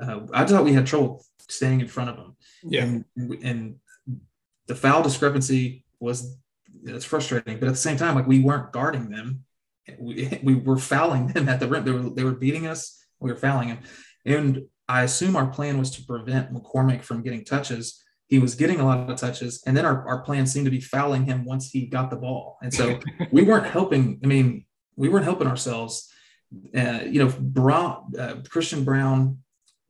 Uh, 0.00 0.20
I 0.32 0.44
thought 0.44 0.64
we 0.64 0.72
had 0.72 0.86
trouble 0.86 1.24
staying 1.48 1.80
in 1.80 1.88
front 1.88 2.10
of 2.10 2.16
them. 2.16 2.36
Yeah, 2.62 2.82
and, 2.82 3.04
and 3.42 3.76
the 4.66 4.74
foul 4.74 5.02
discrepancy 5.02 5.84
was 6.00 6.36
it's 6.84 7.04
frustrating, 7.04 7.58
but 7.58 7.66
at 7.66 7.72
the 7.72 7.76
same 7.76 7.96
time, 7.96 8.14
like 8.14 8.26
we 8.26 8.40
weren't 8.40 8.72
guarding 8.72 9.10
them. 9.10 9.44
We, 9.98 10.40
we 10.42 10.54
were 10.54 10.78
fouling 10.78 11.28
them 11.28 11.48
at 11.48 11.60
the 11.60 11.68
rim. 11.68 11.84
They 11.84 11.92
were 11.92 12.10
they 12.10 12.24
were 12.24 12.32
beating 12.32 12.66
us. 12.66 13.02
We 13.20 13.30
were 13.30 13.38
fouling 13.38 13.68
them, 13.68 13.78
and 14.24 14.62
I 14.88 15.02
assume 15.02 15.36
our 15.36 15.46
plan 15.46 15.78
was 15.78 15.90
to 15.92 16.04
prevent 16.04 16.52
McCormack 16.52 17.02
from 17.02 17.22
getting 17.22 17.44
touches. 17.44 18.02
He 18.26 18.38
was 18.38 18.54
getting 18.54 18.80
a 18.80 18.84
lot 18.84 19.08
of 19.10 19.16
touches, 19.16 19.62
and 19.66 19.76
then 19.76 19.84
our, 19.84 20.06
our 20.08 20.22
plan 20.22 20.46
seemed 20.46 20.64
to 20.66 20.70
be 20.70 20.80
fouling 20.80 21.24
him 21.24 21.44
once 21.44 21.70
he 21.70 21.86
got 21.86 22.10
the 22.10 22.16
ball. 22.16 22.58
And 22.62 22.72
so 22.72 22.98
we 23.30 23.42
weren't 23.42 23.66
helping. 23.66 24.20
I 24.22 24.26
mean, 24.26 24.64
we 24.96 25.08
weren't 25.08 25.24
helping 25.24 25.46
ourselves. 25.46 26.10
Uh, 26.76 27.00
you 27.04 27.24
know, 27.24 27.32
Braun, 27.38 28.12
uh, 28.18 28.36
Christian 28.48 28.84
Braun, 28.84 29.38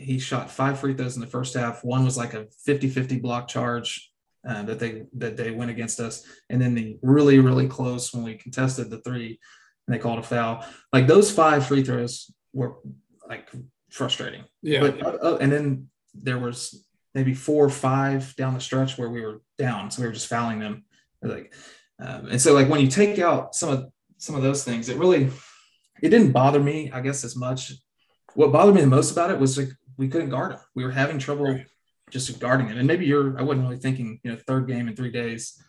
he 0.04 0.18
shot 0.18 0.50
five 0.50 0.78
free 0.78 0.94
throws 0.94 1.16
in 1.16 1.20
the 1.20 1.26
first 1.26 1.54
half. 1.54 1.84
One 1.84 2.04
was 2.04 2.16
like 2.16 2.34
a 2.34 2.46
50-50 2.68 3.20
block 3.22 3.48
charge 3.48 4.10
uh, 4.48 4.62
that 4.64 4.78
they 4.78 5.04
that 5.14 5.36
they 5.36 5.50
went 5.50 5.70
against 5.70 6.00
us, 6.00 6.26
and 6.50 6.60
then 6.60 6.74
the 6.74 6.98
really 7.02 7.38
really 7.38 7.66
close 7.66 8.12
when 8.12 8.24
we 8.24 8.34
contested 8.34 8.90
the 8.90 8.98
three, 8.98 9.38
and 9.86 9.94
they 9.94 9.98
called 9.98 10.18
a 10.18 10.22
foul. 10.22 10.64
Like 10.92 11.06
those 11.06 11.30
five 11.30 11.66
free 11.66 11.82
throws 11.82 12.30
were 12.52 12.76
like 13.28 13.50
frustrating. 13.90 14.44
Yeah. 14.62 14.80
But, 14.80 15.02
uh, 15.02 15.18
uh, 15.22 15.38
and 15.40 15.50
then 15.50 15.88
there 16.14 16.38
was 16.38 16.86
maybe 17.14 17.32
four 17.32 17.64
or 17.64 17.70
five 17.70 18.34
down 18.36 18.54
the 18.54 18.60
stretch 18.60 18.98
where 18.98 19.08
we 19.08 19.22
were 19.22 19.40
down, 19.56 19.90
so 19.90 20.02
we 20.02 20.08
were 20.08 20.14
just 20.14 20.28
fouling 20.28 20.58
them. 20.58 20.84
Like, 21.22 21.54
um, 22.00 22.26
and 22.26 22.40
so 22.40 22.52
like 22.52 22.68
when 22.68 22.80
you 22.80 22.88
take 22.88 23.18
out 23.18 23.54
some 23.54 23.70
of 23.70 23.86
some 24.18 24.34
of 24.34 24.42
those 24.42 24.64
things, 24.64 24.88
it 24.88 24.98
really 24.98 25.30
it 26.02 26.10
didn't 26.10 26.32
bother 26.32 26.60
me, 26.60 26.90
I 26.92 27.00
guess, 27.00 27.24
as 27.24 27.36
much. 27.36 27.72
What 28.34 28.52
bothered 28.52 28.74
me 28.74 28.80
the 28.80 28.88
most 28.88 29.12
about 29.12 29.30
it 29.30 29.38
was 29.38 29.56
like 29.56 29.68
we 29.96 30.08
couldn't 30.08 30.30
guard 30.30 30.52
them. 30.52 30.60
We 30.74 30.84
were 30.84 30.90
having 30.90 31.18
trouble 31.18 31.46
right. 31.46 31.66
just 32.10 32.38
guarding 32.40 32.68
them. 32.68 32.78
And 32.78 32.86
maybe 32.86 33.06
you're 33.06 33.38
I 33.38 33.42
wasn't 33.42 33.66
really 33.66 33.80
thinking, 33.80 34.20
you 34.22 34.32
know, 34.32 34.38
third 34.46 34.66
game 34.66 34.88
in 34.88 34.96
three 34.96 35.10
days 35.10 35.60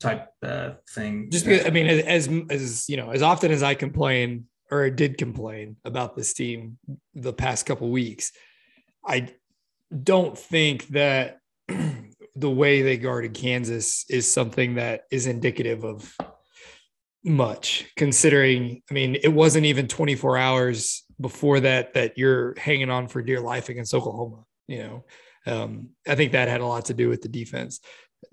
type 0.00 0.28
uh, 0.42 0.72
thing. 0.90 1.30
Just 1.30 1.44
because 1.46 1.66
I 1.66 1.70
mean, 1.70 1.86
as 1.86 2.28
as 2.50 2.88
you 2.88 2.96
know, 2.96 3.10
as 3.10 3.22
often 3.22 3.50
as 3.50 3.62
I 3.62 3.74
complain 3.74 4.46
or 4.70 4.90
did 4.90 5.18
complain 5.18 5.76
about 5.84 6.16
this 6.16 6.32
team 6.32 6.78
the 7.14 7.32
past 7.32 7.66
couple 7.66 7.90
weeks. 7.90 8.32
I 9.06 9.28
don't 10.02 10.36
think 10.36 10.88
that 10.88 11.38
the 12.36 12.50
way 12.50 12.82
they 12.82 12.96
guarded 12.96 13.34
Kansas 13.34 14.04
is 14.08 14.30
something 14.30 14.74
that 14.74 15.02
is 15.10 15.26
indicative 15.26 15.84
of 15.84 16.16
much 17.26 17.86
considering 17.96 18.82
I 18.90 18.94
mean 18.94 19.14
it 19.14 19.32
wasn't 19.32 19.64
even 19.64 19.88
24 19.88 20.36
hours 20.36 21.03
before 21.20 21.60
that 21.60 21.94
that 21.94 22.18
you're 22.18 22.54
hanging 22.58 22.90
on 22.90 23.08
for 23.08 23.22
dear 23.22 23.40
life 23.40 23.68
against 23.68 23.94
Oklahoma 23.94 24.44
you 24.66 24.78
know 24.78 25.04
um, 25.46 25.90
I 26.08 26.14
think 26.14 26.32
that 26.32 26.48
had 26.48 26.62
a 26.62 26.66
lot 26.66 26.86
to 26.86 26.94
do 26.94 27.08
with 27.08 27.22
the 27.22 27.28
defense 27.28 27.80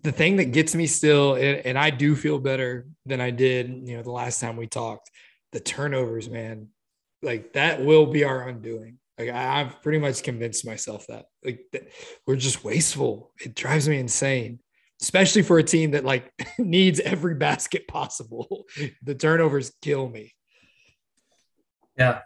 the 0.03 0.11
thing 0.11 0.37
that 0.37 0.45
gets 0.45 0.73
me 0.73 0.87
still 0.87 1.35
and, 1.35 1.65
and 1.65 1.77
I 1.77 1.89
do 1.89 2.15
feel 2.15 2.39
better 2.39 2.87
than 3.05 3.19
I 3.21 3.31
did 3.31 3.69
you 3.87 3.97
know 3.97 4.03
the 4.03 4.11
last 4.11 4.39
time 4.39 4.57
we 4.57 4.67
talked 4.67 5.11
the 5.51 5.59
turnovers, 5.59 6.29
man, 6.29 6.69
like 7.21 7.53
that 7.53 7.83
will 7.83 8.05
be 8.05 8.23
our 8.23 8.47
undoing. 8.47 8.97
Like 9.17 9.29
I, 9.29 9.61
I've 9.61 9.81
pretty 9.81 9.99
much 9.99 10.23
convinced 10.23 10.65
myself 10.65 11.05
that 11.07 11.25
like 11.43 11.65
that 11.73 11.89
we're 12.25 12.37
just 12.37 12.63
wasteful. 12.63 13.31
It 13.39 13.55
drives 13.55 13.87
me 13.87 13.99
insane, 13.99 14.59
especially 15.01 15.43
for 15.43 15.59
a 15.59 15.63
team 15.63 15.91
that 15.91 16.05
like 16.05 16.31
needs 16.57 16.99
every 16.99 17.35
basket 17.35 17.87
possible. 17.87 18.65
the 19.03 19.15
turnovers 19.15 19.73
kill 19.81 20.09
me. 20.09 20.33
Yeah, 21.97 22.21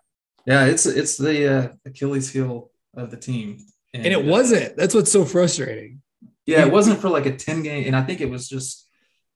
yeah, 0.46 0.66
it's 0.66 0.86
it's 0.86 1.18
the 1.18 1.54
uh, 1.58 1.68
Achilles 1.86 2.32
heel 2.32 2.72
of 2.96 3.12
the 3.12 3.18
team, 3.18 3.58
And 3.94 4.06
it 4.06 4.24
wasn't. 4.24 4.78
That's 4.78 4.94
what's 4.96 5.12
so 5.12 5.26
frustrating. 5.26 6.02
Yeah, 6.46 6.66
it 6.66 6.72
wasn't 6.72 7.00
for 7.00 7.10
like 7.10 7.26
a 7.26 7.36
10 7.36 7.64
game, 7.64 7.88
and 7.88 7.96
I 7.96 8.04
think 8.04 8.22
it 8.22 8.30
was 8.30 8.48
just 8.48 8.88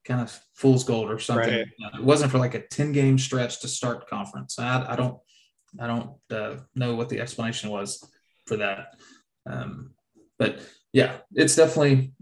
kind 0.06 0.22
of 0.22 0.40
fool's 0.54 0.84
gold 0.84 1.10
or 1.10 1.20
something. 1.20 1.50
Right. 1.50 1.68
Uh, 1.84 1.98
It 2.00 2.04
wasn't 2.04 2.32
for 2.32 2.38
like 2.38 2.54
a 2.54 2.62
10 2.62 2.92
game 2.92 3.18
stretch 3.18 3.62
to 3.62 3.68
start 3.68 4.08
conference. 4.08 4.60
I, 4.60 4.94
I 4.94 4.96
don't 4.96 5.18
I 5.80 5.88
don't 5.88 6.12
uh, 6.32 6.58
know 6.76 6.96
what 6.96 7.10
the 7.10 7.20
explanation 7.20 7.70
was 7.70 8.04
for 8.46 8.58
that. 8.58 8.96
Um, 9.46 9.92
but 10.38 10.60
yeah, 10.94 11.18
it's 11.34 11.56
definitely 11.56 12.14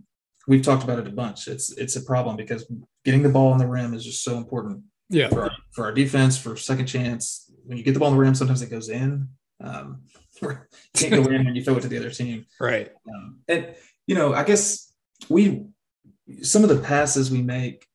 we've 0.48 0.62
talked 0.64 0.84
about 0.84 1.00
it 1.00 1.08
a 1.08 1.12
bunch. 1.12 1.48
It's 1.48 1.72
it's 1.72 1.96
a 1.96 2.02
problem 2.02 2.36
because 2.36 2.70
getting 3.06 3.24
the 3.24 3.30
ball 3.30 3.52
on 3.52 3.58
the 3.60 3.68
rim 3.68 3.94
is 3.94 4.04
just 4.06 4.24
so 4.24 4.38
important 4.38 4.84
Yeah. 5.10 5.30
for 5.30 5.44
our, 5.44 5.52
for 5.72 5.86
our 5.86 5.92
defense 5.94 6.38
for 6.38 6.56
second 6.58 6.88
chance. 6.88 7.47
When 7.68 7.78
you 7.78 7.84
get 7.84 7.94
the 7.94 8.00
ball 8.00 8.10
on 8.10 8.16
the 8.16 8.20
rim, 8.20 8.36
sometimes 8.36 8.62
it 8.62 8.70
goes 8.70 8.90
in. 8.90 9.28
Um, 9.62 10.04
can't 10.94 11.12
go 11.12 11.24
in 11.30 11.46
when 11.46 11.56
you 11.56 11.64
throw 11.64 11.76
it 11.76 11.82
to 11.82 11.88
the 11.88 11.98
other 11.98 12.12
team. 12.12 12.46
Right. 12.60 12.92
Um, 13.14 13.40
and 13.48 13.76
you 14.06 14.16
know, 14.16 14.34
I 14.34 14.44
guess 14.44 14.92
we 15.30 15.66
some 16.42 16.64
of 16.64 16.70
the 16.70 16.80
passes 16.80 17.32
we 17.32 17.42
make, 17.42 17.86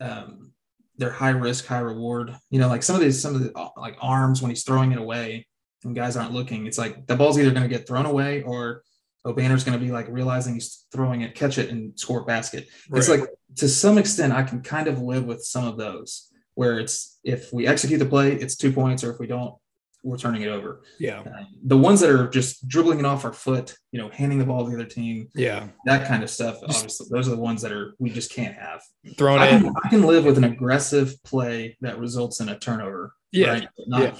um, 0.00 0.52
they're 0.96 1.10
high 1.10 1.30
risk, 1.30 1.66
high 1.66 1.80
reward. 1.80 2.36
You 2.50 2.58
know, 2.58 2.68
like 2.68 2.82
some 2.82 2.96
of 2.96 3.02
these, 3.02 3.20
some 3.20 3.34
of 3.34 3.42
the 3.42 3.52
uh, 3.56 3.70
like 3.76 3.96
arms 4.00 4.42
when 4.42 4.50
he's 4.50 4.64
throwing 4.64 4.92
it 4.92 4.98
away 4.98 5.46
and 5.84 5.94
guys 5.94 6.16
aren't 6.16 6.32
looking. 6.32 6.66
It's 6.66 6.78
like 6.78 7.06
the 7.06 7.16
ball's 7.16 7.38
either 7.38 7.50
going 7.50 7.62
to 7.62 7.68
get 7.68 7.86
thrown 7.86 8.06
away 8.06 8.42
or 8.42 8.82
Obanor's 9.26 9.64
going 9.64 9.78
to 9.78 9.84
be 9.84 9.92
like 9.92 10.06
realizing 10.08 10.54
he's 10.54 10.86
throwing 10.92 11.22
it, 11.22 11.34
catch 11.34 11.58
it, 11.58 11.70
and 11.70 11.98
score 11.98 12.20
a 12.20 12.24
basket. 12.24 12.68
It's 12.92 13.08
like 13.08 13.24
to 13.56 13.68
some 13.68 13.98
extent, 13.98 14.32
I 14.32 14.42
can 14.42 14.62
kind 14.62 14.88
of 14.88 15.00
live 15.00 15.24
with 15.24 15.42
some 15.44 15.66
of 15.66 15.76
those 15.76 16.27
where 16.58 16.80
it's 16.80 17.20
if 17.22 17.52
we 17.52 17.68
execute 17.68 18.00
the 18.00 18.04
play, 18.04 18.32
it's 18.32 18.56
two 18.56 18.72
points, 18.72 19.04
or 19.04 19.12
if 19.12 19.20
we 19.20 19.28
don't, 19.28 19.54
we're 20.02 20.18
turning 20.18 20.42
it 20.42 20.48
over. 20.48 20.82
Yeah. 20.98 21.20
Uh, 21.20 21.44
the 21.62 21.76
ones 21.78 22.00
that 22.00 22.10
are 22.10 22.26
just 22.28 22.66
dribbling 22.66 22.98
it 22.98 23.04
off 23.04 23.24
our 23.24 23.32
foot, 23.32 23.76
you 23.92 24.00
know, 24.00 24.08
handing 24.08 24.40
the 24.40 24.44
ball 24.44 24.64
to 24.64 24.70
the 24.70 24.74
other 24.76 24.84
team, 24.84 25.28
Yeah. 25.36 25.68
that 25.84 26.08
kind 26.08 26.24
of 26.24 26.30
stuff. 26.30 26.56
Obviously, 26.64 27.06
those 27.12 27.28
are 27.28 27.36
the 27.36 27.40
ones 27.40 27.62
that 27.62 27.70
are 27.70 27.94
we 28.00 28.10
just 28.10 28.32
can't 28.32 28.56
have. 28.56 28.80
Throwing 29.16 29.40
I 29.40 29.46
it. 29.46 29.60
can, 29.62 29.72
I 29.84 29.88
can 29.88 30.02
live 30.02 30.24
with 30.24 30.36
an 30.36 30.42
aggressive 30.42 31.14
play 31.22 31.76
that 31.80 32.00
results 32.00 32.40
in 32.40 32.48
a 32.48 32.58
turnover. 32.58 33.12
Yeah. 33.30 33.50
right? 33.50 33.68
Not, 33.86 34.02
Yeah. 34.02 34.14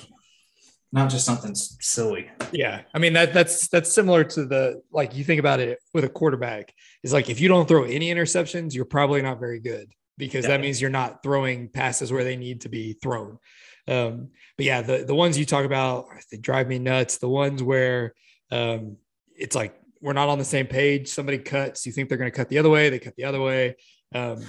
not 0.93 1.11
just 1.11 1.27
something 1.27 1.57
silly. 1.57 2.31
Yeah, 2.53 2.83
I 2.95 2.99
mean 3.01 3.15
that 3.15 3.35
that's 3.35 3.67
that's 3.67 3.93
similar 3.93 4.23
to 4.23 4.47
the 4.47 4.81
like 4.93 5.17
you 5.17 5.25
think 5.25 5.41
about 5.41 5.59
it 5.59 5.81
with 5.93 6.05
a 6.05 6.09
quarterback. 6.09 6.73
Is 7.03 7.13
like 7.13 7.31
if 7.31 7.41
you 7.41 7.49
don't 7.49 7.67
throw 7.67 7.83
any 7.83 8.15
interceptions, 8.15 8.75
you're 8.75 8.85
probably 8.85 9.23
not 9.23 9.41
very 9.41 9.59
good 9.59 9.89
because 10.19 10.47
that 10.47 10.61
means 10.61 10.81
you're 10.81 10.91
not 10.91 11.23
throwing 11.23 11.69
passes 11.69 12.13
where 12.13 12.25
they 12.25 12.37
need 12.37 12.63
to 12.63 12.69
be 12.69 12.95
thrown. 12.95 13.39
Um, 13.87 14.29
but 14.59 14.67
yeah, 14.67 14.83
the 14.83 15.05
the 15.05 15.15
ones 15.15 15.39
you 15.39 15.47
talk 15.47 15.65
about 15.65 16.09
they 16.31 16.37
drive 16.37 16.69
me 16.69 16.79
nuts. 16.79 17.17
The 17.19 17.29
ones 17.29 17.63
where 17.63 18.13
um, 18.51 18.97
it's 19.35 19.57
like 19.57 19.75
we're 20.03 20.13
not 20.13 20.29
on 20.29 20.39
the 20.39 20.45
same 20.45 20.67
page. 20.67 21.09
Somebody 21.09 21.39
cuts, 21.39 21.87
you 21.87 21.93
think 21.93 22.09
they're 22.09 22.19
going 22.19 22.31
to 22.31 22.37
cut 22.37 22.49
the 22.49 22.59
other 22.59 22.69
way, 22.69 22.91
they 22.91 22.99
cut 22.99 23.17
the 23.17 23.25
other 23.25 23.41
way. 23.41 23.77
Um, 24.15 24.45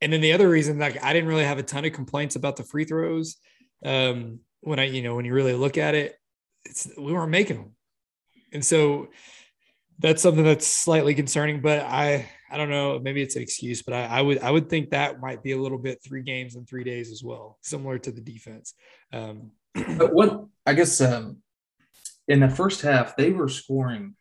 and 0.00 0.12
then 0.12 0.20
the 0.20 0.32
other 0.32 0.48
reason, 0.48 0.78
like 0.78 1.02
I 1.02 1.12
didn't 1.12 1.28
really 1.28 1.44
have 1.44 1.58
a 1.58 1.62
ton 1.62 1.84
of 1.84 1.92
complaints 1.92 2.36
about 2.36 2.56
the 2.56 2.64
free 2.64 2.84
throws. 2.84 3.36
Um, 3.84 4.40
when 4.60 4.78
I, 4.78 4.84
you 4.84 5.02
know, 5.02 5.14
when 5.14 5.24
you 5.24 5.32
really 5.32 5.54
look 5.54 5.78
at 5.78 5.94
it, 5.94 6.16
it's 6.64 6.88
we 6.98 7.12
weren't 7.12 7.30
making 7.30 7.56
them, 7.56 7.74
and 8.52 8.64
so 8.64 9.08
that's 9.98 10.22
something 10.22 10.44
that's 10.44 10.66
slightly 10.66 11.14
concerning. 11.14 11.60
But 11.60 11.80
I, 11.80 12.28
I 12.52 12.58
don't 12.58 12.68
know, 12.68 12.98
maybe 12.98 13.22
it's 13.22 13.34
an 13.36 13.42
excuse, 13.42 13.80
but 13.82 13.94
I, 13.94 14.04
I 14.04 14.20
would, 14.20 14.38
I 14.42 14.50
would 14.50 14.68
think 14.68 14.90
that 14.90 15.20
might 15.20 15.42
be 15.42 15.52
a 15.52 15.58
little 15.58 15.78
bit 15.78 16.00
three 16.04 16.22
games 16.22 16.54
in 16.54 16.66
three 16.66 16.84
days 16.84 17.10
as 17.10 17.24
well, 17.24 17.56
similar 17.62 17.98
to 18.00 18.10
the 18.12 18.20
defense. 18.20 18.74
Um, 19.12 19.52
But 19.98 20.12
what 20.12 20.44
I 20.66 20.74
guess 20.74 21.00
um, 21.00 21.38
in 22.28 22.40
the 22.40 22.50
first 22.50 22.82
half, 22.82 23.16
they 23.16 23.30
were 23.30 23.48
scoring 23.48 24.16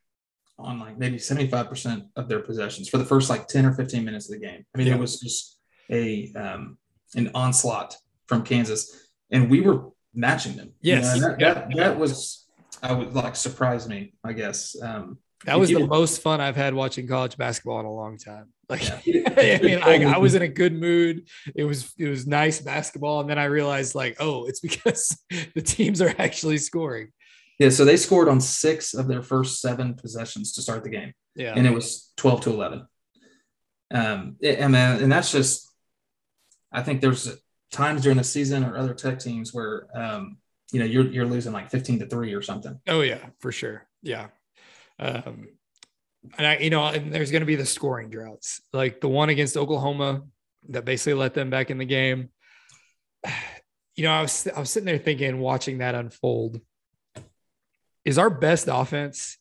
on 0.57 0.79
like 0.79 0.97
maybe 0.97 1.17
75% 1.17 2.05
of 2.15 2.29
their 2.29 2.39
possessions 2.39 2.87
for 2.87 2.97
the 2.97 3.03
first 3.05 3.29
like 3.29 3.47
10 3.47 3.65
or 3.65 3.73
15 3.73 4.05
minutes 4.05 4.31
of 4.31 4.39
the 4.39 4.45
game. 4.47 4.65
I 4.73 4.77
mean, 4.77 4.87
Yeah. 4.87 4.95
it 4.95 4.99
was 4.99 5.19
just 5.19 5.59
a 5.89 6.31
um, 6.37 6.77
an 7.15 7.31
onslaught 7.35 7.97
from 8.27 8.43
Kansas, 8.43 9.09
and 9.29 9.49
we 9.49 9.59
were 9.59 9.89
matching 10.13 10.55
them. 10.55 10.67
You 10.79 10.93
Yes. 10.93 11.19
know, 11.19 11.27
that, 11.27 11.39
Yeah. 11.41 11.53
that, 11.53 11.75
that 11.75 11.99
was, 11.99 12.47
I 12.81 12.93
would 12.93 13.13
like 13.13 13.35
surprise 13.35 13.89
me, 13.89 14.13
I 14.23 14.31
guess. 14.31 14.81
Um, 14.81 15.17
that 15.45 15.60
was 15.60 15.69
the 15.69 15.86
most 15.86 16.21
fun 16.21 16.41
I've 16.41 16.56
had 16.56 16.73
watching 16.73 17.08
college 17.08 17.38
basketball 17.38 17.80
in 17.80 17.86
a 17.86 17.93
long 17.93 18.17
time. 18.17 18.47
Like. 18.71 18.89
I 18.89 19.01
mean, 19.62 19.82
like 19.82 20.01
I 20.04 20.17
was 20.17 20.34
in 20.34 20.43
a 20.43 20.47
good 20.47 20.71
mood. 20.73 21.27
It 21.54 21.65
was 21.65 21.93
it 21.97 22.08
was 22.08 22.25
nice 22.25 22.62
basketball, 22.62 23.19
and 23.19 23.30
then 23.30 23.38
I 23.38 23.45
realized 23.45 23.95
like, 23.95 24.15
oh, 24.21 24.45
it's 24.45 24.62
because 24.62 25.21
the 25.54 25.62
teams 25.62 26.01
are 26.01 26.15
actually 26.17 26.58
scoring. 26.58 27.12
yeah, 27.60 27.67
so 27.67 27.84
they 27.84 27.97
scored 27.97 28.30
on 28.30 28.39
six 28.39 28.93
of 28.93 29.10
their 29.10 29.21
first 29.23 29.60
seven 29.60 29.95
possessions 29.95 30.54
to 30.54 30.62
start 30.62 30.86
the 30.86 30.89
game. 30.89 31.12
Yeah, 31.36 31.54
and 31.54 31.67
it 31.67 31.73
was 31.73 32.13
12 32.15 32.41
to 32.41 32.49
11 32.51 32.88
um 33.93 34.38
and 34.41 34.71
man 34.71 35.04
and 35.04 35.12
that's 35.12 35.32
just 35.34 35.69
i 36.71 36.82
think 36.82 37.01
there's 37.01 37.30
times 37.71 38.04
during 38.04 38.17
the 38.17 38.23
season 38.23 38.63
or 38.63 38.77
other 38.77 38.93
tech 38.93 39.19
teams 39.19 39.54
where 39.54 39.88
um 39.93 40.38
you 40.71 40.80
know 40.80 40.86
you're 40.86 41.08
you're 41.12 41.25
losing 41.25 41.51
like 41.51 41.69
15 41.69 41.99
to 41.99 42.06
3 42.06 42.34
or 42.34 42.41
something 42.41 42.80
Oh 42.88 43.01
yeah, 43.01 43.19
for 43.39 43.51
sure. 43.51 43.86
Yeah. 44.01 44.27
Um, 45.01 45.47
and 46.37 46.47
I, 46.47 46.57
you 46.57 46.69
know, 46.69 46.85
and 46.85 47.11
there's 47.11 47.31
going 47.31 47.41
to 47.41 47.47
be 47.47 47.55
the 47.55 47.65
scoring 47.65 48.09
droughts, 48.09 48.61
like 48.71 49.01
the 49.01 49.09
one 49.09 49.29
against 49.29 49.57
Oklahoma 49.57 50.21
that 50.69 50.85
basically 50.85 51.15
let 51.15 51.33
them 51.33 51.49
back 51.49 51.69
in 51.69 51.77
the 51.77 51.85
game. 51.85 52.29
You 53.97 54.05
know, 54.05 54.13
I 54.13 54.21
was 54.21 54.47
I 54.47 54.57
was 54.57 54.69
sitting 54.69 54.85
there 54.85 54.97
thinking, 54.97 55.37
watching 55.39 55.79
that 55.79 55.95
unfold. 55.95 56.61
Is 58.05 58.17
our 58.17 58.29
best 58.29 58.69
offense 58.71 59.37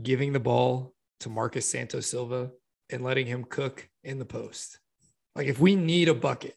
giving 0.00 0.34
the 0.34 0.38
ball 0.38 0.92
to 1.20 1.30
Marcus 1.30 1.68
Santos 1.68 2.06
Silva 2.06 2.50
and 2.90 3.02
letting 3.02 3.26
him 3.26 3.42
cook 3.42 3.88
in 4.04 4.18
the 4.18 4.26
post? 4.26 4.80
Like, 5.34 5.46
if 5.46 5.58
we 5.58 5.76
need 5.76 6.08
a 6.08 6.14
bucket, 6.14 6.54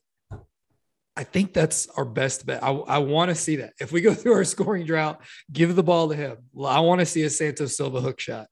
I 1.20 1.24
think 1.24 1.54
that's 1.54 1.88
our 1.98 2.06
best 2.06 2.46
bet. 2.46 2.64
I, 2.64 2.70
I 2.72 2.98
want 3.00 3.28
to 3.28 3.36
see 3.36 3.58
that. 3.58 3.74
If 3.78 3.92
we 3.92 4.00
go 4.00 4.14
through 4.20 4.32
our 4.34 4.46
scoring 4.46 4.86
drought, 4.86 5.20
give 5.52 5.76
the 5.76 5.84
ball 5.84 6.08
to 6.08 6.16
him. 6.16 6.38
I 6.66 6.80
want 6.80 7.00
to 7.00 7.06
see 7.06 7.24
a 7.24 7.30
Santos 7.30 7.76
Silva 7.76 8.00
hook 8.00 8.22
shot. 8.22 8.48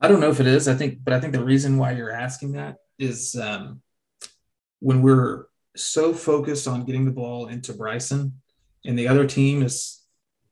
i 0.00 0.06
don't 0.08 0.20
know 0.20 0.30
if 0.30 0.40
it 0.40 0.46
is 0.46 0.68
i 0.68 0.74
think 0.74 0.98
but 1.02 1.12
i 1.14 1.18
think 1.20 1.32
the 1.32 1.42
reason 1.52 1.78
why 1.80 1.90
you're 1.96 2.12
asking 2.26 2.52
that 2.52 2.74
is 2.98 3.34
um 3.48 3.80
when 4.88 4.98
we're 5.06 5.46
so 5.74 6.12
focused 6.12 6.68
on 6.68 6.84
getting 6.84 7.04
the 7.06 7.16
ball 7.22 7.46
into 7.54 7.72
bryson 7.72 8.20
and 8.84 8.94
the 8.98 9.08
other 9.08 9.26
team 9.26 9.62
is 9.68 9.74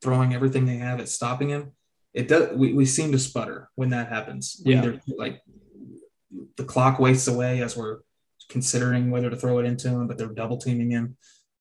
throwing 0.03 0.33
everything 0.35 0.65
they 0.67 0.79
have 0.89 0.99
at 0.99 1.09
stopping 1.19 1.51
him 1.51 1.65
it 2.15 2.27
does 2.27 2.57
we, 2.61 2.73
we 2.73 2.87
seem 2.87 3.13
to 3.13 3.19
sputter 3.19 3.69
when 3.75 3.91
that 3.91 4.09
happens 4.09 4.45
when 4.65 4.77
Yeah. 4.77 4.81
they're 4.83 5.01
like 5.25 5.37
the 6.57 6.65
clock 6.65 6.99
wastes 6.99 7.29
away 7.29 7.61
as 7.63 7.77
we're 7.77 7.99
considering 8.49 9.11
whether 9.11 9.31
to 9.31 9.37
throw 9.37 9.59
it 9.59 9.65
into 9.67 9.89
him 9.89 10.07
but 10.07 10.19
they're 10.19 10.29
double 10.29 10.57
teaming 10.59 10.91
him 10.91 11.17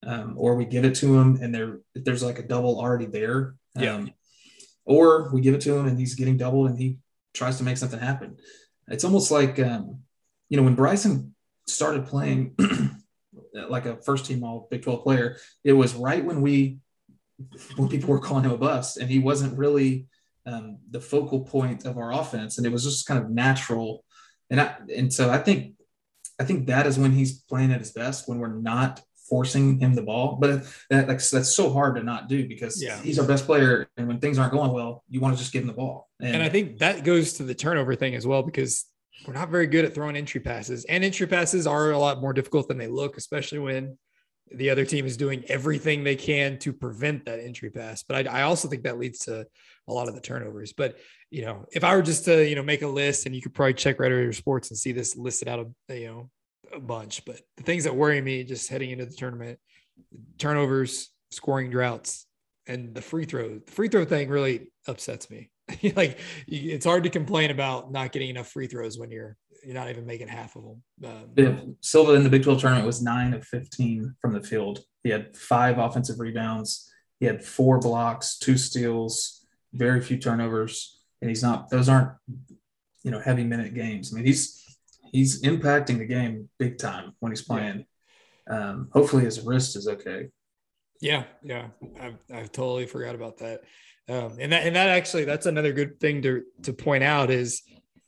um, 0.06 0.36
or 0.38 0.56
we 0.56 0.66
give 0.66 0.84
it 0.86 0.96
to 0.96 1.18
him 1.18 1.38
and 1.42 1.54
there 1.56 1.80
there's 1.96 2.24
like 2.24 2.40
a 2.40 2.44
double 2.48 2.80
already 2.80 3.06
there 3.06 3.56
um, 3.76 3.84
Yeah. 3.84 4.06
or 4.86 5.32
we 5.34 5.42
give 5.42 5.56
it 5.56 5.62
to 5.62 5.76
him 5.78 5.88
and 5.88 5.98
he's 5.98 6.16
getting 6.16 6.38
doubled 6.38 6.70
and 6.70 6.78
he 6.78 6.98
tries 7.34 7.58
to 7.58 7.64
make 7.64 7.78
something 7.78 8.00
happen 8.00 8.38
it's 8.90 9.04
almost 9.04 9.32
like 9.32 9.60
um, 9.60 10.00
you 10.50 10.58
know 10.58 10.64
when 10.64 10.76
bryson 10.76 11.34
started 11.68 12.06
playing 12.06 12.56
like 13.70 13.86
a 13.86 13.98
first 13.98 14.26
team 14.26 14.44
all 14.44 14.68
big 14.70 14.82
12 14.84 15.04
player 15.04 15.38
it 15.64 15.74
was 15.74 15.96
right 15.96 16.24
when 16.26 16.42
we 16.42 16.78
when 17.78 17.90
people 17.90 18.10
were 18.10 18.20
calling 18.20 18.44
him 18.44 18.52
a 18.52 18.58
bust 18.58 18.98
and 18.98 19.10
he 19.10 19.20
wasn't 19.20 19.58
really 19.58 20.06
um, 20.46 20.78
the 20.92 21.00
focal 21.00 21.42
point 21.42 21.86
of 21.86 21.98
our 21.98 22.12
offense 22.14 22.58
and 22.58 22.68
it 22.68 22.72
was 22.72 22.84
just 22.84 23.08
kind 23.08 23.24
of 23.24 23.30
natural 23.30 24.04
and 24.50 24.60
I, 24.60 24.76
and 24.96 25.12
so 25.12 25.30
I 25.32 25.38
think 25.38 25.74
I 26.40 26.44
think 26.44 26.68
that 26.68 26.88
is 26.88 26.98
when 26.98 27.12
he's 27.12 27.42
playing 27.42 27.72
at 27.72 27.80
his 27.80 27.92
best 27.92 28.28
when 28.28 28.40
we're 28.40 28.56
not 28.60 29.02
forcing 29.30 29.80
him 29.80 29.94
the 29.94 30.02
ball 30.02 30.38
but 30.40 30.64
that, 30.90 31.08
that's, 31.08 31.32
that's 31.32 31.56
so 31.56 31.72
hard 31.72 31.96
to 31.96 32.04
not 32.04 32.28
do 32.28 32.48
because 32.48 32.82
Yeah. 32.84 33.00
he's 33.02 33.18
our 33.18 33.26
best 33.26 33.46
player 33.46 33.88
and 33.98 34.08
when 34.08 34.20
things 34.20 34.38
aren't 34.38 34.52
going 34.52 34.72
well 34.72 35.04
you 35.10 35.22
want 35.22 35.34
to 35.36 35.40
just 35.42 35.54
give 35.54 35.62
him 35.62 35.68
the 35.68 35.74
ball 35.74 36.10
and, 36.20 36.36
And 36.36 36.44
I 36.44 36.50
think 36.50 36.80
that 36.80 37.04
goes 37.04 37.34
to 37.34 37.44
the 37.44 37.56
turnover 37.56 37.96
thing 37.96 38.16
as 38.16 38.28
well, 38.28 38.44
because 38.44 38.86
we're 39.26 39.34
not 39.34 39.50
very 39.50 39.68
good 39.68 39.86
at 39.86 39.94
throwing 39.94 40.16
entry 40.18 40.42
passes. 40.42 40.84
And 40.86 41.04
entry 41.04 41.28
passes 41.28 41.66
are 41.68 41.92
a 41.92 41.98
lot 41.98 42.20
more 42.20 42.34
difficult 42.34 42.68
than 42.68 42.78
they 42.78 42.88
look, 42.88 43.16
especially 43.18 43.60
when 43.60 43.98
the 44.52 44.70
other 44.70 44.86
team 44.86 45.06
is 45.06 45.18
doing 45.18 45.44
everything 45.48 46.04
they 46.04 46.16
can 46.16 46.58
to 46.60 46.74
prevent 46.74 47.26
that 47.26 47.40
entry 47.40 47.70
pass. 47.70 48.04
But 48.04 48.28
I, 48.28 48.40
I 48.40 48.42
also 48.44 48.68
think 48.68 48.84
that 48.84 49.00
leads 49.00 49.20
to 49.20 49.48
a 49.88 49.94
lot 49.94 50.08
of 50.08 50.16
the 50.16 50.22
turnovers. 50.22 50.74
But 50.74 50.98
you 51.32 51.44
know, 51.44 51.66
if 51.72 51.84
I 51.84 51.96
were 51.96 52.02
just 52.02 52.26
to 52.26 52.48
you 52.48 52.56
know 52.56 52.64
make 52.64 52.82
a 52.82 52.88
list, 52.88 53.26
and 53.26 53.36
you 53.36 53.42
could 53.42 53.54
probably 53.54 53.74
check 53.74 54.00
Red 54.00 54.12
Raider 54.12 54.34
Sports 54.34 54.70
and 54.70 54.78
see 54.78 54.92
this 54.92 55.16
listed 55.16 55.48
out 55.48 55.68
a 55.90 55.96
you 55.96 56.08
know 56.08 56.30
a 56.74 56.80
bunch. 56.80 57.26
But 57.26 57.40
the 57.58 57.64
things 57.64 57.86
that 57.86 57.96
worry 57.96 58.22
me 58.22 58.44
just 58.44 58.70
heading 58.70 58.92
into 58.92 59.06
the 59.06 59.16
tournament: 59.16 59.60
turnovers, 60.38 61.10
scoring 61.32 61.70
droughts, 61.70 62.28
and 62.68 62.94
the 62.94 63.02
free 63.02 63.26
throw, 63.26 63.60
the 63.60 63.72
free 63.72 63.88
throw 63.88 64.06
thing 64.06 64.30
really 64.30 64.68
upsets 64.88 65.30
me. 65.30 65.50
like 65.96 66.20
it's 66.48 66.86
hard 66.86 67.04
to 67.04 67.10
complain 67.10 67.50
about 67.50 67.92
not 67.92 68.12
getting 68.12 68.30
enough 68.30 68.50
free 68.50 68.68
throws 68.68 69.00
when 69.00 69.12
you're 69.12 69.38
you're 69.64 69.74
not 69.74 69.90
even 69.90 70.06
making 70.06 70.28
half 70.28 70.56
of 70.56 70.64
them. 70.64 70.84
Um, 71.06 71.30
Yeah, 71.36 71.60
Silva 71.82 72.14
in 72.14 72.24
the 72.24 72.30
Big 72.30 72.44
12 72.44 72.62
tournament 72.62 72.86
was 72.86 73.02
nine 73.02 73.34
of 73.34 73.46
15 73.46 74.16
from 74.20 74.34
the 74.34 74.42
field. 74.42 74.80
He 75.04 75.10
had 75.10 75.36
five 75.36 75.78
offensive 75.78 76.20
rebounds. 76.20 76.92
He 77.20 77.26
had 77.26 77.44
four 77.44 77.80
blocks, 77.80 78.38
two 78.38 78.58
steals, 78.58 79.46
very 79.74 80.02
few 80.02 80.18
turnovers, 80.18 81.00
and 81.22 81.30
he's 81.30 81.42
not. 81.42 81.70
Those 81.70 81.90
aren't, 81.90 82.12
you 83.04 83.12
know, 83.12 83.20
heavy 83.20 83.44
minute 83.44 83.74
games. 83.74 84.14
I 84.14 84.18
mean, 84.18 84.26
he's 84.26 84.78
he's 85.12 85.42
impacting 85.44 86.00
the 86.00 86.06
game 86.06 86.50
big 86.60 86.78
time 86.78 87.14
when 87.20 87.32
he's 87.32 87.42
playing. 87.42 87.86
Um, 88.50 88.90
hopefully, 88.92 89.24
his 89.24 89.42
wrist 89.42 89.76
is 89.76 89.88
okay. 89.88 90.30
Yeah, 91.00 91.24
yeah, 91.44 91.68
I've, 92.00 92.18
I've 92.34 92.52
totally 92.52 92.86
forgot 92.86 93.16
about 93.16 93.38
that. 93.38 93.62
Um, 94.10 94.38
and 94.40 94.52
that 94.52 94.66
and 94.66 94.76
that 94.76 94.90
actually 94.90 95.24
that's 95.24 95.46
another 95.46 95.72
good 95.72 96.00
thing 96.00 96.22
to 96.24 96.44
to 96.64 96.74
point 96.74 97.04
out 97.04 97.30
is 97.30 97.62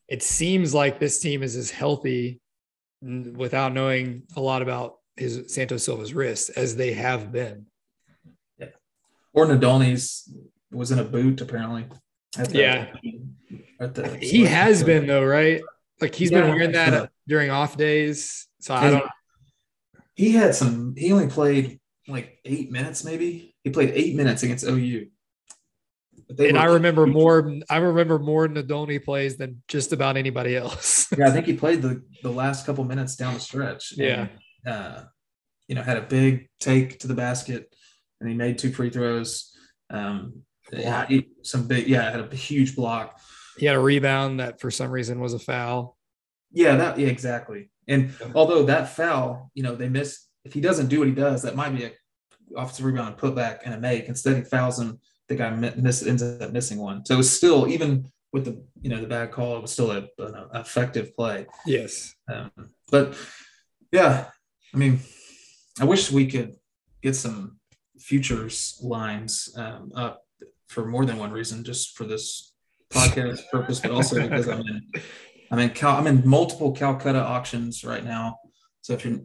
it 0.07 0.23
seems 0.23 0.73
like 0.73 0.99
this 0.99 1.19
team 1.19 1.43
is 1.43 1.55
as 1.55 1.71
healthy 1.71 2.39
without 3.01 3.73
knowing 3.73 4.23
a 4.35 4.41
lot 4.41 4.61
about 4.61 4.95
his 5.15 5.53
Santos 5.53 5.83
Silva's 5.83 6.13
wrist 6.13 6.51
as 6.55 6.75
they 6.75 6.93
have 6.93 7.31
been. 7.31 7.65
Or 9.33 9.45
Nadolny's 9.45 10.29
was 10.71 10.91
in 10.91 10.99
a 10.99 11.03
boot 11.03 11.41
apparently. 11.41 11.85
At 12.37 12.49
the, 12.49 12.59
Yeah. 12.59 12.87
The, 13.79 14.17
He 14.21 14.45
has 14.45 14.83
been 14.83 15.07
though, 15.07 15.23
right? 15.23 15.61
Like 16.01 16.15
he's 16.15 16.31
been 16.31 16.47
wearing 16.49 16.71
that 16.73 17.09
during 17.27 17.51
off 17.51 17.77
days. 17.77 18.47
So 18.59 18.73
I 18.73 18.89
don't. 18.89 19.09
He 20.15 20.31
had 20.31 20.55
some. 20.55 20.93
He 20.97 21.11
only 21.11 21.27
played 21.27 21.79
like 22.07 22.39
eight 22.45 22.71
minutes, 22.71 23.03
maybe. 23.03 23.55
He 23.63 23.69
played 23.69 23.91
eight 23.93 24.15
minutes 24.15 24.43
against 24.43 24.65
OU. 24.65 25.07
And 26.29 26.53
were- 26.53 26.57
I 26.59 26.65
remember 26.65 27.05
more. 27.05 27.53
I 27.69 27.77
remember 27.77 28.19
more 28.19 28.47
Nadolny 28.47 29.03
plays 29.03 29.37
than 29.37 29.61
just 29.67 29.93
about 29.93 30.17
anybody 30.17 30.55
else. 30.55 31.07
Yeah, 31.17 31.27
I 31.27 31.31
think 31.31 31.45
he 31.45 31.53
played 31.53 31.81
the 31.81 32.01
the 32.23 32.31
last 32.31 32.65
couple 32.65 32.83
minutes 32.83 33.15
down 33.15 33.33
the 33.35 33.39
stretch. 33.39 33.93
Yeah. 33.95 34.27
Uh, 34.65 35.03
you 35.67 35.75
know, 35.75 35.81
had 35.83 35.97
a 35.97 36.01
big 36.01 36.49
take 36.59 36.99
to 36.99 37.07
the 37.07 37.13
basket, 37.13 37.73
and 38.19 38.29
he 38.29 38.35
made 38.35 38.57
two 38.57 38.71
free 38.71 38.89
throws. 38.89 39.51
Um, 39.89 40.41
yeah, 40.73 41.05
he- 41.05 41.29
some 41.43 41.67
big. 41.67 41.87
Yeah, 41.87 42.09
had 42.09 42.19
a 42.19 42.35
huge 42.35 42.75
block. 42.75 43.19
he 43.57 43.65
had 43.67 43.75
a 43.75 43.79
rebound 43.79 44.39
that 44.39 44.59
for 44.59 44.71
some 44.71 44.89
reason 44.91 45.19
was 45.19 45.33
a 45.33 45.39
foul. 45.39 45.95
Yeah, 46.51 46.75
that. 46.77 46.97
Yeah, 46.99 47.07
exactly. 47.07 47.69
And 47.87 48.13
although 48.33 48.63
that 48.65 48.89
foul, 48.89 49.51
you 49.53 49.61
know, 49.63 49.75
they 49.75 49.89
miss. 49.89 50.25
If 50.43 50.53
he 50.53 50.61
doesn't 50.61 50.87
do 50.87 50.99
what 50.99 51.07
he 51.07 51.13
does, 51.13 51.43
that 51.43 51.55
might 51.55 51.75
be 51.75 51.85
a 51.85 51.91
offensive 52.57 52.85
rebound, 52.85 53.17
put 53.17 53.35
back, 53.35 53.61
and 53.65 53.73
a 53.75 53.79
make. 53.79 54.05
Instead, 54.07 54.37
he 54.37 54.43
fouls 54.43 54.79
him. 54.79 54.99
Guy 55.33 55.49
mi- 55.49 55.73
miss, 55.77 56.05
ends 56.05 56.21
up 56.21 56.51
missing 56.51 56.77
one. 56.77 57.03
So 57.05 57.15
it 57.15 57.17
was 57.17 57.35
still 57.35 57.67
even 57.67 58.11
with 58.31 58.45
the 58.45 58.63
you 58.81 58.89
know 58.89 59.01
the 59.01 59.07
bad 59.07 59.31
call, 59.31 59.57
it 59.57 59.61
was 59.63 59.71
still 59.71 59.89
a, 59.91 60.07
an 60.19 60.47
effective 60.53 61.15
play. 61.15 61.47
Yes. 61.65 62.13
Um, 62.31 62.51
but 62.91 63.15
yeah, 63.91 64.25
I 64.73 64.77
mean, 64.77 64.99
I 65.79 65.85
wish 65.85 66.11
we 66.11 66.27
could 66.27 66.55
get 67.01 67.15
some 67.15 67.59
futures 67.97 68.77
lines 68.83 69.53
um, 69.57 69.91
up 69.95 70.21
for 70.67 70.85
more 70.85 71.05
than 71.05 71.17
one 71.17 71.31
reason, 71.31 71.63
just 71.63 71.97
for 71.97 72.03
this 72.03 72.53
podcast 72.91 73.41
purpose, 73.51 73.79
but 73.79 73.91
also 73.91 74.21
because 74.21 74.47
I'm 74.47 74.61
in, 74.61 74.81
I'm 75.51 75.59
in, 75.59 75.69
Cal, 75.69 75.97
I'm 75.97 76.07
in 76.07 76.27
multiple 76.27 76.71
Calcutta 76.71 77.19
auctions 77.19 77.83
right 77.83 78.03
now. 78.03 78.37
So 78.81 78.93
if 78.93 79.05
you're, 79.05 79.19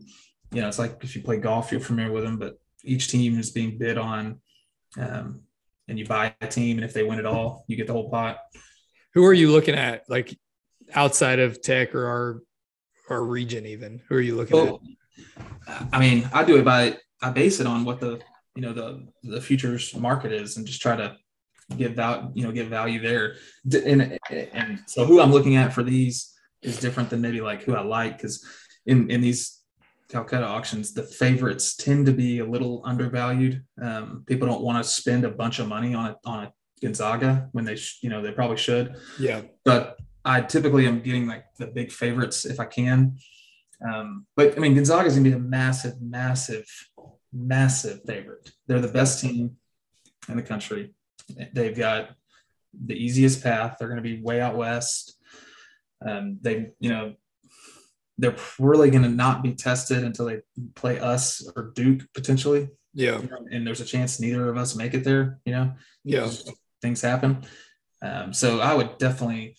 you 0.53 0.61
know, 0.61 0.69
it's 0.69 0.79
like 0.79 1.03
if 1.03 1.17
you 1.17 1.23
play 1.23 1.39
golf, 1.39 1.73
you're 1.73 1.81
familiar 1.81 2.13
with 2.13 2.25
them, 2.25 2.39
but 2.39 2.59
each 2.85 3.09
team 3.09 3.39
is 3.39 3.51
being 3.51 3.79
bid 3.79 3.99
on, 3.99 4.41
um, 4.99 5.43
and 5.91 5.99
you 5.99 6.07
buy 6.07 6.35
a 6.41 6.47
team, 6.47 6.79
and 6.79 6.85
if 6.85 6.95
they 6.95 7.03
win 7.03 7.19
it 7.19 7.27
all, 7.27 7.65
you 7.67 7.77
get 7.77 7.87
the 7.87 7.93
whole 7.93 8.09
pot. 8.09 8.39
Who 9.15 9.25
are 9.27 9.35
you 9.35 9.51
looking 9.51 9.75
at? 9.75 10.09
Like 10.09 10.39
outside 10.95 11.41
of 11.41 11.61
Tech 11.61 11.95
or 11.95 12.07
our 12.07 12.43
our 13.11 13.25
region, 13.25 13.67
even? 13.67 14.01
Who 14.09 14.15
are 14.15 14.21
you 14.21 14.37
looking 14.37 14.57
Well, 14.57 14.81
I 15.93 15.99
mean, 15.99 16.29
I 16.33 16.45
do 16.45 16.57
it 16.57 16.65
by 16.65 16.97
I 17.21 17.31
base 17.31 17.61
it 17.61 17.67
on 17.67 17.85
what 17.85 18.01
the 18.01 18.21
you 18.55 18.63
know 18.63 18.73
the 18.73 19.07
the 19.25 19.41
futures 19.41 19.95
market 19.95 20.33
is, 20.33 20.57
and 20.57 20.67
just 20.67 20.81
try 20.81 20.97
to 20.97 21.17
give 21.77 21.93
value 21.93 22.31
you 22.35 22.45
know 22.45 22.53
give 22.53 22.69
value 22.69 23.01
there. 23.01 23.37
And 23.85 24.19
and 24.31 24.81
so 24.87 25.05
who 25.05 25.21
I'm 25.21 25.33
looking 25.33 25.57
at 25.57 25.73
for 25.73 25.83
these 25.83 26.33
is 26.63 26.79
different 26.79 27.11
than 27.11 27.21
maybe 27.21 27.41
like 27.41 27.65
who 27.65 27.75
I 27.75 27.83
like 27.83 28.17
because 28.17 28.47
in 28.87 29.11
in 29.11 29.21
these 29.21 29.60
Calcutta 30.11 30.45
auctions, 30.45 30.93
the 30.93 31.05
favorites 31.05 31.77
tend 31.77 32.07
to 32.07 32.13
be 32.13 32.41
a 32.41 32.45
little 32.45 32.83
undervalued. 32.85 33.65
Um, 33.81 34.25
people 34.27 34.49
don't 34.49 34.63
want 34.63 34.83
to 34.83 34.89
spend 34.89 35.25
a 35.25 35.31
bunch 35.31 35.59
of 35.61 35.69
money 35.69 35.95
on 35.95 36.07
a 36.07 36.17
on 36.25 36.45
a 36.45 36.53
Gonzaga 36.81 37.49
when 37.53 37.65
they 37.65 37.77
sh- 37.77 37.99
you 38.03 38.11
know 38.11 38.23
they 38.23 38.33
probably 38.33 38.57
should? 38.57 38.97
Yeah. 39.19 39.43
but 39.65 39.99
I 40.25 40.43
typically 40.43 40.87
am 40.87 41.01
getting 41.01 41.27
like 41.27 41.45
the 41.59 41.67
big 41.67 41.93
favorites 41.93 42.45
if 42.45 42.61
I 42.61 42.67
can. 42.67 43.17
Um, 43.87 44.27
but 44.37 44.57
I 44.57 44.61
mean, 44.61 44.75
Gonzaga 44.75 45.07
is 45.07 45.15
going 45.15 45.25
to 45.25 45.31
be 45.31 45.37
a 45.37 45.39
massive, 45.39 46.01
massive, 46.01 46.67
massive 47.33 48.01
favorite. 48.07 48.51
They're 48.67 48.81
the 48.81 48.89
best 48.89 49.21
team 49.21 49.57
in 50.29 50.37
the 50.37 50.43
country. 50.43 50.95
They've 51.55 51.77
got 51.77 52.11
the 52.75 52.95
easiest 52.95 53.43
path. 53.43 53.77
They're 53.79 53.89
going 53.89 54.03
to 54.03 54.09
be 54.09 54.23
way 54.23 54.41
out 54.41 54.57
west. 54.57 55.17
Um, 56.05 56.39
they, 56.43 56.73
you 56.81 56.91
know, 56.91 57.15
they're 58.21 58.37
really 58.59 58.91
going 58.91 59.03
to 59.03 59.09
not 59.09 59.43
be 59.43 59.55
tested 59.55 60.05
until 60.05 60.27
they 60.27 60.41
play 60.75 60.99
us 61.01 61.47
or 61.57 61.73
Duke 61.75 62.03
potentially. 62.15 62.69
Yeah. 62.95 63.21
And 63.51 63.67
there's 63.67 63.81
a 63.81 63.85
chance 63.85 64.21
neither 64.21 64.49
of 64.49 64.57
us 64.57 64.75
make 64.77 64.95
it 64.95 65.05
there. 65.05 65.39
You 65.45 65.53
know, 65.53 65.73
Yeah. 66.05 66.31
things 66.83 67.01
happen. 67.01 67.45
Um, 68.03 68.33
so 68.33 68.61
I 68.61 68.75
would 68.75 68.99
definitely, 68.99 69.57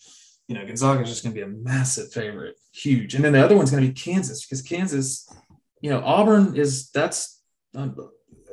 you 0.48 0.54
know, 0.54 0.66
Gonzaga 0.66 1.02
is 1.02 1.08
just 1.08 1.22
going 1.22 1.34
to 1.34 1.40
be 1.40 1.44
a 1.44 1.48
massive 1.48 2.12
favorite, 2.12 2.56
huge. 2.72 3.14
And 3.14 3.24
then 3.24 3.32
the 3.32 3.44
other 3.44 3.56
one's 3.56 3.70
going 3.70 3.82
to 3.82 3.88
be 3.88 3.94
Kansas 3.94 4.44
because 4.44 4.62
Kansas, 4.62 5.28
you 5.80 5.90
know, 5.90 6.00
Auburn 6.04 6.56
is 6.56 6.90
that's 6.90 7.40
um, 7.74 7.96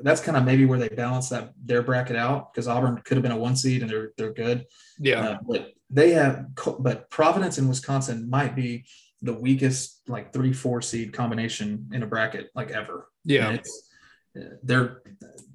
that's 0.01 0.21
kind 0.21 0.37
of 0.37 0.45
maybe 0.45 0.65
where 0.65 0.79
they 0.79 0.87
balance 0.89 1.27
that 1.29 1.51
their 1.63 1.81
bracket 1.81 2.15
out 2.15 2.53
because 2.53 2.67
Auburn 2.67 3.01
could 3.03 3.17
have 3.17 3.23
been 3.23 3.33
a 3.33 3.37
one 3.37 3.55
seed 3.55 3.81
and 3.81 3.89
they're 3.91 4.11
they're 4.17 4.33
good, 4.33 4.65
Yeah. 4.99 5.21
uh, 5.21 5.37
but 5.45 5.73
they 5.89 6.11
have 6.11 6.45
but 6.79 7.09
Providence 7.09 7.57
and 7.57 7.67
Wisconsin 7.67 8.29
might 8.29 8.55
be 8.55 8.85
the 9.21 9.33
weakest 9.33 10.01
like 10.07 10.31
three 10.33 10.53
four 10.53 10.81
seed 10.81 11.13
combination 11.13 11.89
in 11.93 12.03
a 12.03 12.07
bracket 12.07 12.49
like 12.55 12.71
ever. 12.71 13.07
Yeah. 13.25 13.47
And 13.49 13.59
it's 13.59 13.89
they're 14.63 15.01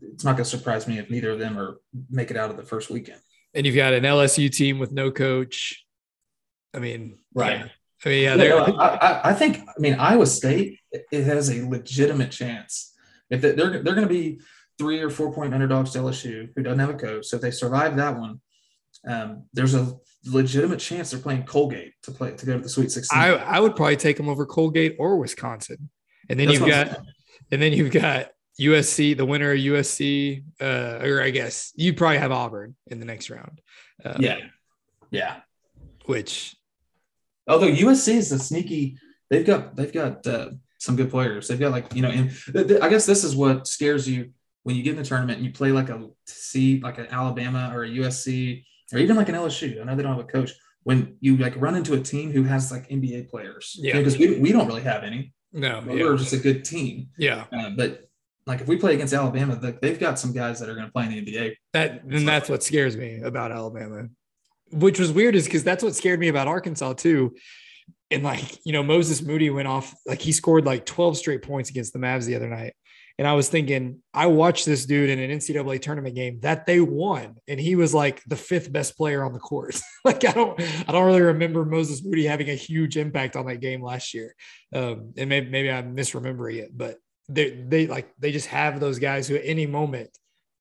it's 0.02 0.24
not 0.24 0.32
going 0.32 0.44
to 0.44 0.50
surprise 0.50 0.86
me 0.86 0.98
if 0.98 1.08
neither 1.10 1.30
of 1.30 1.38
them 1.38 1.58
are 1.58 1.78
make 2.10 2.30
it 2.30 2.36
out 2.36 2.50
of 2.50 2.56
the 2.56 2.62
first 2.64 2.90
weekend. 2.90 3.20
And 3.54 3.64
you've 3.64 3.76
got 3.76 3.92
an 3.94 4.02
LSU 4.04 4.50
team 4.50 4.78
with 4.78 4.92
no 4.92 5.10
coach. 5.10 5.84
I 6.74 6.78
mean, 6.80 7.18
Right. 7.34 7.60
yeah. 7.60 7.68
I 8.04 8.08
mean, 8.10 8.22
yeah, 8.22 8.36
they're 8.36 8.60
I, 8.60 8.68
I, 8.70 9.30
I 9.30 9.32
think 9.32 9.60
I 9.66 9.80
mean 9.80 9.94
Iowa 9.94 10.26
State 10.26 10.78
it 10.92 11.24
has 11.24 11.48
a 11.50 11.66
legitimate 11.66 12.30
chance 12.30 12.92
if 13.30 13.40
they- 13.40 13.52
they're 13.52 13.82
they're 13.82 13.94
going 13.94 14.06
to 14.06 14.12
be 14.12 14.40
three 14.78 15.00
or 15.00 15.08
four 15.08 15.32
point 15.32 15.54
underdogs 15.54 15.92
to 15.92 16.00
LSU 16.00 16.50
who 16.54 16.62
doesn't 16.62 16.80
have 16.80 16.90
a 16.90 16.94
coach. 16.94 17.26
So 17.26 17.36
if 17.36 17.42
they 17.42 17.50
survive 17.52 17.96
that 17.96 18.18
one, 18.18 18.40
um, 19.08 19.44
there's 19.54 19.74
a 19.74 19.92
legitimate 20.26 20.80
chance 20.80 21.10
they're 21.10 21.20
playing 21.20 21.44
Colgate 21.44 21.92
to 22.02 22.10
play 22.10 22.32
to 22.32 22.46
go 22.46 22.54
to 22.54 22.62
the 22.62 22.68
Sweet 22.68 22.90
Sixteen. 22.90 23.18
I, 23.18 23.34
I 23.34 23.60
would 23.60 23.76
probably 23.76 23.96
take 23.96 24.16
them 24.16 24.28
over 24.28 24.46
Colgate 24.46 24.96
or 24.98 25.16
Wisconsin. 25.16 25.90
And 26.28 26.38
then 26.38 26.48
That's 26.48 26.60
you've 26.60 26.68
got 26.68 26.98
and 27.50 27.60
then 27.60 27.72
you've 27.72 27.92
got 27.92 28.30
USC, 28.60 29.16
the 29.16 29.26
winner 29.26 29.52
of 29.52 29.58
USC, 29.58 30.44
uh, 30.60 31.04
or 31.04 31.22
I 31.22 31.30
guess 31.30 31.72
you'd 31.74 31.96
probably 31.96 32.18
have 32.18 32.32
Auburn 32.32 32.76
in 32.86 33.00
the 33.00 33.04
next 33.04 33.30
round. 33.30 33.60
Uh, 34.04 34.16
yeah, 34.18 34.38
yeah. 35.10 35.36
Which 36.06 36.56
Although 37.46 37.70
USC 37.70 38.14
is 38.14 38.32
a 38.32 38.38
sneaky, 38.38 38.98
they've 39.30 39.46
got 39.46 39.76
they've 39.76 39.92
got 39.92 40.26
uh, 40.26 40.50
some 40.78 40.96
good 40.96 41.10
players. 41.10 41.48
They've 41.48 41.60
got 41.60 41.72
like 41.72 41.94
you 41.94 42.02
know, 42.02 42.10
and 42.10 42.30
th- 42.30 42.68
th- 42.68 42.80
I 42.80 42.88
guess 42.88 43.06
this 43.06 43.24
is 43.24 43.36
what 43.36 43.66
scares 43.66 44.08
you 44.08 44.30
when 44.62 44.76
you 44.76 44.82
get 44.82 44.92
in 44.92 44.96
the 44.96 45.04
tournament 45.04 45.38
and 45.38 45.46
you 45.46 45.52
play 45.52 45.72
like 45.72 45.90
a 45.90 46.08
seed, 46.26 46.82
like 46.82 46.98
an 46.98 47.08
Alabama 47.10 47.70
or 47.74 47.84
a 47.84 47.88
USC 47.88 48.64
or 48.92 48.98
even 48.98 49.16
like 49.16 49.28
an 49.28 49.34
LSU. 49.34 49.80
I 49.80 49.84
know 49.84 49.96
they 49.96 50.02
don't 50.02 50.16
have 50.16 50.24
a 50.24 50.28
coach. 50.28 50.52
When 50.82 51.16
you 51.20 51.36
like 51.38 51.54
run 51.56 51.74
into 51.76 51.94
a 51.94 52.00
team 52.00 52.30
who 52.30 52.42
has 52.42 52.70
like 52.70 52.88
NBA 52.90 53.30
players, 53.30 53.74
Yeah. 53.80 53.96
because 53.96 54.18
we, 54.18 54.38
we 54.38 54.52
don't 54.52 54.66
really 54.66 54.82
have 54.82 55.02
any. 55.02 55.32
no, 55.52 55.82
We're 55.86 56.16
just 56.18 56.34
a 56.34 56.38
good 56.38 56.64
team. 56.64 57.08
yeah. 57.16 57.44
Uh, 57.50 57.70
but 57.70 58.02
like 58.46 58.60
if 58.60 58.68
we 58.68 58.76
play 58.76 58.92
against 58.94 59.14
Alabama, 59.14 59.56
the, 59.56 59.78
they've 59.80 59.98
got 59.98 60.18
some 60.18 60.32
guys 60.34 60.60
that 60.60 60.68
are 60.68 60.74
going 60.74 60.86
to 60.86 60.92
play 60.92 61.04
in 61.06 61.10
the 61.12 61.24
NBA. 61.24 61.54
That 61.72 62.04
and 62.04 62.28
that's 62.28 62.50
what 62.50 62.62
scares 62.62 62.96
me 62.96 63.20
about 63.22 63.50
Alabama. 63.52 64.08
Which 64.72 64.98
was 64.98 65.10
weird 65.12 65.34
is 65.34 65.44
because 65.46 65.64
that's 65.64 65.82
what 65.82 65.94
scared 65.94 66.20
me 66.20 66.28
about 66.28 66.48
Arkansas 66.48 66.92
too. 66.94 67.34
And 68.10 68.22
like, 68.22 68.58
you 68.66 68.72
know, 68.74 68.82
Moses 68.82 69.22
Moody 69.22 69.48
went 69.48 69.66
off, 69.68 69.94
like 70.04 70.20
he 70.20 70.32
scored 70.32 70.66
like 70.66 70.84
12 70.84 71.16
straight 71.16 71.40
points 71.42 71.70
against 71.70 71.94
the 71.94 71.98
Mavs 71.98 72.26
the 72.26 72.34
other 72.34 72.48
night. 72.48 72.74
And 73.18 73.28
I 73.28 73.34
was 73.34 73.48
thinking, 73.48 74.02
I 74.12 74.26
watched 74.26 74.66
this 74.66 74.86
dude 74.86 75.08
in 75.08 75.18
an 75.20 75.30
NCAA 75.38 75.80
tournament 75.80 76.16
game 76.16 76.40
that 76.40 76.66
they 76.66 76.80
won, 76.80 77.36
and 77.46 77.60
he 77.60 77.76
was 77.76 77.94
like 77.94 78.22
the 78.24 78.36
fifth 78.36 78.72
best 78.72 78.96
player 78.96 79.24
on 79.24 79.32
the 79.32 79.38
court. 79.38 79.80
like 80.04 80.24
I 80.24 80.32
don't, 80.32 80.60
I 80.88 80.92
don't 80.92 81.06
really 81.06 81.20
remember 81.20 81.64
Moses 81.64 82.04
Moody 82.04 82.24
having 82.24 82.50
a 82.50 82.54
huge 82.54 82.96
impact 82.96 83.36
on 83.36 83.46
that 83.46 83.60
game 83.60 83.82
last 83.82 84.14
year. 84.14 84.34
Um, 84.74 85.12
and 85.16 85.28
maybe 85.28 85.48
maybe 85.48 85.70
I'm 85.70 85.94
misremembering 85.94 86.56
it, 86.56 86.76
but 86.76 86.98
they 87.28 87.50
they 87.50 87.86
like 87.86 88.12
they 88.18 88.32
just 88.32 88.48
have 88.48 88.80
those 88.80 88.98
guys 88.98 89.28
who 89.28 89.36
at 89.36 89.42
any 89.44 89.66
moment 89.66 90.10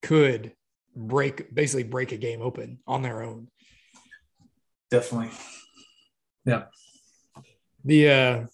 could 0.02 0.54
break 0.96 1.54
basically 1.54 1.84
break 1.84 2.12
a 2.12 2.18
game 2.18 2.42
open 2.42 2.80
on 2.86 3.02
their 3.02 3.24
own. 3.24 3.48
Definitely. 4.92 5.32
Yeah. 6.46 6.66
The 7.84 8.10
uh 8.10 8.46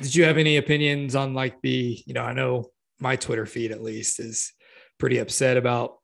did 0.00 0.14
you 0.14 0.24
have 0.24 0.38
any 0.38 0.56
opinions 0.56 1.14
on 1.14 1.34
like 1.34 1.60
the, 1.62 2.02
you 2.06 2.14
know, 2.14 2.22
I 2.22 2.32
know 2.32 2.70
my 3.00 3.16
Twitter 3.16 3.46
feed 3.46 3.72
at 3.72 3.82
least 3.82 4.20
is 4.20 4.52
pretty 4.98 5.18
upset 5.18 5.56
about 5.56 5.98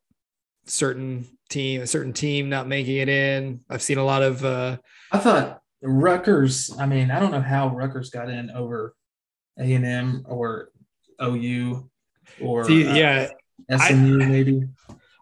certain 0.66 1.26
team, 1.48 1.80
a 1.80 1.86
certain 1.86 2.12
team 2.12 2.48
not 2.48 2.68
making 2.68 2.96
it 2.96 3.08
in. 3.08 3.60
I've 3.68 3.82
seen 3.82 3.98
a 3.98 4.04
lot 4.04 4.22
of 4.22 4.44
uh 4.44 4.78
I 5.12 5.18
thought 5.18 5.60
Rutgers, 5.82 6.76
I 6.78 6.86
mean, 6.86 7.10
I 7.10 7.20
don't 7.20 7.30
know 7.30 7.40
how 7.40 7.68
Rutgers 7.68 8.10
got 8.10 8.28
in 8.28 8.50
over 8.50 8.94
A 9.58 9.72
and 9.72 9.86
M 9.86 10.24
or 10.28 10.70
OU 11.22 11.88
or 12.40 12.64
see, 12.64 12.86
uh, 12.86 12.94
yeah, 12.94 13.28
SMU 13.70 14.18
maybe. 14.18 14.62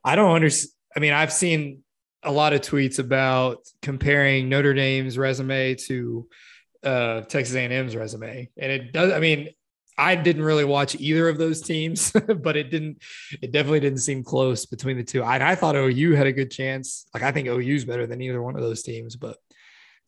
I 0.04 0.16
don't 0.16 0.34
understand. 0.34 0.72
I 0.96 1.00
mean, 1.00 1.12
I've 1.12 1.32
seen 1.32 1.82
a 2.22 2.32
lot 2.32 2.52
of 2.52 2.60
tweets 2.60 2.98
about 2.98 3.58
comparing 3.82 4.48
Notre 4.48 4.74
Dame's 4.74 5.16
resume 5.16 5.74
to 5.86 6.28
uh, 6.84 7.22
Texas 7.22 7.56
A&M's 7.56 7.96
resume, 7.96 8.48
and 8.56 8.72
it 8.72 8.92
does. 8.92 9.12
I 9.12 9.20
mean, 9.20 9.48
I 9.96 10.14
didn't 10.14 10.42
really 10.42 10.64
watch 10.64 10.94
either 10.94 11.28
of 11.28 11.38
those 11.38 11.60
teams, 11.60 12.12
but 12.42 12.56
it 12.56 12.70
didn't. 12.70 13.02
It 13.42 13.50
definitely 13.50 13.80
didn't 13.80 13.98
seem 13.98 14.22
close 14.22 14.64
between 14.64 14.96
the 14.96 15.04
two. 15.04 15.22
I, 15.22 15.52
I 15.52 15.54
thought 15.56 15.74
OU 15.74 16.14
had 16.14 16.28
a 16.28 16.32
good 16.32 16.50
chance. 16.50 17.06
Like 17.12 17.24
I 17.24 17.32
think 17.32 17.48
OU's 17.48 17.84
better 17.84 18.06
than 18.06 18.20
either 18.20 18.40
one 18.40 18.54
of 18.54 18.62
those 18.62 18.82
teams, 18.82 19.16
but 19.16 19.36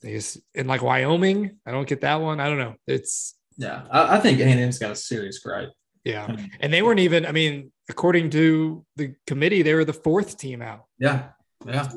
I 0.05 0.11
guess 0.11 0.39
in 0.55 0.67
like 0.67 0.83
Wyoming, 0.83 1.59
I 1.67 1.73
don't 1.73 1.89
get 1.89 2.03
that 2.03 2.21
one. 2.21 2.41
I 2.41 2.49
don't 2.49 2.59
know. 2.59 2.75
It's 2.87 3.35
Yeah, 3.57 3.83
I, 3.91 4.17
I 4.17 4.21
think 4.21 4.39
A 4.39 4.45
and 4.45 4.61
M's 4.61 4.79
got 4.79 4.93
a 4.93 4.97
serious 4.97 5.41
gripe. 5.41 5.73
yeah, 6.05 6.37
and 6.61 6.73
they 6.73 6.83
weren't 6.83 7.01
even. 7.01 7.27
I 7.27 7.33
mean, 7.33 7.73
according 7.89 8.31
to 8.31 8.87
the 8.97 9.15
committee, 9.27 9.63
they 9.63 9.75
were 9.75 9.85
the 9.85 9.93
fourth 9.93 10.39
team 10.39 10.63
out. 10.63 10.85
Yeah, 10.99 11.31
yeah, 11.67 11.89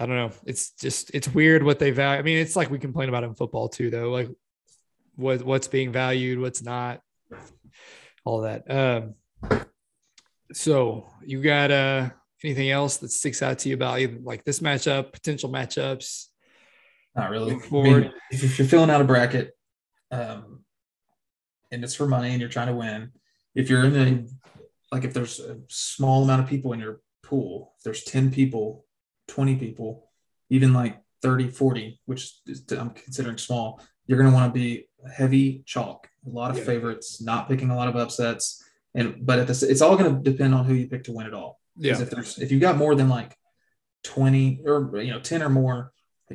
I 0.00 0.06
don't 0.06 0.16
know. 0.16 0.30
It's 0.46 0.70
just 0.70 1.10
it's 1.12 1.28
weird 1.28 1.62
what 1.62 1.78
they 1.78 1.90
value. 1.90 2.18
I 2.18 2.22
mean, 2.22 2.38
it's 2.38 2.56
like 2.56 2.70
we 2.70 2.78
complain 2.78 3.10
about 3.10 3.22
in 3.22 3.34
football 3.34 3.68
too, 3.68 3.90
though. 3.90 4.10
Like 4.10 4.30
what 5.14 5.42
what's 5.42 5.68
being 5.68 5.92
valued, 5.92 6.40
what's 6.40 6.62
not, 6.62 7.02
all 8.24 8.40
that. 8.40 8.70
Um, 8.70 9.14
so 10.54 11.06
you 11.24 11.42
got 11.42 11.70
uh 11.70 12.08
anything 12.42 12.70
else 12.70 12.96
that 12.96 13.10
sticks 13.10 13.42
out 13.42 13.58
to 13.60 13.68
you 13.68 13.74
about 13.74 14.00
either 14.00 14.18
like 14.22 14.42
this 14.44 14.60
matchup, 14.60 15.12
potential 15.12 15.50
matchups? 15.50 16.28
not 17.14 17.30
really. 17.30 17.54
I 17.54 17.70
mean, 17.70 18.12
if, 18.30 18.42
if 18.42 18.58
you're 18.58 18.68
filling 18.68 18.88
out 18.88 19.02
a 19.02 19.04
bracket, 19.04 19.50
um, 20.10 20.64
and 21.70 21.84
it's 21.84 21.94
for 21.94 22.06
money 22.06 22.30
and 22.30 22.40
you're 22.40 22.48
trying 22.48 22.68
to 22.68 22.74
win, 22.74 23.10
if 23.54 23.68
you're 23.68 23.84
in 23.84 23.96
a 23.96 24.26
like 24.94 25.04
if 25.04 25.12
there's 25.12 25.40
a 25.40 25.58
small 25.68 26.24
amount 26.24 26.42
of 26.42 26.48
people 26.48 26.72
in 26.72 26.80
your 26.80 27.00
pool, 27.22 27.74
if 27.76 27.84
there's 27.84 28.02
10 28.04 28.30
people, 28.30 28.86
20 29.30 29.56
people, 29.56 30.10
even 30.50 30.74
like 30.74 31.00
30, 31.22 31.50
40, 31.50 32.00
which 32.06 32.32
is, 32.46 32.64
I'm 32.70 32.90
considering 32.90 33.38
small, 33.38 33.80
you're 34.06 34.18
going 34.18 34.30
to 34.30 34.34
want 34.34 34.52
to 34.52 34.58
be 34.58 34.88
heavy 35.10 35.62
chalk, 35.66 36.08
a 36.26 36.30
lot 36.30 36.50
of 36.50 36.58
Yeah. 36.58 36.64
favorites, 36.64 37.22
not 37.22 37.48
picking 37.48 37.70
a 37.70 37.76
lot 37.76 37.88
of 37.88 37.96
upsets. 37.96 38.62
And, 38.94 39.24
but 39.24 39.38
at 39.38 39.46
this, 39.46 39.62
it's 39.62 39.80
all 39.80 39.96
going 39.96 40.16
to 40.16 40.30
depend 40.30 40.54
on 40.54 40.64
who 40.64 40.74
you 40.74 40.88
pick 40.88 41.04
to 41.04 41.12
win 41.12 41.26
it 41.26 41.34
all. 41.34 41.60
Yeah, 41.76 42.00
if 42.00 42.10
there's 42.10 42.38
if 42.38 42.50
you 42.52 42.58
got 42.58 42.76
more 42.76 42.94
than 42.96 43.08
like 43.08 43.34
20 44.02 44.62
or 44.66 45.00
you 45.00 45.12
know 45.12 45.20
10 45.20 45.42
or 45.42 45.48
more, 45.48 45.92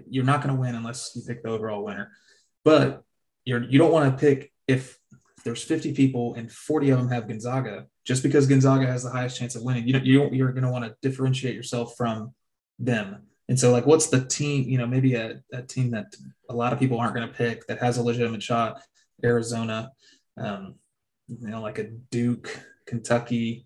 you're 0.09 0.23
not 0.23 0.41
going 0.41 0.55
to 0.55 0.59
win 0.59 0.73
unless 0.73 1.11
you 1.15 1.21
pick 1.27 1.43
the 1.43 1.49
overall 1.49 1.83
winner. 1.83 2.11
But 2.63 3.03
you're 3.43 3.63
you 3.63 3.77
don't 3.77 3.91
want 3.91 4.11
to 4.11 4.17
pick 4.17 4.51
if 4.67 4.97
there's 5.43 5.61
50 5.61 5.93
people 5.93 6.33
and 6.35 6.51
40 6.51 6.89
of 6.91 6.97
them 6.99 7.09
have 7.09 7.27
Gonzaga, 7.27 7.85
just 8.05 8.23
because 8.23 8.47
Gonzaga 8.47 8.87
has 8.87 9.03
the 9.03 9.11
highest 9.11 9.37
chance 9.37 9.55
of 9.55 9.61
winning, 9.61 9.85
you 9.85 9.93
don't, 9.93 10.05
you 10.05 10.17
don't 10.19 10.33
you're 10.33 10.51
going 10.53 10.63
to 10.63 10.71
want 10.71 10.85
to 10.85 10.95
differentiate 11.01 11.53
yourself 11.55 11.95
from 11.97 12.33
them. 12.79 13.23
And 13.47 13.59
so, 13.59 13.71
like, 13.71 13.85
what's 13.85 14.07
the 14.07 14.25
team? 14.25 14.67
You 14.67 14.77
know, 14.79 14.87
maybe 14.87 15.15
a, 15.15 15.41
a 15.53 15.61
team 15.61 15.91
that 15.91 16.15
a 16.49 16.53
lot 16.55 16.73
of 16.73 16.79
people 16.79 16.99
aren't 16.99 17.13
going 17.15 17.27
to 17.27 17.33
pick 17.33 17.67
that 17.67 17.79
has 17.79 17.97
a 17.97 18.03
legitimate 18.03 18.41
shot. 18.41 18.81
Arizona, 19.23 19.91
um, 20.37 20.75
you 21.27 21.47
know, 21.47 21.61
like 21.61 21.77
a 21.79 21.85
Duke, 21.85 22.59
Kentucky, 22.85 23.65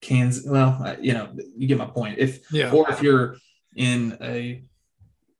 Kansas. 0.00 0.44
Well, 0.46 0.96
you 1.00 1.14
know, 1.14 1.32
you 1.56 1.66
get 1.68 1.78
my 1.78 1.86
point. 1.86 2.18
If 2.18 2.40
yeah, 2.52 2.72
or 2.72 2.90
if 2.90 3.02
you're 3.02 3.36
in 3.76 4.18
a 4.20 4.62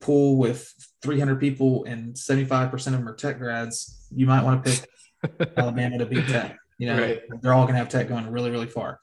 pool 0.01 0.37
with 0.39 0.73
300 1.03 1.39
people 1.39 1.85
and 1.85 2.15
75% 2.15 2.73
of 2.73 2.85
them 2.93 3.09
are 3.09 3.15
tech 3.15 3.39
grads, 3.39 4.07
you 4.11 4.27
might 4.27 4.43
want 4.45 4.65
to 4.65 4.71
pick 4.71 5.53
Alabama 5.59 5.99
to 5.99 6.07
beat 6.07 6.27
Tech. 6.27 6.57
You 6.79 6.87
know, 6.87 6.99
Right. 6.99 7.21
they're 7.43 7.53
all 7.53 7.65
going 7.65 7.75
to 7.75 7.79
have 7.79 7.91
Tech 7.91 8.09
going 8.09 8.31
really, 8.31 8.51
really 8.51 8.67
far. 8.67 8.99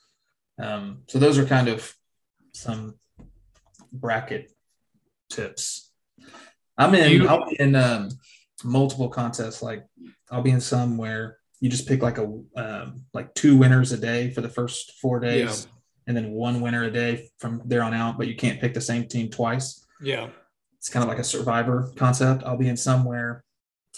Um, 0.60 1.04
so 1.08 1.20
those 1.20 1.38
are 1.38 1.46
kind 1.46 1.68
of 1.68 1.94
some 2.54 2.96
bracket 4.00 4.52
tips. 5.30 5.92
I'm 6.78 6.94
in. 6.96 7.12
You- 7.12 7.28
I'll 7.28 7.50
be 7.50 7.58
in 7.60 7.76
um, 7.76 8.10
multiple 8.64 9.10
contests. 9.10 9.62
Like 9.62 9.86
I'll 10.32 10.42
be 10.44 10.52
in 10.52 10.62
some 10.62 10.98
where 10.98 11.38
you 11.60 11.70
just 11.70 11.88
pick 11.88 12.02
like 12.02 12.18
a 12.18 12.26
um, 12.56 13.06
like 13.14 13.34
two 13.34 13.58
winners 13.58 13.92
a 13.92 13.98
day 13.98 14.30
for 14.32 14.42
the 14.42 14.50
first 14.50 14.94
four 15.02 15.20
days, 15.20 15.68
and 16.08 16.16
then 16.16 16.32
one 16.32 16.62
winner 16.62 16.84
a 16.84 16.92
day 16.92 17.30
from 17.40 17.62
there 17.66 17.84
on 17.84 17.94
out. 17.94 18.18
But 18.18 18.28
you 18.28 18.36
can't 18.36 18.60
pick 18.62 18.74
the 18.74 18.82
same 18.82 19.08
team 19.08 19.30
twice 19.30 19.84
yeah, 20.02 20.30
it's 20.78 20.90
kind 20.90 21.04
of 21.04 21.10
like 21.10 21.18
a 21.20 21.24
survivor 21.24 21.90
concept. 21.96 22.44
I'll 22.44 22.58
be 22.58 22.70
in 22.70 22.78
somewhere 22.78 23.44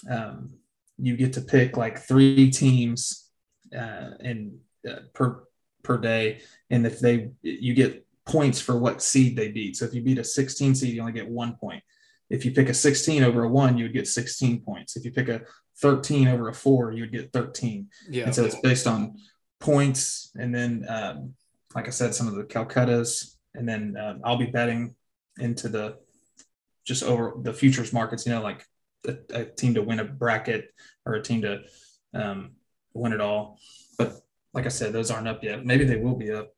um, 0.09 0.53
you 0.97 1.17
get 1.17 1.33
to 1.33 1.41
pick 1.41 1.75
like 1.77 1.99
three 1.99 2.49
teams 2.51 3.29
uh, 3.77 4.11
in 4.21 4.59
uh, 4.89 4.99
per 5.13 5.43
per 5.83 5.97
day, 5.97 6.41
and 6.69 6.85
if 6.87 6.99
they 7.01 7.31
you 7.41 7.73
get 7.73 8.05
points 8.29 8.61
for 8.61 8.77
what 8.77 9.01
seed 9.01 9.35
they 9.35 9.49
beat. 9.49 9.75
So 9.75 9.85
if 9.85 9.93
you 9.93 10.01
beat 10.01 10.19
a 10.19 10.23
16 10.23 10.75
seed, 10.75 10.93
you 10.93 11.01
only 11.01 11.13
get 11.13 11.27
one 11.27 11.55
point. 11.55 11.83
If 12.29 12.45
you 12.45 12.51
pick 12.51 12.69
a 12.69 12.73
16 12.73 13.23
over 13.23 13.43
a 13.43 13.49
one, 13.49 13.77
you 13.77 13.85
would 13.85 13.93
get 13.93 14.07
16 14.07 14.61
points. 14.61 14.95
If 14.95 15.03
you 15.03 15.11
pick 15.11 15.29
a 15.29 15.41
13 15.81 16.27
over 16.27 16.49
a 16.49 16.53
four, 16.53 16.91
you 16.91 17.01
would 17.01 17.11
get 17.11 17.33
13. 17.33 17.87
yeah. 18.09 18.25
And 18.25 18.35
so 18.35 18.45
it's 18.45 18.59
based 18.61 18.85
on 18.85 19.15
points, 19.59 20.31
and 20.35 20.53
then, 20.53 20.85
um, 20.87 21.33
like 21.75 21.87
I 21.87 21.91
said, 21.91 22.13
some 22.13 22.27
of 22.27 22.35
the 22.35 22.43
Calcuttas, 22.43 23.35
and 23.55 23.67
then 23.67 23.97
um, 23.99 24.21
I'll 24.23 24.37
be 24.37 24.45
betting 24.45 24.95
into 25.39 25.69
the 25.69 25.97
just 26.85 27.03
over 27.03 27.33
the 27.41 27.53
futures 27.53 27.93
markets. 27.93 28.25
You 28.25 28.33
know, 28.33 28.41
like 28.41 28.63
a, 29.07 29.17
a 29.33 29.45
team 29.45 29.73
to 29.73 29.81
win 29.81 29.99
a 29.99 30.05
bracket 30.05 30.69
or 31.05 31.13
a 31.15 31.23
team 31.23 31.41
to 31.41 31.61
um, 32.13 32.51
win 32.93 33.13
it 33.13 33.21
all. 33.21 33.59
But 33.97 34.13
like 34.53 34.65
I 34.65 34.69
said, 34.69 34.93
those 34.93 35.11
aren't 35.11 35.27
up 35.27 35.43
yet. 35.43 35.65
Maybe 35.65 35.83
they 35.83 35.97
will 35.97 36.15
be 36.15 36.31
up. 36.31 36.53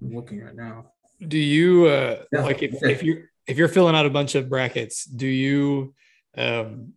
I'm 0.00 0.14
looking 0.14 0.42
right 0.42 0.56
now. 0.56 0.92
Do 1.26 1.38
you 1.38 1.86
uh 1.86 2.22
Yeah, 2.32 2.42
like 2.42 2.62
if, 2.62 2.82
if 2.82 3.02
you 3.02 3.24
if 3.46 3.58
you're 3.58 3.68
filling 3.68 3.94
out 3.94 4.06
a 4.06 4.10
bunch 4.10 4.34
of 4.34 4.48
brackets, 4.48 5.04
do 5.04 5.26
you 5.26 5.94
um 6.36 6.94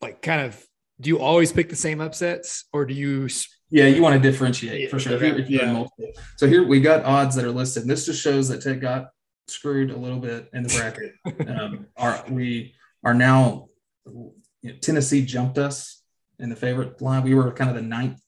like 0.00 0.22
kind 0.22 0.42
of 0.42 0.64
do 1.00 1.08
you 1.08 1.18
always 1.18 1.52
pick 1.52 1.68
the 1.68 1.76
same 1.76 2.00
upsets 2.00 2.64
or 2.72 2.86
do 2.86 2.94
you 2.94 3.28
Yeah, 3.70 3.86
you 3.86 4.02
want 4.02 4.20
to 4.20 4.30
differentiate 4.30 4.80
Yeah, 4.80 4.88
for 4.88 4.98
sure. 4.98 5.12
If 5.12 5.18
okay, 5.18 5.28
you're, 5.28 5.38
if 5.38 5.50
you're 5.50 5.64
yeah. 5.64 5.72
multiple. 5.72 6.12
So 6.36 6.46
here 6.46 6.66
we 6.66 6.80
got 6.80 7.04
odds 7.04 7.34
that 7.36 7.44
are 7.44 7.50
listed. 7.50 7.82
And 7.82 7.90
this 7.90 8.06
just 8.06 8.22
shows 8.22 8.48
that 8.48 8.62
Ted 8.62 8.80
got 8.80 9.10
screwed 9.48 9.90
a 9.90 9.96
little 9.96 10.18
bit 10.18 10.48
in 10.52 10.62
the 10.62 10.68
bracket. 10.68 11.48
um, 11.48 11.86
are 11.96 12.24
we 12.30 12.74
are 13.04 13.14
now 13.14 13.68
you 14.06 14.32
know, 14.62 14.78
Tennessee 14.80 15.24
jumped 15.24 15.58
us 15.58 16.02
in 16.38 16.48
the 16.48 16.56
favorite 16.56 17.00
line. 17.00 17.22
We 17.22 17.34
were 17.34 17.50
kind 17.52 17.70
of 17.70 17.76
the 17.76 17.82
ninth 17.82 18.20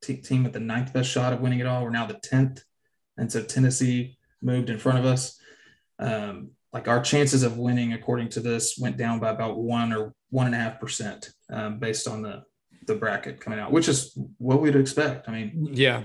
te- 0.00 0.16
team 0.16 0.44
with 0.44 0.52
the 0.52 0.60
ninth 0.60 0.92
best 0.92 1.10
shot 1.10 1.32
of 1.32 1.40
winning 1.40 1.60
it 1.60 1.66
all. 1.66 1.82
We're 1.84 1.90
now 1.90 2.06
the 2.06 2.14
tenth, 2.22 2.62
and 3.16 3.30
so 3.30 3.42
Tennessee 3.42 4.18
moved 4.42 4.70
in 4.70 4.78
front 4.78 4.98
of 4.98 5.04
us. 5.04 5.38
Um, 5.98 6.50
like 6.72 6.88
our 6.88 7.02
chances 7.02 7.42
of 7.42 7.58
winning, 7.58 7.92
according 7.92 8.30
to 8.30 8.40
this, 8.40 8.78
went 8.78 8.96
down 8.96 9.20
by 9.20 9.30
about 9.30 9.58
one 9.58 9.92
or 9.92 10.14
one 10.30 10.46
and 10.46 10.54
a 10.54 10.58
half 10.58 10.80
percent, 10.80 11.30
um, 11.50 11.78
based 11.78 12.08
on 12.08 12.22
the 12.22 12.42
the 12.86 12.94
bracket 12.94 13.40
coming 13.40 13.58
out, 13.58 13.70
which 13.70 13.88
is 13.88 14.18
what 14.38 14.60
we'd 14.60 14.74
expect. 14.74 15.28
I 15.28 15.32
mean, 15.32 15.68
yeah, 15.72 16.04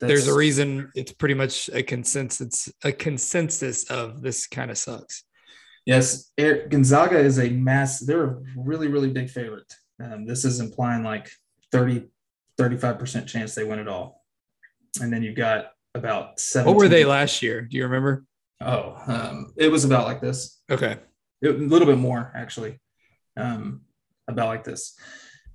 there's 0.00 0.28
a 0.28 0.34
reason 0.34 0.90
it's 0.94 1.12
pretty 1.12 1.34
much 1.34 1.70
a 1.72 1.82
consensus 1.82 2.72
a 2.82 2.92
consensus 2.92 3.84
of 3.90 4.22
this 4.22 4.46
kind 4.46 4.70
of 4.70 4.78
sucks. 4.78 5.24
Yes, 5.86 6.30
Air, 6.38 6.68
Gonzaga 6.68 7.18
is 7.18 7.38
a 7.38 7.50
mass. 7.50 8.00
They're 8.00 8.24
a 8.24 8.36
really, 8.56 8.88
really 8.88 9.10
big 9.10 9.30
favorite. 9.30 9.72
Um, 10.02 10.26
this 10.26 10.44
is 10.44 10.60
implying 10.60 11.02
like 11.02 11.28
30, 11.72 12.04
35% 12.58 13.26
chance 13.26 13.54
they 13.54 13.64
win 13.64 13.80
it 13.80 13.88
all. 13.88 14.24
And 15.00 15.12
then 15.12 15.22
you've 15.22 15.36
got 15.36 15.72
about 15.94 16.40
seven. 16.40 16.66
What 16.66 16.76
were 16.80 16.88
they 16.88 17.04
last 17.04 17.42
year? 17.42 17.62
Do 17.62 17.76
you 17.76 17.84
remember? 17.84 18.24
Oh, 18.60 18.96
um, 19.06 19.52
it 19.56 19.68
was 19.68 19.84
about 19.84 20.06
like 20.06 20.20
this. 20.20 20.60
Okay. 20.70 20.98
It, 21.40 21.48
a 21.48 21.58
little 21.58 21.86
bit 21.86 21.98
more 21.98 22.32
actually, 22.34 22.80
um, 23.36 23.82
about 24.28 24.48
like 24.48 24.64
this. 24.64 24.96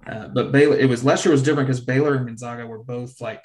Uh, 0.05 0.27
but 0.27 0.51
Baylor, 0.51 0.77
it 0.77 0.87
was 0.87 1.03
last 1.03 1.25
year 1.25 1.31
was 1.31 1.43
different 1.43 1.67
because 1.67 1.83
Baylor 1.83 2.15
and 2.15 2.27
Gonzaga 2.27 2.65
were 2.65 2.83
both 2.83 3.19
like 3.19 3.43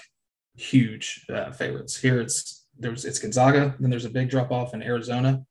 huge 0.57 1.25
uh, 1.33 1.51
favorites. 1.53 1.99
Here 1.99 2.21
it's 2.21 2.67
there's 2.79 3.05
it's 3.05 3.19
Gonzaga, 3.19 3.75
then 3.79 3.91
there's 3.91 4.05
a 4.05 4.11
big 4.11 4.31
drop 4.31 4.51
off 4.51 4.75
in 4.75 4.83
Arizona, 4.83 5.45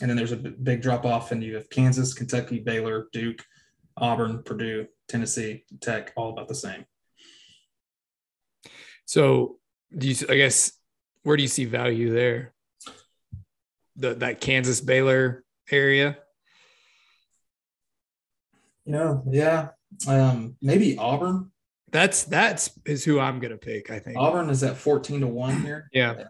and 0.00 0.10
then 0.10 0.16
there's 0.16 0.32
a 0.32 0.36
big 0.36 0.82
drop 0.82 1.04
off, 1.04 1.32
and 1.32 1.42
you 1.42 1.54
have 1.54 1.70
Kansas, 1.70 2.14
Kentucky, 2.14 2.60
Baylor, 2.60 3.08
Duke, 3.12 3.44
Auburn, 3.96 4.42
Purdue, 4.42 4.86
Tennessee, 5.08 5.64
Tech, 5.80 6.12
all 6.16 6.30
about 6.30 6.48
the 6.48 6.54
same. 6.54 6.84
So 9.06 9.58
do 9.96 10.08
you 10.08 10.14
I 10.28 10.36
guess 10.36 10.72
where 11.24 11.36
do 11.36 11.42
you 11.42 11.48
see 11.48 11.64
value 11.64 12.12
there? 12.12 12.52
The 13.96 14.14
that 14.14 14.40
Kansas 14.40 14.80
Baylor 14.80 15.44
area. 15.70 16.18
You 18.84 18.92
know, 18.92 19.22
yeah. 19.30 19.68
Um, 20.06 20.56
maybe 20.60 20.96
Auburn. 20.98 21.50
That's 21.90 22.24
that's 22.24 22.70
is 22.84 23.04
who 23.04 23.18
I'm 23.20 23.38
gonna 23.40 23.56
pick. 23.56 23.90
I 23.90 23.98
think 23.98 24.18
Auburn 24.18 24.50
is 24.50 24.62
at 24.62 24.76
14 24.76 25.20
to 25.20 25.26
1 25.26 25.62
here. 25.62 25.88
Yeah, 25.92 26.24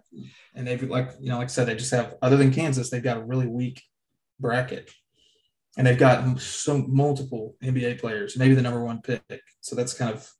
And 0.55 0.67
they've 0.67 0.83
like, 0.83 1.13
you 1.21 1.31
know, 1.31 1.39
like 1.39 1.47
I 1.47 1.49
said, 1.49 1.67
they 1.67 1.75
just 1.75 1.91
have 1.91 2.15
other 2.23 2.37
than 2.37 2.53
Kansas, 2.53 2.91
they've 2.91 3.03
got 3.03 3.17
a 3.17 3.25
really 3.25 3.47
weak 3.47 3.83
bracket. 4.39 4.91
And 5.77 5.85
they've 5.85 5.99
got 5.99 6.39
some 6.39 6.95
multiple 6.95 7.57
NBA 7.61 7.99
players, 7.99 8.37
maybe 8.37 8.55
the 8.55 8.63
number 8.63 8.85
one 8.85 9.03
pick. 9.03 9.23
So 9.61 9.75
that's 9.75 9.95
kind 9.95 10.15
of 10.15 10.31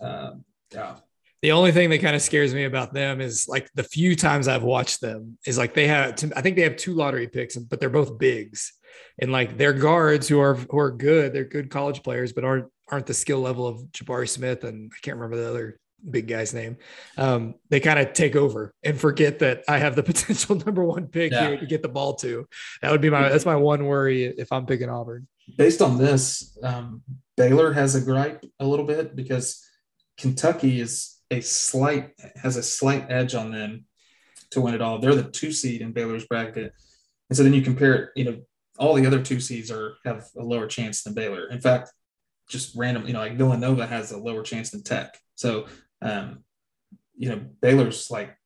um, 0.00 0.44
yeah. 0.72 0.96
The 1.42 1.52
only 1.52 1.72
thing 1.72 1.90
that 1.90 1.98
kind 2.00 2.16
of 2.16 2.22
scares 2.22 2.52
me 2.54 2.64
about 2.64 2.92
them 2.92 3.20
is 3.20 3.46
like 3.48 3.68
the 3.74 3.82
few 3.84 4.16
times 4.16 4.48
I've 4.48 4.62
watched 4.64 5.00
them 5.00 5.38
is 5.46 5.56
like 5.58 5.74
they 5.74 5.86
have. 5.86 6.12
I 6.34 6.42
think 6.42 6.56
they 6.56 6.62
have 6.62 6.76
two 6.76 6.94
lottery 6.94 7.28
picks, 7.28 7.56
but 7.56 7.78
they're 7.80 7.90
both 7.90 8.18
bigs, 8.18 8.72
and 9.20 9.30
like 9.30 9.56
they're 9.56 9.72
guards 9.72 10.26
who 10.28 10.40
are 10.40 10.54
who 10.54 10.78
are 10.78 10.90
good. 10.90 11.32
They're 11.32 11.44
good 11.44 11.70
college 11.70 12.02
players, 12.02 12.32
but 12.32 12.44
aren't 12.44 12.66
aren't 12.90 13.06
the 13.06 13.14
skill 13.14 13.40
level 13.40 13.66
of 13.66 13.80
Jabari 13.92 14.28
Smith 14.28 14.64
and 14.64 14.90
I 14.92 14.98
can't 15.02 15.16
remember 15.18 15.36
the 15.42 15.48
other 15.50 15.78
big 16.10 16.26
guy's 16.26 16.54
name. 16.54 16.76
Um, 17.18 17.56
they 17.68 17.80
kind 17.80 17.98
of 17.98 18.14
take 18.14 18.34
over 18.34 18.72
and 18.82 18.98
forget 18.98 19.40
that 19.40 19.64
I 19.68 19.78
have 19.78 19.94
the 19.94 20.02
potential 20.12 20.56
number 20.56 20.82
one 20.84 21.06
pick 21.08 21.32
Yeah. 21.32 21.48
here 21.48 21.58
to 21.58 21.66
get 21.66 21.82
the 21.82 21.88
ball 21.88 22.14
to. 22.16 22.46
That 22.80 22.90
would 22.90 23.00
be 23.02 23.10
my 23.10 23.28
that's 23.28 23.44
my 23.44 23.56
one 23.56 23.84
worry 23.84 24.24
if 24.24 24.50
I'm 24.52 24.64
picking 24.64 24.88
Auburn. 24.88 25.28
Based 25.56 25.82
on 25.82 25.98
this, 25.98 26.56
um, 26.62 27.02
Baylor 27.36 27.72
has 27.74 27.94
a 27.94 28.00
gripe 28.00 28.44
a 28.58 28.64
little 28.66 28.86
bit 28.86 29.14
because 29.14 29.62
Kentucky 30.16 30.80
is 30.80 31.17
a 31.30 31.40
slight 31.40 32.12
has 32.36 32.56
a 32.56 32.62
slight 32.62 33.06
edge 33.10 33.34
on 33.34 33.50
them 33.50 33.84
to 34.50 34.60
win 34.60 34.74
it 34.74 34.80
all. 34.80 34.98
They're 34.98 35.14
the 35.14 35.30
two 35.30 35.52
seed 35.52 35.82
in 35.82 35.92
Baylor's 35.92 36.26
bracket, 36.26 36.72
and 37.28 37.36
so 37.36 37.42
then 37.42 37.54
you 37.54 37.62
compare 37.62 37.94
it. 37.94 38.10
You 38.16 38.24
know, 38.24 38.38
all 38.78 38.94
the 38.94 39.06
other 39.06 39.22
two 39.22 39.40
seeds 39.40 39.70
are 39.70 39.94
have 40.04 40.26
a 40.36 40.42
lower 40.42 40.66
chance 40.66 41.02
than 41.02 41.14
Baylor. 41.14 41.48
In 41.48 41.60
fact, 41.60 41.90
just 42.48 42.76
random, 42.76 43.06
you 43.06 43.12
know, 43.12 43.20
like 43.20 43.36
Villanova 43.36 43.86
has 43.86 44.12
a 44.12 44.18
lower 44.18 44.42
chance 44.42 44.70
than 44.70 44.82
Tech. 44.82 45.18
So, 45.34 45.66
um, 46.00 46.44
you 47.16 47.28
know, 47.28 47.40
Baylor's 47.60 48.10
like 48.10 48.36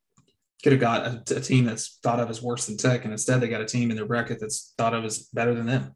could 0.63 0.73
have 0.73 0.81
got 0.81 1.07
a, 1.07 1.37
a 1.37 1.41
team 1.41 1.65
that's 1.65 1.99
thought 2.03 2.21
of 2.21 2.31
as 2.31 2.43
worse 2.43 2.67
than 2.67 2.77
Tech, 2.77 3.05
and 3.05 3.13
instead 3.13 3.41
they 3.41 3.49
got 3.49 3.61
a 3.61 3.67
team 3.67 3.91
in 3.91 3.97
their 3.97 4.07
bracket 4.07 4.39
that's 4.41 4.75
thought 4.77 4.95
of 4.95 5.05
as 5.05 5.29
better 5.33 5.55
than 5.55 5.67
them. 5.67 5.95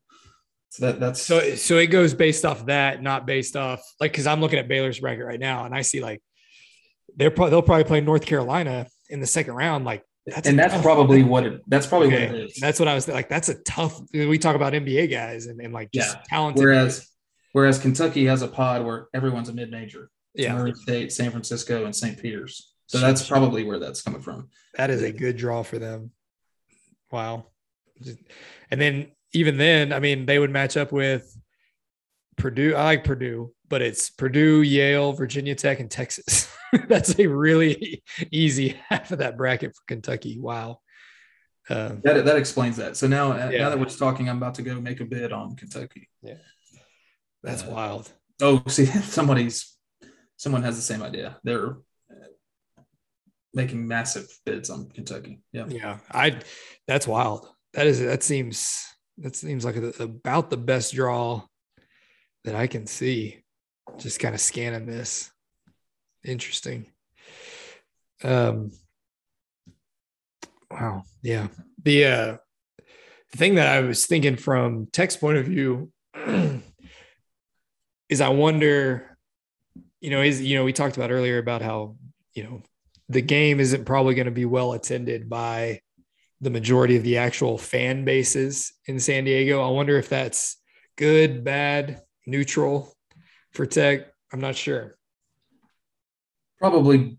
So 0.70 0.86
that 0.86 1.00
that's 1.00 1.22
So 1.22 1.54
so 1.54 1.78
it 1.78 1.86
goes 1.86 2.14
based 2.14 2.44
off 2.44 2.66
that, 2.66 3.02
not 3.02 3.26
based 3.26 3.56
off 3.56 3.82
like 4.00 4.12
because 4.12 4.26
I'm 4.26 4.40
looking 4.40 4.58
at 4.58 4.68
Baylor's 4.68 5.00
bracket 5.00 5.24
right 5.24 5.40
now 5.40 5.64
and 5.64 5.74
I 5.74 5.82
see 5.82 6.00
like 6.00 6.20
they're 7.16 7.30
probably 7.30 7.50
they'll 7.50 7.62
probably 7.62 7.84
play 7.84 8.00
North 8.00 8.24
Carolina 8.26 8.86
in 9.10 9.20
the 9.20 9.26
second 9.26 9.54
round. 9.54 9.84
Like 9.84 10.04
that's 10.26 10.48
and 10.48 10.58
that's 10.58 10.80
probably 10.82 11.22
what 11.22 11.44
it 11.46 11.62
that's 11.66 11.86
probably 11.86 12.08
okay. 12.08 12.26
what 12.26 12.34
it 12.36 12.50
is. 12.50 12.56
That's 12.60 12.78
what 12.78 12.88
I 12.88 12.94
was 12.94 13.08
like. 13.08 13.28
That's 13.28 13.48
a 13.48 13.54
tough. 13.54 14.00
We 14.12 14.38
talk 14.38 14.56
about 14.56 14.72
NBA 14.72 15.10
guys 15.10 15.46
and, 15.46 15.60
and 15.60 15.72
like 15.72 15.90
just 15.92 16.16
Yeah. 16.16 16.22
talented. 16.28 16.64
Whereas 16.64 17.08
whereas 17.52 17.78
Kentucky 17.78 18.26
has 18.26 18.42
a 18.42 18.48
pod 18.48 18.84
where 18.84 19.06
everyone's 19.14 19.48
a 19.48 19.52
mid 19.52 19.70
major. 19.70 20.10
yeah, 20.34 20.54
Murray 20.54 20.74
State, 20.74 21.12
San 21.12 21.30
Francisco, 21.30 21.84
and 21.84 21.94
St. 21.96 22.20
Peter's. 22.20 22.72
So 22.88 22.98
that's 22.98 23.26
probably 23.26 23.64
where 23.64 23.78
that's 23.78 24.02
coming 24.02 24.20
from. 24.20 24.48
that 24.76 24.90
is 24.90 25.02
a 25.02 25.10
good 25.10 25.36
draw 25.36 25.62
for 25.64 25.78
them. 25.78 26.12
Wow. 27.10 27.46
And 28.70 28.80
then 28.80 29.08
even 29.32 29.56
then, 29.56 29.92
I 29.92 29.98
mean, 30.00 30.26
they 30.26 30.38
would 30.38 30.50
match 30.50 30.76
up 30.76 30.92
with 30.92 31.36
Purdue. 32.36 32.74
I 32.74 32.84
like 32.84 33.04
Purdue, 33.04 33.52
but 33.68 33.82
it's 33.82 34.10
Purdue, 34.10 34.62
Yale, 34.62 35.12
Virginia 35.12 35.54
Tech, 35.54 35.80
and 35.80 35.90
Texas. 35.90 36.48
That's 36.88 37.18
a 37.18 37.26
really 37.26 38.02
easy 38.30 38.76
half 38.88 39.10
of 39.10 39.18
that 39.18 39.36
bracket 39.36 39.74
for 39.74 39.82
Kentucky. 39.86 40.38
Wow. 40.38 40.80
Um, 41.68 42.00
That, 42.04 42.24
that 42.24 42.36
explains 42.36 42.76
that. 42.76 42.96
So 42.96 43.06
now, 43.08 43.36
Yeah. 43.50 43.58
now 43.64 43.70
that 43.70 43.78
we're 43.78 43.86
talking, 43.86 44.28
I'm 44.28 44.36
about 44.36 44.54
to 44.56 44.62
go 44.62 44.80
make 44.80 45.00
a 45.00 45.04
bid 45.04 45.32
on 45.32 45.56
Kentucky. 45.56 46.08
Yeah. 46.22 46.34
That's 47.42 47.62
Uh, 47.64 47.70
wild. 47.70 48.10
Oh, 48.40 48.62
see, 48.68 48.86
somebody's 48.86 49.76
someone 50.36 50.62
has 50.62 50.76
the 50.76 50.82
same 50.82 51.02
idea. 51.02 51.38
They're 51.44 51.70
uh, 52.10 52.82
making 53.54 53.86
massive 53.88 54.26
bids 54.44 54.68
on 54.70 54.90
Kentucky. 54.90 55.40
Yeah. 55.52 55.66
Yeah, 55.68 55.98
I. 56.10 56.40
That's 56.86 57.06
wild. 57.06 57.48
That 57.74 57.86
is. 57.86 58.00
That 58.00 58.22
seems. 58.22 58.84
That 59.18 59.34
seems 59.34 59.64
like 59.64 59.76
a, 59.76 59.92
about 60.02 60.50
the 60.50 60.58
best 60.58 60.94
draw 60.94 61.42
that 62.44 62.54
I 62.54 62.66
can 62.66 62.86
see. 62.86 63.42
Just 63.98 64.20
kind 64.20 64.34
of 64.34 64.40
scanning 64.40 64.86
this. 64.86 65.30
Interesting. 66.24 66.86
Um. 68.22 68.72
Wow. 70.70 71.04
Yeah. 71.22 71.48
The 71.82 72.04
uh, 72.04 72.36
the 73.32 73.38
thing 73.38 73.54
that 73.56 73.68
I 73.68 73.80
was 73.80 74.06
thinking 74.06 74.36
from 74.36 74.86
Tech's 74.92 75.16
point 75.16 75.38
of 75.38 75.46
view 75.46 75.90
is 78.08 78.20
I 78.20 78.28
wonder, 78.28 79.16
you 80.00 80.10
know, 80.10 80.22
is 80.22 80.42
you 80.42 80.56
know 80.56 80.64
we 80.64 80.72
talked 80.72 80.96
about 80.96 81.10
earlier 81.10 81.38
about 81.38 81.62
how 81.62 81.96
you 82.34 82.44
know 82.44 82.62
the 83.08 83.22
game 83.22 83.60
isn't 83.60 83.84
probably 83.84 84.14
going 84.14 84.26
to 84.26 84.32
be 84.32 84.44
well 84.44 84.72
attended 84.72 85.28
by 85.28 85.80
the 86.40 86.50
majority 86.50 86.96
of 86.96 87.02
the 87.02 87.18
actual 87.18 87.56
fan 87.56 88.04
bases 88.04 88.72
in 88.86 88.98
San 88.98 89.24
Diego. 89.24 89.62
I 89.62 89.70
wonder 89.70 89.96
if 89.96 90.08
that's 90.08 90.56
good, 90.96 91.44
bad, 91.44 92.02
neutral 92.26 92.95
for 93.56 93.66
Tech. 93.66 94.06
I'm 94.32 94.40
not 94.40 94.54
sure. 94.54 94.96
Probably 96.58 97.18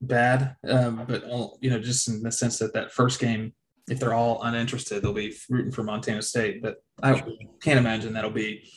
bad, 0.00 0.56
um, 0.68 1.04
but 1.06 1.24
you 1.60 1.70
know, 1.70 1.78
just 1.78 2.08
in 2.08 2.22
the 2.22 2.32
sense 2.32 2.58
that 2.58 2.72
that 2.74 2.92
first 2.92 3.20
game, 3.20 3.52
if 3.88 4.00
they're 4.00 4.14
all 4.14 4.42
uninterested, 4.42 5.02
they'll 5.02 5.12
be 5.12 5.36
rooting 5.48 5.70
for 5.72 5.82
Montana 5.82 6.22
State. 6.22 6.62
But 6.62 6.76
I 7.02 7.22
can't 7.62 7.78
imagine 7.78 8.12
that'll 8.12 8.30
be 8.30 8.68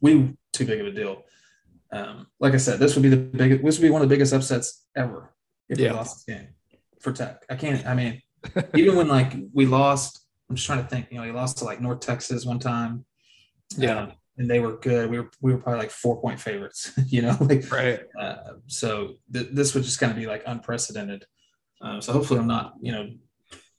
we 0.00 0.36
too 0.52 0.64
big 0.66 0.80
of 0.80 0.86
a 0.86 0.92
deal. 0.92 1.22
Um, 1.92 2.26
like 2.38 2.54
I 2.54 2.58
said, 2.58 2.78
this 2.78 2.94
would 2.94 3.02
be 3.02 3.08
the 3.08 3.16
biggest. 3.16 3.64
This 3.64 3.78
would 3.78 3.86
be 3.86 3.90
one 3.90 4.02
of 4.02 4.08
the 4.08 4.14
biggest 4.14 4.32
upsets 4.32 4.84
ever 4.96 5.34
if 5.68 5.78
Yeah. 5.78 5.92
we 5.92 5.96
lost 5.96 6.26
this 6.26 6.36
game 6.36 6.48
for 7.00 7.12
Tech. 7.12 7.44
I 7.50 7.56
can't. 7.56 7.84
I 7.86 7.94
mean, 7.94 8.22
even 8.74 8.96
when 8.96 9.08
like 9.08 9.34
we 9.52 9.66
lost, 9.66 10.20
I'm 10.48 10.56
just 10.56 10.66
trying 10.66 10.82
to 10.82 10.88
think. 10.88 11.08
You 11.10 11.18
know, 11.18 11.24
we 11.24 11.32
lost 11.32 11.58
to 11.58 11.64
like 11.64 11.80
North 11.80 12.00
Texas 12.00 12.44
one 12.44 12.58
time. 12.60 13.04
Yeah. 13.76 14.02
Um, 14.02 14.12
and 14.38 14.48
they 14.48 14.60
were 14.60 14.76
good. 14.78 15.10
We 15.10 15.18
were 15.20 15.30
we 15.40 15.52
were 15.52 15.58
probably 15.58 15.80
like 15.80 15.90
four 15.90 16.20
point 16.20 16.40
favorites. 16.40 16.92
You 17.08 17.22
know, 17.22 17.36
like 17.40 17.70
Right. 17.70 18.00
uh, 18.18 18.54
so 18.66 19.14
th- 19.32 19.48
this 19.52 19.74
would 19.74 19.84
just 19.84 19.98
kind 20.00 20.10
of 20.12 20.18
be 20.18 20.26
like 20.26 20.42
unprecedented. 20.46 21.26
Um, 21.80 22.00
so 22.00 22.12
hopefully 22.12 22.40
I'm 22.40 22.46
not, 22.46 22.74
you 22.80 22.92
know, 22.92 23.10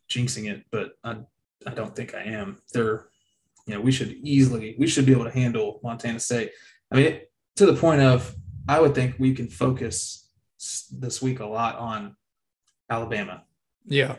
jinxing 0.09 0.49
it, 0.51 0.65
but 0.71 0.91
I, 1.03 1.17
I 1.65 1.73
don't 1.73 1.95
think 1.95 2.15
I 2.15 2.23
am. 2.23 2.57
They're, 2.73 3.07
you 3.67 3.73
know, 3.75 3.81
we 3.81 3.91
should 3.91 4.11
easily, 4.23 4.75
we 4.79 4.87
should 4.87 5.05
be 5.05 5.11
able 5.11 5.25
to 5.25 5.31
handle 5.31 5.79
Montana 5.83 6.19
State. 6.19 6.51
I 6.91 6.95
mean, 6.95 7.05
it, 7.05 7.31
to 7.57 7.65
the 7.65 7.75
point 7.75 8.01
of, 8.01 8.33
I 8.67 8.79
would 8.79 8.95
think 8.95 9.15
we 9.19 9.33
can 9.33 9.49
focus 9.49 10.29
this 10.91 11.21
week 11.21 11.39
a 11.41 11.45
lot 11.45 11.75
on 11.77 12.15
Alabama. 12.89 13.43
Yeah. 13.85 14.15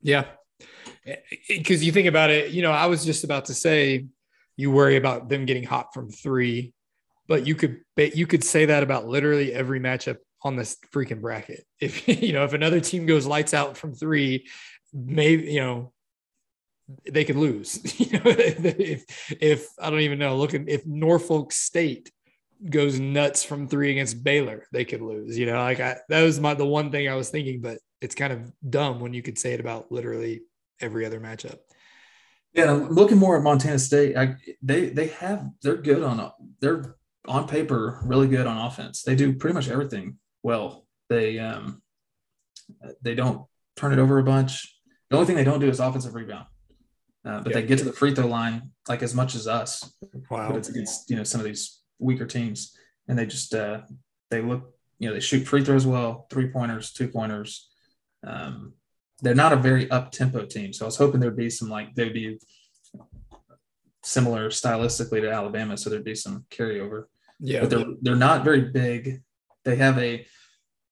Yeah. 0.00 0.24
Because 1.48 1.84
you 1.84 1.92
think 1.92 2.06
about 2.08 2.30
it, 2.30 2.52
you 2.52 2.62
know, 2.62 2.72
I 2.72 2.86
was 2.86 3.04
just 3.04 3.24
about 3.24 3.46
to 3.46 3.54
say 3.54 4.06
you 4.56 4.70
worry 4.70 4.96
about 4.96 5.28
them 5.28 5.44
getting 5.44 5.64
hot 5.64 5.92
from 5.92 6.10
three, 6.10 6.72
but 7.28 7.46
you 7.46 7.54
could 7.54 7.80
you 7.96 8.26
could 8.26 8.44
say 8.44 8.66
that 8.66 8.82
about 8.82 9.06
literally 9.06 9.52
every 9.52 9.80
matchup 9.80 10.18
on 10.42 10.56
this 10.56 10.76
freaking 10.92 11.20
bracket. 11.20 11.64
If 11.80 12.08
you 12.08 12.32
know, 12.32 12.44
if 12.44 12.52
another 12.52 12.80
team 12.80 13.06
goes 13.06 13.26
lights 13.26 13.52
out 13.52 13.76
from 13.76 13.94
three, 13.94 14.46
maybe 14.92 15.44
you 15.52 15.60
know 15.60 15.92
they 17.10 17.24
could 17.24 17.36
lose. 17.36 17.80
You 18.00 18.18
know, 18.18 18.22
if 18.24 19.04
if 19.40 19.68
I 19.80 19.90
don't 19.90 20.00
even 20.00 20.18
know, 20.18 20.36
looking 20.36 20.68
if 20.68 20.86
Norfolk 20.86 21.52
State 21.52 22.10
goes 22.70 22.98
nuts 22.98 23.44
from 23.44 23.68
three 23.68 23.90
against 23.90 24.24
Baylor, 24.24 24.66
they 24.72 24.84
could 24.84 25.02
lose. 25.02 25.38
You 25.38 25.46
know, 25.46 25.58
like 25.58 25.80
I, 25.80 25.98
that 26.08 26.22
was 26.22 26.40
my 26.40 26.54
the 26.54 26.64
one 26.64 26.90
thing 26.90 27.08
I 27.08 27.14
was 27.14 27.28
thinking, 27.28 27.60
but 27.60 27.78
it's 28.00 28.14
kind 28.14 28.32
of 28.32 28.52
dumb 28.68 29.00
when 29.00 29.12
you 29.14 29.22
could 29.22 29.38
say 29.38 29.52
it 29.52 29.60
about 29.60 29.90
literally 29.90 30.42
every 30.80 31.04
other 31.04 31.20
matchup. 31.20 31.58
Yeah, 32.56 32.72
looking 32.72 33.18
more 33.18 33.36
at 33.36 33.42
Montana 33.42 33.78
State, 33.78 34.16
I, 34.16 34.36
they 34.62 34.88
they 34.88 35.08
have 35.08 35.46
they're 35.62 35.76
good 35.76 36.02
on 36.02 36.32
they're 36.60 36.96
on 37.28 37.46
paper 37.46 38.00
really 38.04 38.28
good 38.28 38.46
on 38.46 38.56
offense. 38.66 39.02
They 39.02 39.14
do 39.14 39.34
pretty 39.34 39.52
much 39.54 39.68
everything 39.68 40.16
well. 40.42 40.86
They 41.10 41.38
um 41.38 41.82
they 43.02 43.14
don't 43.14 43.46
turn 43.76 43.92
it 43.92 43.98
over 43.98 44.18
a 44.18 44.22
bunch. 44.24 44.74
The 45.10 45.16
only 45.16 45.26
thing 45.26 45.36
they 45.36 45.44
don't 45.44 45.60
do 45.60 45.68
is 45.68 45.80
offensive 45.80 46.14
rebound. 46.14 46.46
Uh, 47.24 47.40
but 47.40 47.50
Yeah. 47.52 47.60
they 47.60 47.66
get 47.66 47.78
to 47.80 47.84
the 47.84 47.92
free 47.92 48.14
throw 48.14 48.26
line 48.26 48.70
like 48.88 49.02
as 49.02 49.14
much 49.14 49.34
as 49.34 49.46
us. 49.46 49.92
Wow. 50.30 50.48
But 50.48 50.56
it's 50.56 50.68
against 50.68 51.10
you 51.10 51.16
know 51.16 51.24
some 51.24 51.40
of 51.40 51.44
these 51.44 51.82
weaker 51.98 52.26
teams, 52.26 52.74
and 53.06 53.18
they 53.18 53.26
just 53.26 53.54
uh, 53.54 53.82
they 54.30 54.40
look 54.40 54.72
you 54.98 55.08
know 55.08 55.14
they 55.14 55.20
shoot 55.20 55.44
free 55.46 55.62
throws 55.62 55.86
well, 55.86 56.26
three 56.30 56.48
pointers, 56.48 56.92
two 56.92 57.08
pointers. 57.08 57.68
Um, 58.26 58.72
they're 59.22 59.34
not 59.34 59.52
a 59.52 59.56
very 59.56 59.90
up 59.90 60.12
tempo 60.12 60.44
team, 60.44 60.72
so 60.72 60.84
I 60.84 60.88
was 60.88 60.96
hoping 60.96 61.20
there'd 61.20 61.36
be 61.36 61.50
some 61.50 61.68
like 61.68 61.94
they'd 61.94 62.12
be 62.12 62.38
similar 64.02 64.50
stylistically 64.50 65.20
to 65.22 65.30
Alabama, 65.30 65.76
so 65.76 65.90
there'd 65.90 66.04
be 66.04 66.14
some 66.14 66.44
carryover. 66.50 67.04
Yeah. 67.40 67.60
But 67.60 67.70
they're 67.70 67.86
they're 68.02 68.16
not 68.16 68.44
very 68.44 68.62
big. 68.62 69.22
They 69.64 69.76
have 69.76 69.98
a 69.98 70.26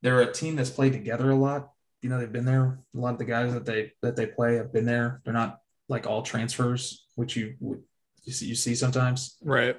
they're 0.02 0.20
a 0.20 0.32
team 0.32 0.56
that's 0.56 0.70
played 0.70 0.92
together 0.92 1.30
a 1.30 1.36
lot. 1.36 1.70
You 2.02 2.10
know, 2.10 2.18
they've 2.18 2.32
been 2.32 2.44
there. 2.44 2.80
A 2.94 2.98
lot 2.98 3.12
of 3.12 3.18
the 3.18 3.24
guys 3.24 3.52
that 3.54 3.64
they 3.64 3.92
that 4.02 4.16
they 4.16 4.26
play 4.26 4.56
have 4.56 4.72
been 4.72 4.84
there. 4.84 5.20
They're 5.24 5.32
not 5.32 5.60
like 5.88 6.06
all 6.06 6.22
transfers, 6.22 7.06
which 7.14 7.36
you 7.36 7.54
would 7.60 7.82
you 8.24 8.32
see 8.32 8.46
you 8.46 8.54
see 8.54 8.74
sometimes. 8.74 9.36
Right. 9.42 9.76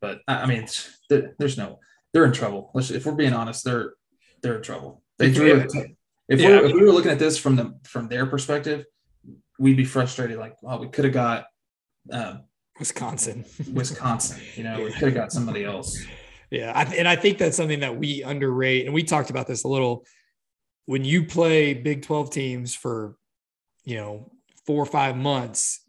But 0.00 0.20
I 0.26 0.46
mean, 0.46 0.66
there's 1.08 1.58
no 1.58 1.78
they're 2.12 2.24
in 2.24 2.32
trouble. 2.32 2.70
Let's, 2.74 2.90
if 2.90 3.06
we're 3.06 3.12
being 3.12 3.32
honest, 3.32 3.64
they're 3.64 3.94
they're 4.42 4.56
in 4.56 4.62
trouble. 4.62 5.02
They 5.18 5.30
drew. 5.30 5.66
Yeah. 5.74 5.84
If, 6.32 6.40
Yeah. 6.40 6.48
we're, 6.48 6.64
if 6.64 6.72
we 6.72 6.80
were 6.80 6.92
looking 6.92 7.10
at 7.10 7.18
this 7.18 7.36
from 7.36 7.56
the 7.56 7.78
from 7.84 8.08
their 8.08 8.24
perspective, 8.24 8.86
we'd 9.58 9.76
be 9.76 9.84
frustrated. 9.84 10.38
Like, 10.38 10.56
well, 10.62 10.78
we 10.78 10.88
could 10.88 11.04
have 11.04 11.12
got 11.12 11.44
um, 12.10 12.44
Wisconsin. 12.78 13.44
Wisconsin. 13.72 14.40
You 14.54 14.64
know, 14.64 14.82
we 14.82 14.92
could 14.92 15.08
have 15.08 15.14
got 15.14 15.30
somebody 15.30 15.62
else. 15.64 16.02
Yeah, 16.50 16.72
I, 16.74 16.84
and 16.94 17.06
I 17.06 17.16
think 17.16 17.36
that's 17.36 17.56
something 17.56 17.80
that 17.80 17.96
we 17.98 18.22
underrate, 18.22 18.86
and 18.86 18.94
we 18.94 19.02
talked 19.02 19.28
about 19.28 19.46
this 19.46 19.64
a 19.64 19.68
little. 19.68 20.06
When 20.86 21.04
you 21.04 21.24
play 21.26 21.74
Big 21.74 22.02
Twelve 22.02 22.30
teams 22.30 22.74
for, 22.74 23.14
you 23.84 23.96
know, 23.96 24.32
four 24.66 24.82
or 24.82 24.86
five 24.86 25.16
months, 25.16 25.84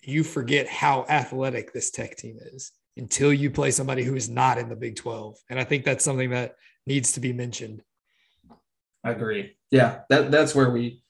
you 0.00 0.22
forget 0.22 0.68
how 0.68 1.06
athletic 1.08 1.72
this 1.72 1.90
Tech 1.90 2.16
team 2.16 2.38
is 2.52 2.70
until 2.96 3.32
you 3.32 3.50
play 3.50 3.72
somebody 3.72 4.04
who 4.04 4.14
is 4.14 4.28
not 4.28 4.58
in 4.58 4.68
the 4.68 4.76
Big 4.76 4.94
Twelve, 4.94 5.36
and 5.50 5.58
I 5.58 5.64
think 5.64 5.84
that's 5.84 6.04
something 6.04 6.30
that 6.30 6.54
needs 6.86 7.12
to 7.12 7.20
be 7.20 7.32
mentioned. 7.32 7.82
I 9.04 9.10
agree. 9.10 9.57
Yeah, 9.70 10.00
that 10.10 10.30
that's 10.30 10.54
where 10.54 10.70
we. 10.70 11.02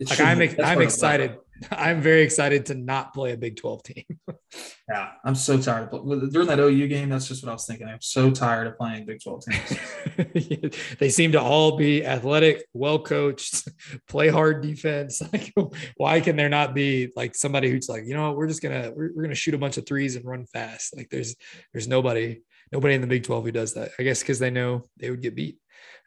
Like 0.00 0.20
I'm, 0.20 0.26
I'm 0.26 0.38
where 0.38 0.46
it's 0.46 0.58
at. 0.58 0.80
excited. 0.80 1.36
I'm 1.70 2.00
very 2.00 2.22
excited 2.22 2.66
to 2.66 2.74
not 2.74 3.14
play 3.14 3.32
a 3.32 3.36
Big 3.36 3.56
Twelve 3.56 3.82
team. 3.82 4.04
Yeah, 4.88 5.10
I'm 5.24 5.34
so 5.34 5.58
tired. 5.58 5.90
During 5.90 6.48
that 6.48 6.58
OU 6.58 6.86
game, 6.88 7.08
that's 7.08 7.26
just 7.26 7.42
what 7.42 7.48
I 7.48 7.54
was 7.54 7.64
thinking. 7.64 7.86
I'm 7.86 8.02
so 8.02 8.30
tired 8.30 8.66
of 8.66 8.76
playing 8.76 9.06
Big 9.06 9.22
12 9.22 9.44
teams. 9.44 10.76
they 10.98 11.08
seem 11.08 11.32
to 11.32 11.40
all 11.40 11.76
be 11.78 12.04
athletic, 12.04 12.64
well 12.74 12.98
coached, 12.98 13.68
play 14.08 14.28
hard 14.28 14.62
defense. 14.62 15.22
Like, 15.32 15.54
why 15.96 16.20
can 16.20 16.36
there 16.36 16.50
not 16.50 16.74
be 16.74 17.10
like 17.16 17.34
somebody 17.34 17.70
who's 17.70 17.88
like, 17.88 18.04
you 18.04 18.12
know, 18.12 18.28
what, 18.28 18.36
we're 18.36 18.48
just 18.48 18.60
gonna 18.60 18.92
we're, 18.94 19.12
we're 19.14 19.22
gonna 19.22 19.34
shoot 19.34 19.54
a 19.54 19.58
bunch 19.58 19.78
of 19.78 19.86
threes 19.86 20.14
and 20.16 20.26
run 20.26 20.44
fast. 20.44 20.94
Like, 20.94 21.08
there's 21.08 21.36
there's 21.72 21.88
nobody 21.88 22.42
nobody 22.70 22.94
in 22.94 23.00
the 23.00 23.06
Big 23.06 23.24
Twelve 23.24 23.44
who 23.44 23.52
does 23.52 23.72
that. 23.74 23.92
I 23.98 24.02
guess 24.02 24.20
because 24.20 24.38
they 24.38 24.50
know 24.50 24.82
they 24.98 25.08
would 25.08 25.22
get 25.22 25.34
beat. 25.34 25.58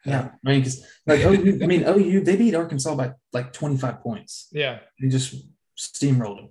Yeah, 0.06 0.30
I 0.44 0.50
mean, 0.50 0.60
because 0.60 0.84
like 1.06 1.20
OU, 1.20 1.58
I 1.62 1.66
mean 1.66 1.84
OU, 1.86 2.20
they 2.24 2.36
beat 2.36 2.54
Arkansas 2.54 2.94
by 2.94 3.12
like 3.32 3.52
25 3.52 4.00
points. 4.00 4.48
yeah, 4.52 4.78
They 5.00 5.08
just 5.08 5.34
steamrolled 5.76 6.36
them. 6.36 6.48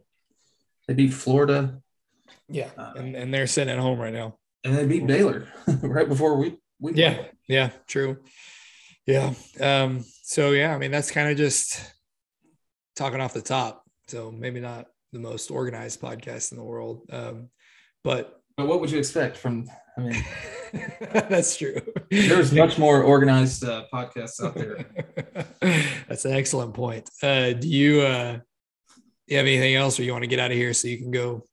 They 0.88 0.93
beat 0.93 1.14
Florida 1.14 1.82
yeah, 2.47 2.70
Uh, 2.78 2.93
and 2.97 3.16
and 3.16 3.34
they're 3.34 3.47
sitting 3.47 3.74
at 3.74 3.80
home 3.80 3.99
right 3.99 4.14
now. 4.14 4.38
and 4.64 4.76
they 4.78 4.86
beat 4.86 5.08
Baylor 5.08 5.47
right 5.82 6.08
before 6.08 6.38
we 6.38 6.58
we 6.80 6.93
Yeah, 6.93 7.24
yeah, 7.47 7.70
true. 7.88 8.18
Yeah. 9.08 9.34
Um, 9.60 10.03
so 10.24 10.51
yeah, 10.51 10.74
I 10.76 10.78
mean 10.78 10.91
that's 10.91 11.12
kind 11.12 11.30
of 11.30 11.38
just 11.38 11.80
talking 12.95 13.20
off 13.22 13.34
the 13.34 13.41
top. 13.41 13.84
So 14.08 14.32
maybe 14.32 14.60
not 14.60 14.88
the 15.12 15.20
most 15.20 15.49
organized 15.49 16.01
podcast 16.01 16.51
in 16.51 16.58
the 16.58 16.64
world. 16.64 17.08
Um, 17.12 17.49
but 18.03 18.41
But 18.58 18.68
what 18.68 18.80
would 18.82 18.91
you 18.91 18.99
expect 18.99 19.38
from? 19.38 19.68
I 19.97 20.01
mean, 20.01 20.25
that's 21.11 21.57
true. 21.57 21.81
there's 22.11 22.51
much 22.51 22.77
more 22.77 23.01
organized 23.03 23.63
uh, 23.63 23.85
podcasts 23.93 24.43
out 24.43 24.55
there. 24.55 24.85
that's 26.07 26.25
an 26.25 26.33
excellent 26.33 26.73
point. 26.73 27.09
Uh, 27.23 27.53
do 27.53 27.67
you 27.67 28.01
uh 28.01 28.39
you 29.27 29.37
have 29.37 29.45
anything 29.45 29.75
else 29.75 29.99
or 29.99 30.03
you 30.03 30.11
want 30.11 30.23
to 30.23 30.27
get 30.27 30.39
out 30.39 30.51
of 30.51 30.57
here 30.57 30.73
so 30.73 30.87
you 30.87 30.97
can 30.97 31.11
go 31.11 31.43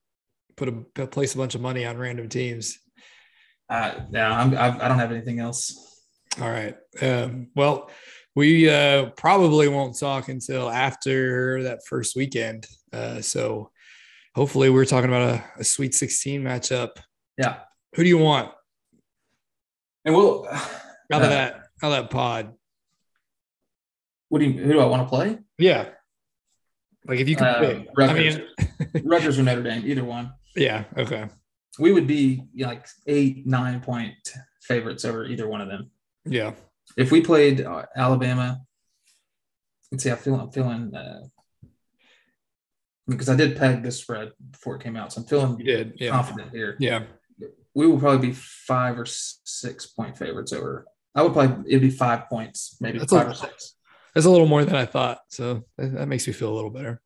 put 0.57 0.69
a 0.69 1.07
place 1.07 1.35
a 1.35 1.39
bunch 1.39 1.55
of 1.55 1.61
money 1.61 1.85
on 1.85 1.97
random 1.97 2.29
teams? 2.29 2.79
Uh, 3.69 3.95
yeah, 4.11 4.31
I'm, 4.31 4.57
I've, 4.57 4.81
I 4.81 4.89
don't 4.89 4.99
have 4.99 5.13
anything 5.13 5.41
else. 5.41 6.05
All 6.41 6.51
right. 6.51 6.77
Um, 7.01 7.49
well, 7.55 7.91
we 8.35 8.69
uh, 8.69 9.11
probably 9.17 9.69
won't 9.69 9.99
talk 9.99 10.29
until 10.29 10.71
after 10.71 11.63
that 11.63 11.81
first 11.87 12.17
weekend. 12.17 12.67
Uh, 12.93 13.21
so 13.21 13.71
hopefully, 14.35 14.71
we're 14.71 14.85
talking 14.85 15.09
about 15.09 15.37
a, 15.37 15.61
a 15.61 15.65
Sweet 15.65 15.95
16 15.95 16.43
matchup. 16.43 16.91
Yeah, 17.39 17.61
Who 17.95 18.03
do 18.03 18.09
you 18.09 18.19
want 18.19 18.51
and 20.05 20.15
we'll. 20.15 20.47
out 20.49 20.61
Uh, 21.13 21.17
of 21.17 21.31
that 21.31 21.55
out 21.55 21.63
of 21.83 21.91
that 21.93 22.11
pod? 22.11 22.55
What 24.29 24.39
do 24.39 24.47
you? 24.47 24.53
Who 24.63 24.73
do 24.73 24.81
I 24.81 24.87
want 24.87 25.03
to 25.03 25.09
play? 25.09 25.39
Yeah. 25.59 25.89
Like 27.07 27.19
if 27.21 27.29
you 27.29 27.37
could 27.37 27.47
Uh, 27.47 27.61
pick. 27.61 27.89
I 27.89 27.93
Rutgers. 27.97 28.37
mean, 28.39 29.05
Rutgers 29.05 29.39
or 29.39 29.43
Notre 29.43 29.63
Dame, 29.63 29.83
either 29.85 30.05
one. 30.05 30.33
yeah. 30.57 30.85
Okay. 30.97 31.29
We 31.79 31.93
would 31.93 32.07
be 32.07 32.45
you 32.55 32.65
know, 32.65 32.69
like 32.71 32.87
eight, 33.07 33.47
nine 33.47 33.81
point 33.81 34.15
favorites 34.63 35.05
over 35.05 35.25
either 35.27 35.49
one 35.49 35.61
of 35.61 35.69
them. 35.69 35.91
Yeah. 36.25 36.55
If 36.97 37.11
we 37.11 37.21
played 37.21 37.61
uh, 37.63 37.85
Alabama, 37.97 38.61
let's 39.91 40.05
see, 40.05 40.11
I 40.11 40.15
feel 40.17 40.35
I'm 40.37 40.51
feeling 40.51 40.95
uh, 40.95 41.23
because 43.09 43.29
I 43.29 43.37
did 43.37 43.57
peg 43.57 43.83
this 43.83 44.01
spread 44.01 44.31
before 44.51 44.77
it 44.77 44.83
came 44.83 44.97
out, 44.97 45.13
so 45.13 45.21
I'm 45.23 45.27
feeling 45.27 45.59
You 45.59 45.65
did. 45.65 45.93
Yeah. 45.97 46.11
confident 46.11 46.51
here. 46.53 46.77
Yeah. 46.79 47.05
We 47.75 47.87
will 47.87 47.99
probably 47.99 48.29
be 48.29 48.35
five 48.35 48.99
or 48.99 49.07
six 49.07 49.87
point 49.87 50.17
favorites 50.19 50.53
over. 50.53 50.87
I 51.15 51.23
would 51.23 51.33
probably 51.33 51.71
it'd 51.71 51.83
be 51.83 51.91
five 51.91 52.29
points, 52.29 52.77
maybe 52.81 52.99
That's 52.99 53.13
five 53.13 53.27
a- 53.29 53.31
or 53.31 53.35
six. 53.35 53.75
That's 54.15 54.27
a 54.27 54.31
little 54.31 54.47
more 54.47 54.65
than 54.65 54.77
I 54.77 54.85
thought. 54.85 55.21
So 55.29 55.65
that, 55.79 55.95
that 55.95 56.07
makes 56.09 56.27
me 56.27 56.33
feel 56.35 56.53
a 56.53 56.55
little 56.57 56.71
better. 56.71 57.01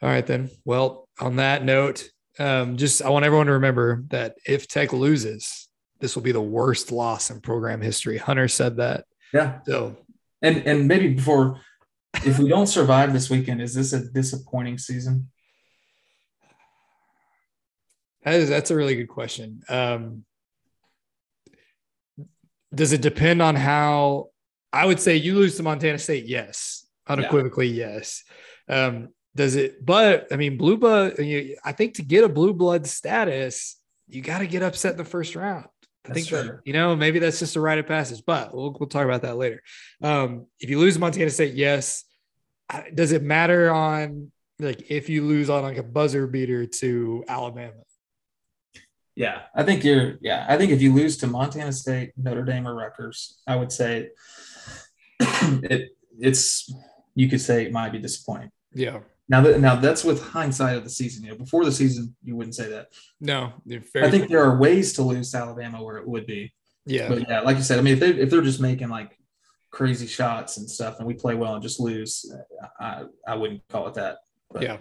All 0.00 0.08
right, 0.08 0.26
then. 0.26 0.48
Well, 0.64 1.06
on 1.20 1.36
that 1.36 1.62
note, 1.64 2.08
um, 2.38 2.76
just 2.78 3.02
I 3.02 3.10
want 3.10 3.24
everyone 3.26 3.46
to 3.48 3.52
remember 3.52 4.04
that 4.08 4.36
if 4.46 4.66
Tech 4.66 4.92
loses, 4.94 5.68
this 6.00 6.14
will 6.14 6.22
be 6.22 6.32
the 6.32 6.40
worst 6.40 6.90
loss 6.92 7.30
in 7.30 7.40
program 7.40 7.80
history. 7.82 8.16
Hunter 8.16 8.48
said 8.48 8.76
that. 8.78 9.04
Yeah, 9.34 9.58
So 9.66 9.96
and 10.40 10.58
and 10.66 10.88
maybe 10.88 11.12
before, 11.14 11.60
if 12.24 12.38
we 12.38 12.48
don't 12.48 12.66
survive 12.68 13.12
this 13.12 13.28
weekend, 13.28 13.60
is 13.60 13.74
this 13.74 13.92
a 13.92 14.08
disappointing 14.10 14.78
season? 14.78 15.28
That 18.32 18.40
is 18.40 18.48
that's 18.48 18.70
a 18.70 18.76
really 18.76 18.94
good 18.96 19.08
question. 19.08 19.62
Um, 19.68 20.24
does 22.74 22.92
it 22.92 23.00
depend 23.00 23.40
on 23.40 23.54
how 23.56 24.28
I 24.72 24.84
would 24.86 25.00
say 25.00 25.16
you 25.16 25.34
lose 25.34 25.56
to 25.56 25.62
Montana 25.62 25.98
State? 25.98 26.26
Yes, 26.26 26.86
unequivocally, 27.06 27.68
yes. 27.68 28.24
Um, 28.68 29.08
does 29.34 29.56
it? 29.56 29.84
But 29.84 30.28
I 30.30 30.36
mean, 30.36 30.58
blue 30.58 30.76
blood. 30.76 31.18
you- 31.18 31.56
I 31.64 31.72
think 31.72 31.94
to 31.94 32.02
get 32.02 32.24
a 32.24 32.28
blue 32.28 32.52
blood 32.52 32.86
status, 32.86 33.76
you 34.08 34.20
got 34.20 34.38
to 34.38 34.46
get 34.46 34.62
upset 34.62 34.92
in 34.92 34.98
the 34.98 35.04
first 35.04 35.34
round. 35.34 35.64
I 36.04 36.08
That's 36.12 36.20
think 36.20 36.28
that, 36.30 36.46
true. 36.46 36.58
you 36.64 36.72
know 36.72 36.96
maybe 36.96 37.18
that's 37.18 37.38
just 37.38 37.56
a 37.56 37.60
rite 37.60 37.78
of 37.78 37.86
passage, 37.86 38.22
but 38.26 38.54
we'll 38.54 38.76
we'll 38.78 38.88
talk 38.88 39.04
about 39.04 39.22
that 39.22 39.36
later. 39.36 39.62
Um, 40.02 40.46
if 40.60 40.68
you 40.70 40.78
lose 40.78 40.94
to 40.94 41.00
Montana 41.00 41.30
State, 41.30 41.54
yes. 41.54 42.04
Does 42.94 43.12
it 43.12 43.22
matter 43.22 43.70
on 43.70 44.30
like 44.58 44.90
if 44.90 45.08
you 45.08 45.24
lose 45.24 45.48
on 45.48 45.62
like 45.62 45.78
a 45.78 45.82
buzzer 45.82 46.26
beater 46.26 46.66
to 46.66 47.24
Alabama? 47.26 47.72
Yeah, 49.18 49.40
I 49.52 49.64
think 49.64 49.82
you're. 49.82 50.16
Yeah, 50.20 50.46
I 50.48 50.56
think 50.56 50.70
if 50.70 50.80
you 50.80 50.94
lose 50.94 51.16
to 51.18 51.26
Montana 51.26 51.72
State, 51.72 52.12
Notre 52.16 52.44
Dame, 52.44 52.68
or 52.68 52.74
Rutgers, 52.76 53.40
I 53.48 53.56
would 53.56 53.72
say 53.72 54.10
it. 55.20 55.90
It's 56.20 56.72
you 57.16 57.28
could 57.28 57.40
say 57.40 57.66
it 57.66 57.72
might 57.72 57.90
be 57.90 57.98
disappointing. 57.98 58.52
Yeah. 58.72 59.00
Now 59.28 59.40
that 59.40 59.60
now 59.60 59.74
that's 59.74 60.04
with 60.04 60.22
hindsight 60.22 60.76
of 60.76 60.84
the 60.84 60.90
season. 60.90 61.24
You 61.24 61.30
know, 61.32 61.36
before 61.36 61.64
the 61.64 61.72
season, 61.72 62.14
you 62.22 62.36
wouldn't 62.36 62.54
say 62.54 62.68
that. 62.70 62.90
No, 63.20 63.54
I 63.96 64.08
think 64.08 64.28
there 64.28 64.44
are 64.44 64.56
ways 64.56 64.92
to 64.94 65.02
lose 65.02 65.32
to 65.32 65.38
Alabama 65.38 65.82
where 65.82 65.96
it 65.96 66.06
would 66.06 66.24
be. 66.24 66.52
yeah, 66.86 67.08
But 67.08 67.28
yeah, 67.28 67.40
like 67.40 67.56
you 67.56 67.64
said, 67.64 67.80
I 67.80 67.82
mean, 67.82 67.94
if 67.94 68.00
they 68.00 68.10
if 68.10 68.30
they're 68.30 68.40
just 68.40 68.60
making 68.60 68.88
like 68.88 69.18
crazy 69.72 70.06
shots 70.06 70.58
and 70.58 70.70
stuff, 70.70 70.98
and 70.98 71.08
we 71.08 71.14
play 71.14 71.34
well 71.34 71.54
and 71.54 71.62
just 71.62 71.80
lose, 71.80 72.24
I 72.78 73.02
I 73.26 73.34
wouldn't 73.34 73.66
call 73.66 73.88
it 73.88 73.94
that. 73.94 74.18
But 74.52 74.62
yeah. 74.62 74.76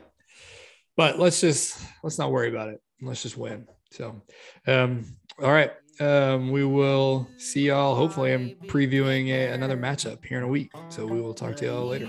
But 0.95 1.17
let's 1.17 1.41
just 1.41 1.81
let's 2.03 2.19
not 2.19 2.31
worry 2.31 2.49
about 2.49 2.69
it. 2.69 2.79
Let's 3.01 3.23
just 3.23 3.35
win. 3.35 3.67
So, 3.91 4.21
um, 4.67 5.05
all 5.41 5.51
right. 5.51 5.71
Um, 5.99 6.51
we 6.51 6.63
will 6.63 7.27
see 7.37 7.67
y'all. 7.67 7.95
Hopefully, 7.95 8.31
I'm 8.31 8.51
previewing 8.67 9.29
a, 9.29 9.47
another 9.53 9.75
matchup 9.75 10.23
here 10.23 10.37
in 10.37 10.43
a 10.43 10.47
week. 10.47 10.71
So 10.89 11.07
we 11.07 11.19
will 11.19 11.33
talk 11.33 11.55
to 11.57 11.65
y'all 11.65 11.87
later. 11.87 12.07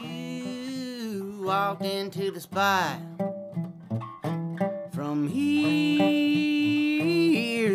Walked 1.42 1.84
into 1.84 2.30
the 2.30 2.40
spot. 2.40 2.98
From 4.92 5.26
here, 5.28 6.02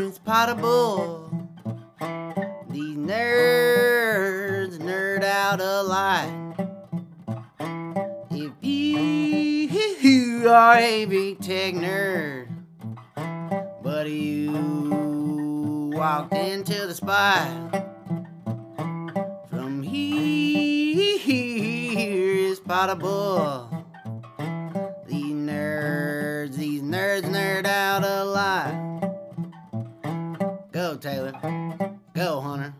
it's 0.07 0.19
potable. 0.19 1.31
These 2.69 2.97
nerds 2.97 4.77
nerd 4.77 5.23
out 5.23 5.59
a 5.61 5.81
lot. 5.81 6.29
If 8.29 8.51
you 8.61 10.47
are 10.47 10.77
a 10.77 11.05
big 11.05 11.39
tech 11.39 11.73
nerd, 11.73 12.52
you 14.09 15.91
walked 15.95 16.33
into 16.33 16.87
the 16.87 16.93
spot. 16.93 17.47
From 19.49 19.83
here 19.83 21.19
is 22.49 22.59
potable. 22.59 23.69
These 25.07 25.33
nerds, 25.33 26.55
these 26.55 26.81
nerds 26.81 27.23
nerd 27.23 27.65
out 27.65 28.03
a 28.03 28.23
lot. 28.23 28.73
Go, 30.71 30.97
Taylor. 30.97 31.33
Go, 32.13 32.41
Hunter. 32.41 32.73